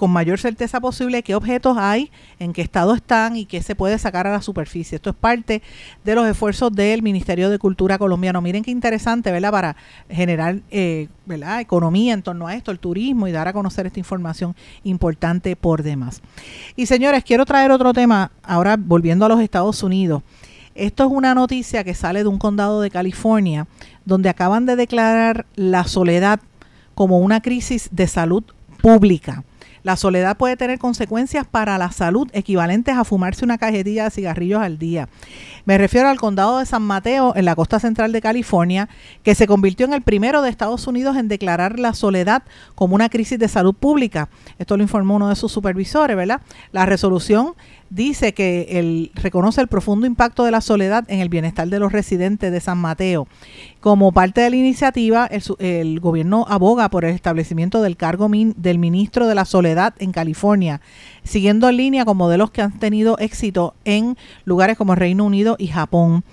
con 0.00 0.10
mayor 0.10 0.38
certeza 0.38 0.80
posible 0.80 1.22
qué 1.22 1.34
objetos 1.34 1.76
hay, 1.76 2.10
en 2.38 2.54
qué 2.54 2.62
estado 2.62 2.94
están 2.94 3.36
y 3.36 3.44
qué 3.44 3.60
se 3.60 3.74
puede 3.74 3.98
sacar 3.98 4.26
a 4.26 4.32
la 4.32 4.40
superficie. 4.40 4.96
Esto 4.96 5.10
es 5.10 5.16
parte 5.16 5.60
de 6.02 6.14
los 6.14 6.26
esfuerzos 6.26 6.72
del 6.72 7.02
Ministerio 7.02 7.50
de 7.50 7.58
Cultura 7.58 7.98
colombiano. 7.98 8.40
Miren 8.40 8.64
qué 8.64 8.70
interesante, 8.70 9.30
¿verdad? 9.30 9.50
Para 9.50 9.76
generar 10.08 10.60
eh, 10.70 11.08
¿verdad? 11.26 11.60
economía 11.60 12.14
en 12.14 12.22
torno 12.22 12.46
a 12.46 12.54
esto, 12.54 12.70
el 12.70 12.78
turismo 12.78 13.28
y 13.28 13.32
dar 13.32 13.46
a 13.46 13.52
conocer 13.52 13.84
esta 13.84 13.98
información 13.98 14.56
importante 14.84 15.54
por 15.54 15.82
demás. 15.82 16.22
Y 16.76 16.86
señores, 16.86 17.22
quiero 17.22 17.44
traer 17.44 17.70
otro 17.70 17.92
tema, 17.92 18.30
ahora 18.42 18.78
volviendo 18.78 19.26
a 19.26 19.28
los 19.28 19.42
Estados 19.42 19.82
Unidos. 19.82 20.22
Esto 20.74 21.04
es 21.04 21.10
una 21.12 21.34
noticia 21.34 21.84
que 21.84 21.92
sale 21.92 22.22
de 22.22 22.28
un 22.30 22.38
condado 22.38 22.80
de 22.80 22.88
California, 22.88 23.66
donde 24.06 24.30
acaban 24.30 24.64
de 24.64 24.76
declarar 24.76 25.44
la 25.56 25.84
soledad 25.84 26.40
como 26.94 27.18
una 27.18 27.42
crisis 27.42 27.90
de 27.92 28.06
salud 28.06 28.44
pública. 28.80 29.44
La 29.82 29.96
soledad 29.96 30.36
puede 30.36 30.56
tener 30.56 30.78
consecuencias 30.78 31.46
para 31.46 31.78
la 31.78 31.90
salud 31.90 32.28
equivalentes 32.32 32.96
a 32.96 33.04
fumarse 33.04 33.44
una 33.44 33.58
cajetilla 33.58 34.04
de 34.04 34.10
cigarrillos 34.10 34.60
al 34.60 34.78
día. 34.78 35.08
Me 35.64 35.78
refiero 35.78 36.08
al 36.08 36.18
condado 36.18 36.58
de 36.58 36.66
San 36.66 36.82
Mateo, 36.82 37.34
en 37.36 37.44
la 37.44 37.54
costa 37.54 37.80
central 37.80 38.12
de 38.12 38.20
California, 38.20 38.88
que 39.22 39.34
se 39.34 39.46
convirtió 39.46 39.86
en 39.86 39.92
el 39.92 40.02
primero 40.02 40.42
de 40.42 40.50
Estados 40.50 40.86
Unidos 40.86 41.16
en 41.16 41.28
declarar 41.28 41.78
la 41.78 41.94
soledad 41.94 42.42
como 42.74 42.94
una 42.94 43.08
crisis 43.08 43.38
de 43.38 43.48
salud 43.48 43.74
pública. 43.74 44.28
Esto 44.58 44.76
lo 44.76 44.82
informó 44.82 45.16
uno 45.16 45.28
de 45.28 45.36
sus 45.36 45.52
supervisores, 45.52 46.16
¿verdad? 46.16 46.40
La 46.72 46.86
resolución 46.86 47.54
dice 47.90 48.32
que 48.32 48.66
él 48.70 49.10
reconoce 49.14 49.60
el 49.60 49.68
profundo 49.68 50.06
impacto 50.06 50.44
de 50.44 50.52
la 50.52 50.60
soledad 50.60 51.04
en 51.08 51.20
el 51.20 51.28
bienestar 51.28 51.68
de 51.68 51.78
los 51.78 51.92
residentes 51.92 52.50
de 52.50 52.60
San 52.60 52.78
Mateo. 52.78 53.26
Como 53.80 54.12
parte 54.12 54.40
de 54.40 54.50
la 54.50 54.56
iniciativa, 54.56 55.26
el, 55.26 55.42
el 55.58 56.00
gobierno 56.00 56.46
aboga 56.48 56.88
por 56.88 57.04
el 57.04 57.14
establecimiento 57.14 57.82
del 57.82 57.96
cargo 57.96 58.30
del 58.30 58.78
ministro 58.78 59.26
de 59.26 59.34
la 59.34 59.44
soledad 59.44 59.94
en 59.98 60.12
California, 60.12 60.80
siguiendo 61.24 61.68
en 61.68 61.76
línea 61.76 62.04
con 62.04 62.16
modelos 62.16 62.50
que 62.50 62.62
han 62.62 62.78
tenido 62.78 63.18
éxito 63.18 63.74
en 63.84 64.16
lugares 64.44 64.78
como 64.78 64.94
Reino 64.94 65.24
Unido 65.24 65.56
y 65.58 65.66
Japón 65.66 66.24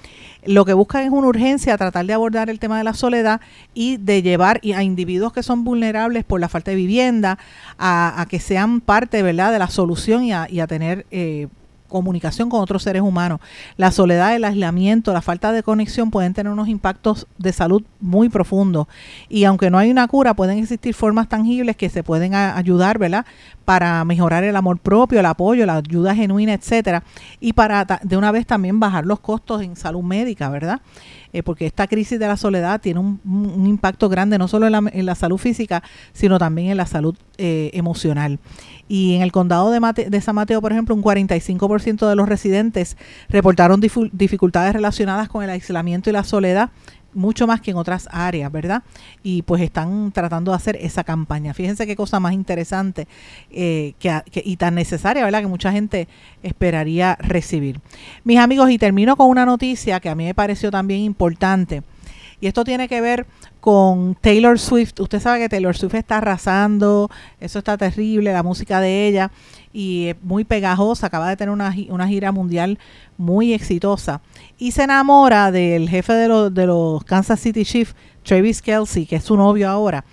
lo 0.48 0.66
que 0.66 0.74
buscan 0.74 1.04
es 1.04 1.12
una 1.12 1.28
urgencia, 1.28 1.78
tratar 1.78 2.06
de 2.06 2.14
abordar 2.14 2.50
el 2.50 2.60
tema 2.60 2.78
de 2.78 2.84
la 2.84 2.94
soledad 2.94 3.42
y 3.74 3.98
de 3.98 4.22
llevar 4.22 4.62
a 4.76 4.84
individuos 4.84 5.34
que 5.34 5.44
son 5.44 5.64
vulnerables 5.64 6.24
por 6.24 6.40
la 6.40 6.50
falta 6.50 6.72
de 6.72 6.78
vivienda 6.78 7.38
a, 7.78 8.22
a 8.22 8.26
que 8.26 8.40
sean 8.40 8.82
parte 8.82 9.22
¿verdad? 9.22 9.52
de 9.52 9.60
la 9.60 9.70
solución 9.70 10.24
y 10.24 10.34
a, 10.34 10.48
y 10.50 10.62
a 10.62 10.68
tener 10.68 11.06
eh, 11.12 11.48
comunicación 11.88 12.50
con 12.50 12.62
otros 12.62 12.84
seres 12.84 13.02
humanos. 13.02 13.40
La 13.78 13.92
soledad, 13.92 14.36
el 14.36 14.44
aislamiento, 14.44 15.14
la 15.14 15.22
falta 15.22 15.52
de 15.52 15.64
conexión 15.64 16.12
pueden 16.12 16.34
tener 16.34 16.52
unos 16.52 16.68
impactos 16.68 17.28
de 17.38 17.54
salud 17.54 17.84
muy 18.00 18.30
profundos. 18.30 18.88
Y 19.30 19.44
aunque 19.46 19.70
no 19.70 19.78
hay 19.78 19.92
una 19.92 20.08
cura, 20.08 20.34
pueden 20.34 20.60
existir 20.60 20.94
formas 20.94 21.30
tangibles 21.30 21.76
que 21.76 21.90
se 21.90 22.04
pueden 22.04 22.36
ayudar, 22.36 22.98
¿verdad? 22.98 23.26
Para 23.66 24.04
mejorar 24.06 24.44
el 24.44 24.56
amor 24.56 24.80
propio, 24.80 25.20
el 25.20 25.26
apoyo, 25.26 25.66
la 25.66 25.78
ayuda 25.78 26.16
genuina, 26.16 26.54
etcétera. 26.54 27.04
Y 27.40 27.54
para 27.54 27.86
de 28.04 28.18
una 28.18 28.32
vez 28.32 28.46
también 28.46 28.80
bajar 28.80 29.06
los 29.06 29.20
costos 29.20 29.62
en 29.62 29.76
salud 29.76 30.04
médica, 30.04 30.50
¿verdad? 30.50 30.82
Eh, 31.34 31.44
porque 31.44 31.66
esta 31.66 31.88
crisis 31.88 32.20
de 32.20 32.28
la 32.28 32.38
soledad 32.38 32.80
tiene 32.82 33.00
un, 33.00 33.20
impacto 33.68 34.10
grande 34.10 34.38
no 34.38 34.48
solo 34.48 34.66
en 34.66 34.72
la, 34.72 34.84
en 34.92 35.06
la, 35.06 35.16
salud 35.16 35.38
física, 35.38 35.84
sino 36.14 36.40
también 36.40 36.70
en 36.72 36.78
la 36.78 36.86
salud 36.86 37.16
eh, 37.38 37.70
emocional. 37.74 38.40
Y 38.88 39.16
en 39.16 39.22
el 39.22 39.32
condado 39.32 39.70
de, 39.70 40.10
de 40.10 40.22
San 40.22 40.36
Mateo, 40.36 40.62
por 40.62 40.72
ejemplo, 40.72 40.96
un 40.96 41.04
45% 41.04 42.08
de 42.08 42.16
los 42.16 42.30
residentes 42.30 42.98
reportaron 43.28 43.82
dificultades 43.82 44.74
relacionadas 44.74 45.28
con 45.28 45.44
el 45.44 45.50
aislamiento 45.50 46.10
y 46.10 46.14
la 46.14 46.24
soledad 46.24 46.70
mucho 47.18 47.48
más 47.48 47.60
que 47.60 47.72
en 47.72 47.78
otras 47.78 48.08
áreas, 48.12 48.52
¿verdad? 48.52 48.84
Y 49.24 49.42
pues 49.42 49.62
están 49.62 50.12
tratando 50.12 50.52
de 50.52 50.58
hacer 50.58 50.78
esa 50.80 51.04
campaña. 51.04 51.54
Fíjense 51.54 51.86
qué 51.88 51.96
cosa 51.96 52.20
más 52.20 52.34
interesante 52.34 53.08
eh, 53.52 53.94
que, 54.00 54.22
que, 54.32 54.42
y 54.46 54.56
tan 54.58 54.76
necesaria, 54.76 55.26
¿verdad? 55.26 55.42
Que 55.42 55.48
mucha 55.48 55.72
gente 55.72 56.08
esperaría 56.44 57.18
recibir. 57.20 57.82
Mis 58.24 58.38
amigos, 58.38 58.70
y 58.70 58.78
termino 58.78 59.16
con 59.18 59.30
una 59.30 59.46
noticia 59.46 60.00
que 60.00 60.10
a 60.10 60.16
mí 60.16 60.26
me 60.26 60.34
pareció 60.34 60.72
también 60.72 61.02
importante. 61.02 61.84
Y 62.40 62.48
esto 62.48 62.64
tiene 62.64 62.88
que 62.88 63.02
ver 63.02 63.26
con 63.68 64.16
Taylor 64.22 64.58
Swift. 64.58 64.98
Usted 64.98 65.20
sabe 65.20 65.40
que 65.40 65.50
Taylor 65.50 65.76
Swift 65.76 65.96
está 65.96 66.20
arrasando, 66.20 67.12
eso 67.42 67.60
está 67.60 67.78
terrible, 67.78 68.32
la 68.32 68.42
música 68.42 68.80
de 68.80 69.10
ella, 69.10 69.30
y 69.74 70.06
es 70.06 70.16
muy 70.24 70.46
pegajosa, 70.46 71.08
acaba 71.08 71.28
de 71.28 71.36
tener 71.36 71.52
una, 71.52 71.76
una 71.90 72.08
gira 72.08 72.32
mundial 72.32 72.80
muy 73.18 73.54
exitosa. 73.54 74.22
Y 74.58 74.72
se 74.72 74.84
enamora 74.84 75.52
del 75.52 75.90
jefe 75.90 76.14
de, 76.14 76.30
los 76.30 76.54
de 76.54 76.66
los 76.66 77.04
Kansas 77.04 77.42
City 77.42 77.66
Chiefs, 77.66 77.94
Travis 78.24 78.62
Kelsey, 78.62 79.06
que 79.06 79.18
es 79.18 79.26
su 79.26 79.36
novio 79.36 79.70
ahora. 79.70 80.06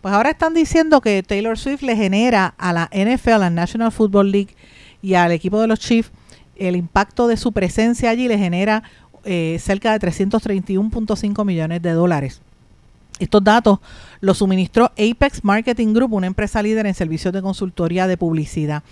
Pues 0.00 0.14
ahora 0.14 0.30
están 0.30 0.54
diciendo 0.54 1.02
que 1.02 1.22
Taylor 1.22 1.58
Swift 1.58 1.82
le 1.82 1.94
genera 1.94 2.54
a 2.56 2.72
la 2.72 2.88
NFL, 2.94 3.32
a 3.32 3.38
la 3.38 3.50
National 3.50 3.92
Football 3.92 4.32
League 4.32 4.56
y 5.02 5.16
al 5.16 5.32
equipo 5.32 5.60
de 5.60 5.66
los 5.66 5.80
Chiefs, 5.80 6.12
el 6.56 6.76
impacto 6.76 7.26
de 7.26 7.36
su 7.36 7.52
presencia 7.52 8.08
allí 8.08 8.26
le 8.26 8.38
genera 8.38 8.84
eh, 9.24 9.58
cerca 9.60 9.92
de 9.92 10.08
331.5 10.08 11.44
millones 11.44 11.82
de 11.82 11.92
dólares. 11.92 12.40
Estos 13.18 13.44
datos 13.44 13.78
los 14.20 14.38
suministró 14.38 14.86
Apex 14.86 15.44
Marketing 15.44 15.92
Group, 15.92 16.14
una 16.14 16.26
empresa 16.26 16.62
líder 16.62 16.86
en 16.86 16.94
servicios 16.94 17.32
de 17.32 17.42
consultoría 17.42 18.06
de 18.06 18.16
publicidad. 18.16 18.82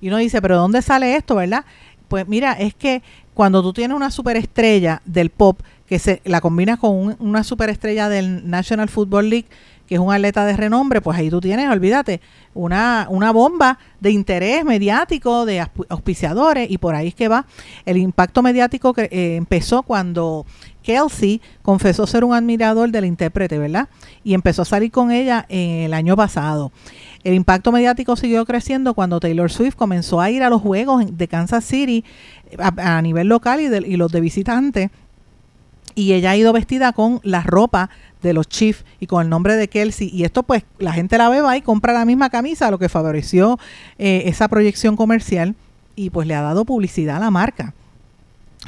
Y 0.00 0.08
uno 0.08 0.18
dice, 0.18 0.40
pero 0.42 0.56
¿dónde 0.56 0.82
sale 0.82 1.16
esto, 1.16 1.36
verdad? 1.36 1.64
Pues 2.08 2.28
mira, 2.28 2.52
es 2.52 2.74
que 2.74 3.02
cuando 3.34 3.62
tú 3.62 3.72
tienes 3.72 3.96
una 3.96 4.10
superestrella 4.10 5.00
del 5.04 5.30
pop 5.30 5.60
que 5.86 5.98
se 5.98 6.20
la 6.24 6.40
combinas 6.40 6.78
con 6.78 6.90
un, 6.94 7.16
una 7.18 7.44
superestrella 7.44 8.08
del 8.08 8.48
National 8.48 8.88
Football 8.88 9.30
League, 9.30 9.48
que 9.86 9.96
es 9.96 10.00
un 10.00 10.12
atleta 10.12 10.46
de 10.46 10.56
renombre, 10.56 11.00
pues 11.00 11.18
ahí 11.18 11.28
tú 11.28 11.40
tienes, 11.40 11.68
olvídate, 11.68 12.20
una, 12.54 13.06
una 13.10 13.30
bomba 13.30 13.78
de 14.00 14.10
interés 14.10 14.64
mediático, 14.64 15.44
de 15.44 15.66
auspiciadores, 15.88 16.70
y 16.70 16.78
por 16.78 16.94
ahí 16.94 17.08
es 17.08 17.14
que 17.14 17.28
va. 17.28 17.46
El 17.84 17.98
impacto 17.98 18.42
mediático 18.42 18.94
que 18.94 19.08
eh, 19.10 19.36
empezó 19.36 19.82
cuando 19.82 20.46
Kelsey 20.82 21.40
confesó 21.62 22.06
ser 22.06 22.24
un 22.24 22.34
admirador 22.34 22.90
del 22.90 23.04
intérprete, 23.04 23.58
¿verdad? 23.58 23.88
Y 24.24 24.34
empezó 24.34 24.62
a 24.62 24.64
salir 24.64 24.90
con 24.90 25.10
ella 25.10 25.46
el 25.48 25.94
año 25.94 26.16
pasado. 26.16 26.72
El 27.24 27.34
impacto 27.34 27.70
mediático 27.70 28.16
siguió 28.16 28.44
creciendo 28.44 28.94
cuando 28.94 29.20
Taylor 29.20 29.50
Swift 29.50 29.76
comenzó 29.76 30.20
a 30.20 30.30
ir 30.30 30.42
a 30.42 30.50
los 30.50 30.60
juegos 30.60 31.04
de 31.16 31.28
Kansas 31.28 31.64
City 31.64 32.04
a, 32.58 33.00
nivel 33.00 33.28
local 33.28 33.60
y, 33.60 33.68
de, 33.68 33.80
los 33.96 34.10
de 34.10 34.20
visitantes. 34.20 34.90
Y 35.94 36.14
ella 36.14 36.30
ha 36.30 36.36
ido 36.36 36.52
vestida 36.52 36.92
con 36.92 37.20
la 37.22 37.42
ropa 37.42 37.90
de 38.22 38.32
los 38.32 38.48
Chiefs 38.48 38.84
y 38.98 39.06
con 39.06 39.22
el 39.22 39.28
nombre 39.28 39.56
de 39.56 39.68
Kelsey. 39.68 40.08
Y 40.12 40.24
esto 40.24 40.42
pues 40.42 40.64
la 40.78 40.92
gente 40.92 41.18
la 41.18 41.28
ve 41.28 41.40
va 41.42 41.56
y 41.56 41.62
compra 41.62 41.92
la 41.92 42.04
misma 42.04 42.30
camisa, 42.30 42.70
lo 42.70 42.78
que 42.78 42.88
favoreció 42.88 43.58
eh, 43.98 44.22
esa 44.26 44.48
proyección 44.48 44.96
comercial 44.96 45.54
y 45.94 46.10
pues 46.10 46.26
le 46.26 46.34
ha 46.34 46.42
dado 46.42 46.64
publicidad 46.64 47.16
a 47.16 47.20
la 47.20 47.30
marca. 47.30 47.74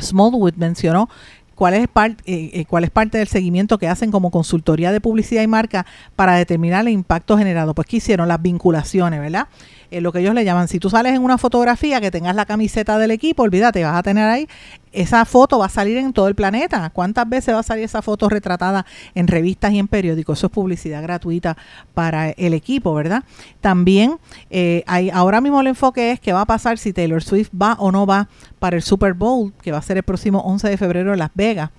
Smallwood 0.01 0.55
mencionó 0.55 1.09
cuál 1.55 1.75
es, 1.75 1.89
part, 1.89 2.21
eh, 2.27 2.51
eh, 2.53 2.65
cuál 2.67 2.85
es 2.85 2.91
parte 2.91 3.19
del 3.19 3.29
seguimiento 3.29 3.79
que 3.79 3.89
hacen 3.89 4.11
como 4.11 4.31
consultoría 4.31 4.93
de 4.93 5.01
publicidad 5.01 5.43
y 5.43 5.47
marca 5.47 5.87
para 6.17 6.35
determinar 6.35 6.83
el 6.83 6.93
impacto 6.93 7.39
generado. 7.39 7.75
Pues 7.75 7.87
que 7.87 7.97
hicieron 7.99 8.29
las 8.29 8.41
vinculaciones, 8.43 9.21
¿verdad? 9.21 9.49
Eh, 9.91 10.01
lo 10.01 10.13
que 10.13 10.21
ellos 10.21 10.35
le 10.35 10.45
llaman, 10.45 10.69
si 10.69 10.79
tú 10.79 10.91
sales 10.91 11.15
en 11.15 11.23
una 11.23 11.39
fotografía 11.39 12.01
que 12.01 12.11
tengas 12.11 12.35
la 12.35 12.47
camiseta 12.47 12.99
del 12.99 13.11
equipo, 13.11 13.45
olvídate, 13.45 13.85
vas 13.85 13.97
a 13.97 14.03
tener 14.03 14.29
ahí, 14.29 14.49
esa 14.95 15.25
foto 15.25 15.59
va 15.59 15.67
a 15.67 15.69
salir 15.69 15.97
en 15.97 16.13
todo 16.13 16.29
el 16.29 16.35
planeta. 16.35 16.91
¿Cuántas 16.91 17.29
veces 17.29 17.55
va 17.55 17.61
a 17.61 17.65
salir 17.65 17.85
esa 17.85 18.03
foto 18.03 18.29
retratada 18.29 18.87
en 19.15 19.27
revistas 19.27 19.73
y 19.73 19.79
en 19.79 19.89
periódicos? 19.89 20.39
Eso 20.39 20.47
es 20.47 20.53
publicidad 20.53 21.03
gratuita 21.03 21.57
para 21.95 22.31
el 22.31 22.55
equipo, 22.55 22.95
¿verdad? 22.95 23.25
También 23.61 24.19
eh, 24.51 24.85
hay, 24.87 25.11
ahora 25.11 25.41
mismo 25.41 25.61
el 25.61 25.67
enfoque 25.69 26.13
es 26.13 26.21
qué 26.21 26.33
va 26.33 26.43
a 26.43 26.47
pasar 26.47 26.79
si 26.79 26.93
Taylor 26.93 27.23
Swift 27.23 27.51
va 27.51 27.75
o 27.79 27.93
no 27.93 28.07
va 28.07 28.29
para 28.59 28.77
el 28.77 28.83
Super 28.83 29.15
Bowl, 29.15 29.53
que 29.63 29.73
va 29.73 29.79
a 29.79 29.83
ser 29.83 29.97
el 29.97 30.03
próximo 30.03 30.41
11 30.41 30.69
de 30.69 30.77
febrero 30.77 31.13
en 31.13 31.19
Las 31.19 31.31
Vegas 31.35 31.71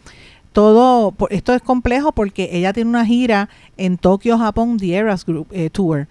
todo 0.56 1.14
esto 1.32 1.54
es 1.54 1.62
complejo 1.62 2.14
porque 2.14 2.48
ella 2.54 2.72
tiene 2.72 2.90
una 2.90 3.06
gira 3.06 3.50
en 3.76 3.98
Tokio, 3.98 4.38
Japón, 4.38 4.78
The 4.78 4.96
Eras 4.96 5.26
Group 5.26 5.48
eh, 5.52 5.70
Tour 5.70 6.08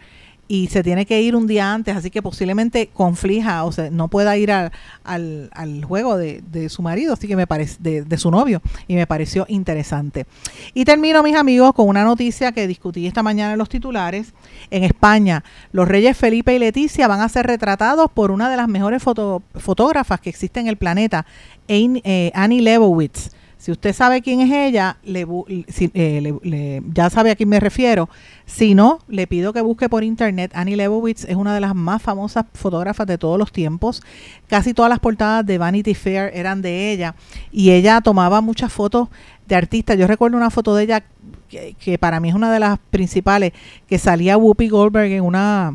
y 0.55 0.68
se 0.68 0.84
tiene 0.84 1.05
que 1.05 1.20
ir 1.20 1.34
un 1.34 1.48
día 1.48 1.72
antes, 1.72 1.96
así 1.96 2.11
que 2.11 2.22
posiblemente 2.22 2.88
conflija, 2.92 3.64
o 3.64 3.72
sea, 3.72 3.90
no 3.90 4.07
pueda 4.07 4.36
ir 4.36 4.52
a, 4.52 4.70
al, 5.02 5.50
al, 5.52 5.84
juego 5.84 6.16
de, 6.16 6.44
de, 6.48 6.68
su 6.68 6.80
marido, 6.80 7.14
así 7.14 7.26
que 7.26 7.34
me 7.34 7.48
parece, 7.48 7.76
de, 7.80 8.02
de, 8.02 8.18
su 8.18 8.30
novio, 8.30 8.62
y 8.86 8.94
me 8.94 9.05
pareció 9.05 9.46
interesante. 9.48 10.26
Y 10.72 10.84
termino, 10.84 11.24
mis 11.24 11.34
amigos, 11.34 11.74
con 11.74 11.88
una 11.88 12.05
noticia 12.05 12.52
que 12.52 12.68
discutí 12.68 13.05
esta 13.05 13.24
mañana 13.24 13.55
en 13.55 13.59
los 13.59 13.68
titulares. 13.68 14.32
En 14.70 14.84
España, 14.84 15.42
los 15.72 15.88
reyes 15.88 16.16
Felipe 16.16 16.55
y 16.55 16.61
Leticia 16.61 17.09
van 17.09 17.20
a 17.20 17.28
ser 17.28 17.48
retratados 17.48 18.09
por 18.12 18.30
una 18.30 18.48
de 18.48 18.57
las 18.57 18.68
mejores 18.68 19.02
foto, 19.02 19.42
fotógrafas 19.57 20.20
que 20.20 20.30
existe 20.30 20.61
en 20.61 20.68
el 20.68 20.76
planeta, 20.76 21.26
eh, 21.66 22.30
Annie 22.32 22.62
Leibovitz 22.62 23.30
si 23.64 23.72
usted 23.72 23.94
sabe 23.94 24.20
quién 24.20 24.40
es 24.42 24.52
ella, 24.52 24.98
eh, 25.06 26.20
le, 26.20 26.38
le, 26.42 26.82
ya 26.92 27.08
sabe 27.08 27.30
a 27.30 27.34
quién 27.34 27.48
me 27.48 27.58
refiero. 27.60 28.10
Si 28.44 28.74
no, 28.74 28.98
le 29.08 29.26
pido 29.26 29.54
que 29.54 29.62
busque 29.62 29.88
por 29.88 30.04
internet. 30.04 30.50
Annie 30.54 30.76
Leibovitz 30.76 31.24
es 31.24 31.34
una 31.34 31.54
de 31.54 31.62
las 31.62 31.74
más 31.74 32.02
famosas 32.02 32.44
fotógrafas 32.52 33.06
de 33.06 33.16
todos 33.16 33.38
los 33.38 33.52
tiempos. 33.52 34.02
Casi 34.48 34.74
todas 34.74 34.90
las 34.90 34.98
portadas 34.98 35.46
de 35.46 35.56
Vanity 35.56 35.94
Fair 35.94 36.30
eran 36.34 36.60
de 36.60 36.92
ella. 36.92 37.14
Y 37.50 37.70
ella 37.70 38.02
tomaba 38.02 38.42
muchas 38.42 38.70
fotos 38.70 39.08
de 39.46 39.56
artistas. 39.56 39.96
Yo 39.96 40.06
recuerdo 40.06 40.36
una 40.36 40.50
foto 40.50 40.74
de 40.74 40.82
ella 40.82 41.04
que, 41.48 41.74
que 41.80 41.96
para 41.96 42.20
mí 42.20 42.28
es 42.28 42.34
una 42.34 42.52
de 42.52 42.60
las 42.60 42.78
principales, 42.90 43.54
que 43.88 43.96
salía 43.96 44.36
Whoopi 44.36 44.68
Goldberg 44.68 45.10
en 45.10 45.24
una 45.24 45.74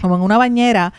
como 0.00 0.16
en 0.16 0.22
una 0.22 0.36
bañera 0.36 0.92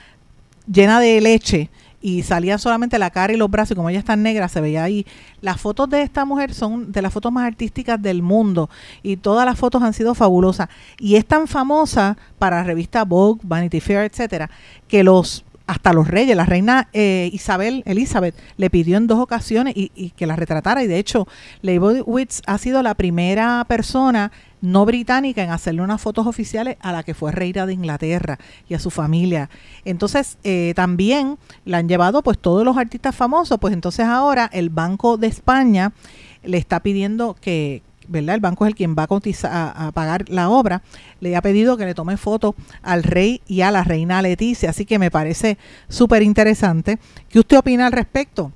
llena 0.66 1.02
de 1.02 1.20
leche 1.20 1.70
y 2.02 2.24
salía 2.24 2.58
solamente 2.58 2.98
la 3.00 3.10
cara 3.10 3.34
y 3.34 3.38
los 3.38 3.50
brazos 3.50 3.72
y 3.72 3.76
como 3.76 3.90
ella 3.90 4.00
está 4.00 4.16
negra 4.16 4.48
se 4.48 4.62
veía 4.62 4.84
ahí. 4.84 5.06
Las 5.42 5.60
fotos 5.60 5.90
de 5.90 6.02
esta 6.02 6.26
mujer 6.26 6.54
son 6.54 6.92
de 6.92 7.02
las 7.02 7.14
fotos 7.14 7.32
más 7.32 7.46
artísticas 7.46 8.02
del 8.02 8.22
mundo 8.22 8.70
y 9.04 9.18
todas 9.18 9.46
las 9.46 9.58
fotos 9.58 9.82
han 9.84 9.94
sido 9.94 10.16
fabulosas 10.16 10.70
y 10.98 11.16
es 11.16 11.26
tan 11.26 11.48
famosa 11.48 12.18
para 12.38 12.64
revistas 12.64 13.08
Vogue, 13.08 13.42
Vanity 13.44 13.80
Fair, 13.80 14.06
etcétera, 14.06 14.50
que 14.88 15.04
los 15.04 15.44
hasta 15.70 15.94
los 15.94 16.08
reyes, 16.08 16.36
la 16.36 16.48
reina 16.48 16.90
eh, 16.94 17.30
Isabel, 17.32 17.84
Elizabeth, 17.86 18.34
le 18.58 18.72
pidió 18.72 18.98
en 18.98 19.06
dos 19.06 19.20
ocasiones 19.20 19.76
y, 19.78 20.10
que 20.16 20.26
la 20.26 20.36
retratara. 20.36 20.84
Y 20.84 20.88
de 20.88 20.98
hecho, 20.98 21.28
Leibowitz 21.62 22.42
ha 22.48 22.58
sido 22.58 22.82
la 22.82 22.96
primera 22.96 23.64
persona 23.68 24.32
no 24.62 24.84
británica 24.88 25.44
en 25.44 25.52
hacerle 25.52 25.84
unas 25.84 26.02
fotos 26.02 26.26
oficiales 26.26 26.78
a 26.82 26.92
la 26.92 27.04
que 27.04 27.14
fue 27.14 27.32
reina 27.32 27.68
de 27.68 27.74
Inglaterra 27.74 28.40
y 28.68 28.74
a 28.74 28.80
su 28.80 28.90
familia. 28.90 29.52
Entonces, 29.86 30.40
eh, 30.44 30.74
también 30.76 31.38
la 31.66 31.78
han 31.78 31.88
llevado 31.88 32.24
pues 32.24 32.40
todos 32.40 32.66
los 32.66 32.76
artistas 32.76 33.16
famosos, 33.16 33.60
pues 33.60 33.72
entonces 33.72 34.08
ahora 34.08 34.50
el 34.52 34.72
Banco 34.72 35.18
de 35.18 35.28
España 35.28 35.94
le 36.42 36.58
está 36.58 36.80
pidiendo 36.80 37.36
que, 37.40 37.84
¿verdad? 38.10 38.36
El 38.36 38.42
banco 38.42 38.66
es 38.66 38.70
el 38.70 38.76
quien 38.76 38.96
va 38.98 39.04
a, 39.04 39.08
cotizar, 39.08 39.52
a, 39.52 39.88
a 39.88 39.92
pagar 39.92 40.30
la 40.30 40.50
obra. 40.50 40.82
Le 41.20 41.36
ha 41.36 41.42
pedido 41.42 41.78
que 41.78 41.86
le 41.86 41.94
tome 41.94 42.18
foto 42.18 42.56
al 42.82 43.04
rey 43.04 43.42
y 43.48 43.62
a 43.62 43.72
la 43.72 43.84
reina 43.84 44.22
Leticia. 44.22 44.72
Así 44.72 44.86
que 44.86 45.00
me 45.00 45.12
parece 45.12 45.58
súper 45.88 46.24
interesante. 46.24 47.00
¿Qué 47.30 47.40
usted 47.40 47.58
opina 47.58 47.86
al 47.86 47.94
respecto? 47.94 48.52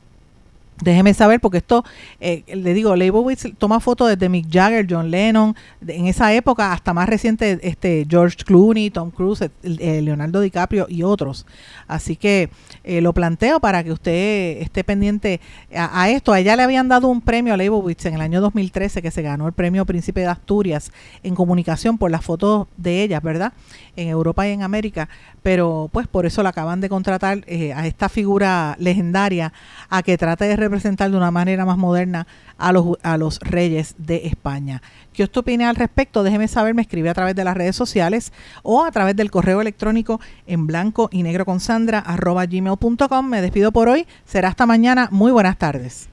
Déjeme 0.83 1.13
saber, 1.13 1.39
porque 1.39 1.59
esto, 1.59 1.85
eh, 2.19 2.43
le 2.53 2.73
digo, 2.73 2.95
Leibowitz 2.95 3.47
toma 3.57 3.79
fotos 3.79 4.09
desde 4.09 4.27
Mick 4.27 4.47
Jagger, 4.51 4.85
John 4.89 5.09
Lennon, 5.09 5.55
en 5.87 6.07
esa 6.07 6.33
época 6.33 6.73
hasta 6.73 6.93
más 6.93 7.07
reciente, 7.07 7.59
este 7.63 8.05
George 8.09 8.37
Clooney, 8.45 8.89
Tom 8.89 9.09
Cruise, 9.11 9.41
eh, 9.41 10.01
Leonardo 10.01 10.41
DiCaprio 10.41 10.87
y 10.89 11.03
otros. 11.03 11.45
Así 11.87 12.15
que 12.15 12.49
eh, 12.83 13.01
lo 13.01 13.13
planteo 13.13 13.59
para 13.59 13.83
que 13.83 13.91
usted 13.91 14.61
esté 14.61 14.83
pendiente 14.83 15.39
a, 15.73 16.01
a 16.03 16.09
esto. 16.09 16.33
A 16.33 16.39
ella 16.39 16.55
le 16.55 16.63
habían 16.63 16.89
dado 16.89 17.07
un 17.07 17.21
premio 17.21 17.53
a 17.53 17.57
Leibowitz 17.57 18.05
en 18.05 18.15
el 18.15 18.21
año 18.21 18.41
2013 18.41 19.01
que 19.01 19.11
se 19.11 19.21
ganó 19.21 19.47
el 19.47 19.53
premio 19.53 19.85
Príncipe 19.85 20.21
de 20.21 20.27
Asturias 20.27 20.91
en 21.23 21.35
comunicación 21.35 21.97
por 21.97 22.11
las 22.11 22.25
fotos 22.25 22.67
de 22.75 23.03
ellas, 23.03 23.23
¿verdad? 23.23 23.53
En 23.95 24.09
Europa 24.09 24.47
y 24.47 24.51
en 24.51 24.63
América. 24.63 25.07
Pero 25.43 25.89
pues 25.91 26.07
por 26.07 26.25
eso 26.25 26.41
la 26.41 26.49
acaban 26.49 26.81
de 26.81 26.89
contratar 26.89 27.43
eh, 27.47 27.73
a 27.73 27.85
esta 27.85 28.09
figura 28.09 28.75
legendaria 28.79 29.53
a 29.89 30.01
que 30.01 30.17
trate 30.17 30.45
de 30.45 30.55
representar 30.55 31.11
de 31.11 31.17
una 31.17 31.31
manera 31.31 31.65
más 31.65 31.77
moderna 31.77 32.25
a 32.57 32.71
los, 32.71 32.97
a 33.03 33.17
los 33.17 33.39
reyes 33.39 33.95
de 33.97 34.25
España. 34.25 34.81
¿Qué 35.11 35.23
usted 35.23 35.39
opina 35.39 35.69
al 35.69 35.75
respecto? 35.75 36.23
Déjeme 36.23 36.47
saber, 36.47 36.73
me 36.73 36.81
escribe 36.81 37.09
a 37.09 37.13
través 37.13 37.35
de 37.35 37.43
las 37.43 37.55
redes 37.55 37.75
sociales 37.75 38.33
o 38.63 38.83
a 38.83 38.91
través 38.91 39.15
del 39.15 39.29
correo 39.29 39.61
electrónico 39.61 40.19
en 40.47 40.65
blanco 40.65 41.09
y 41.11 41.23
negro 41.23 41.45
con 41.45 41.59
Sandra 41.59 41.99
arroba 41.99 42.45
gmail.com. 42.45 43.27
Me 43.27 43.41
despido 43.41 43.71
por 43.71 43.89
hoy. 43.89 44.07
Será 44.25 44.47
hasta 44.47 44.65
mañana. 44.65 45.09
Muy 45.11 45.31
buenas 45.31 45.57
tardes. 45.57 46.12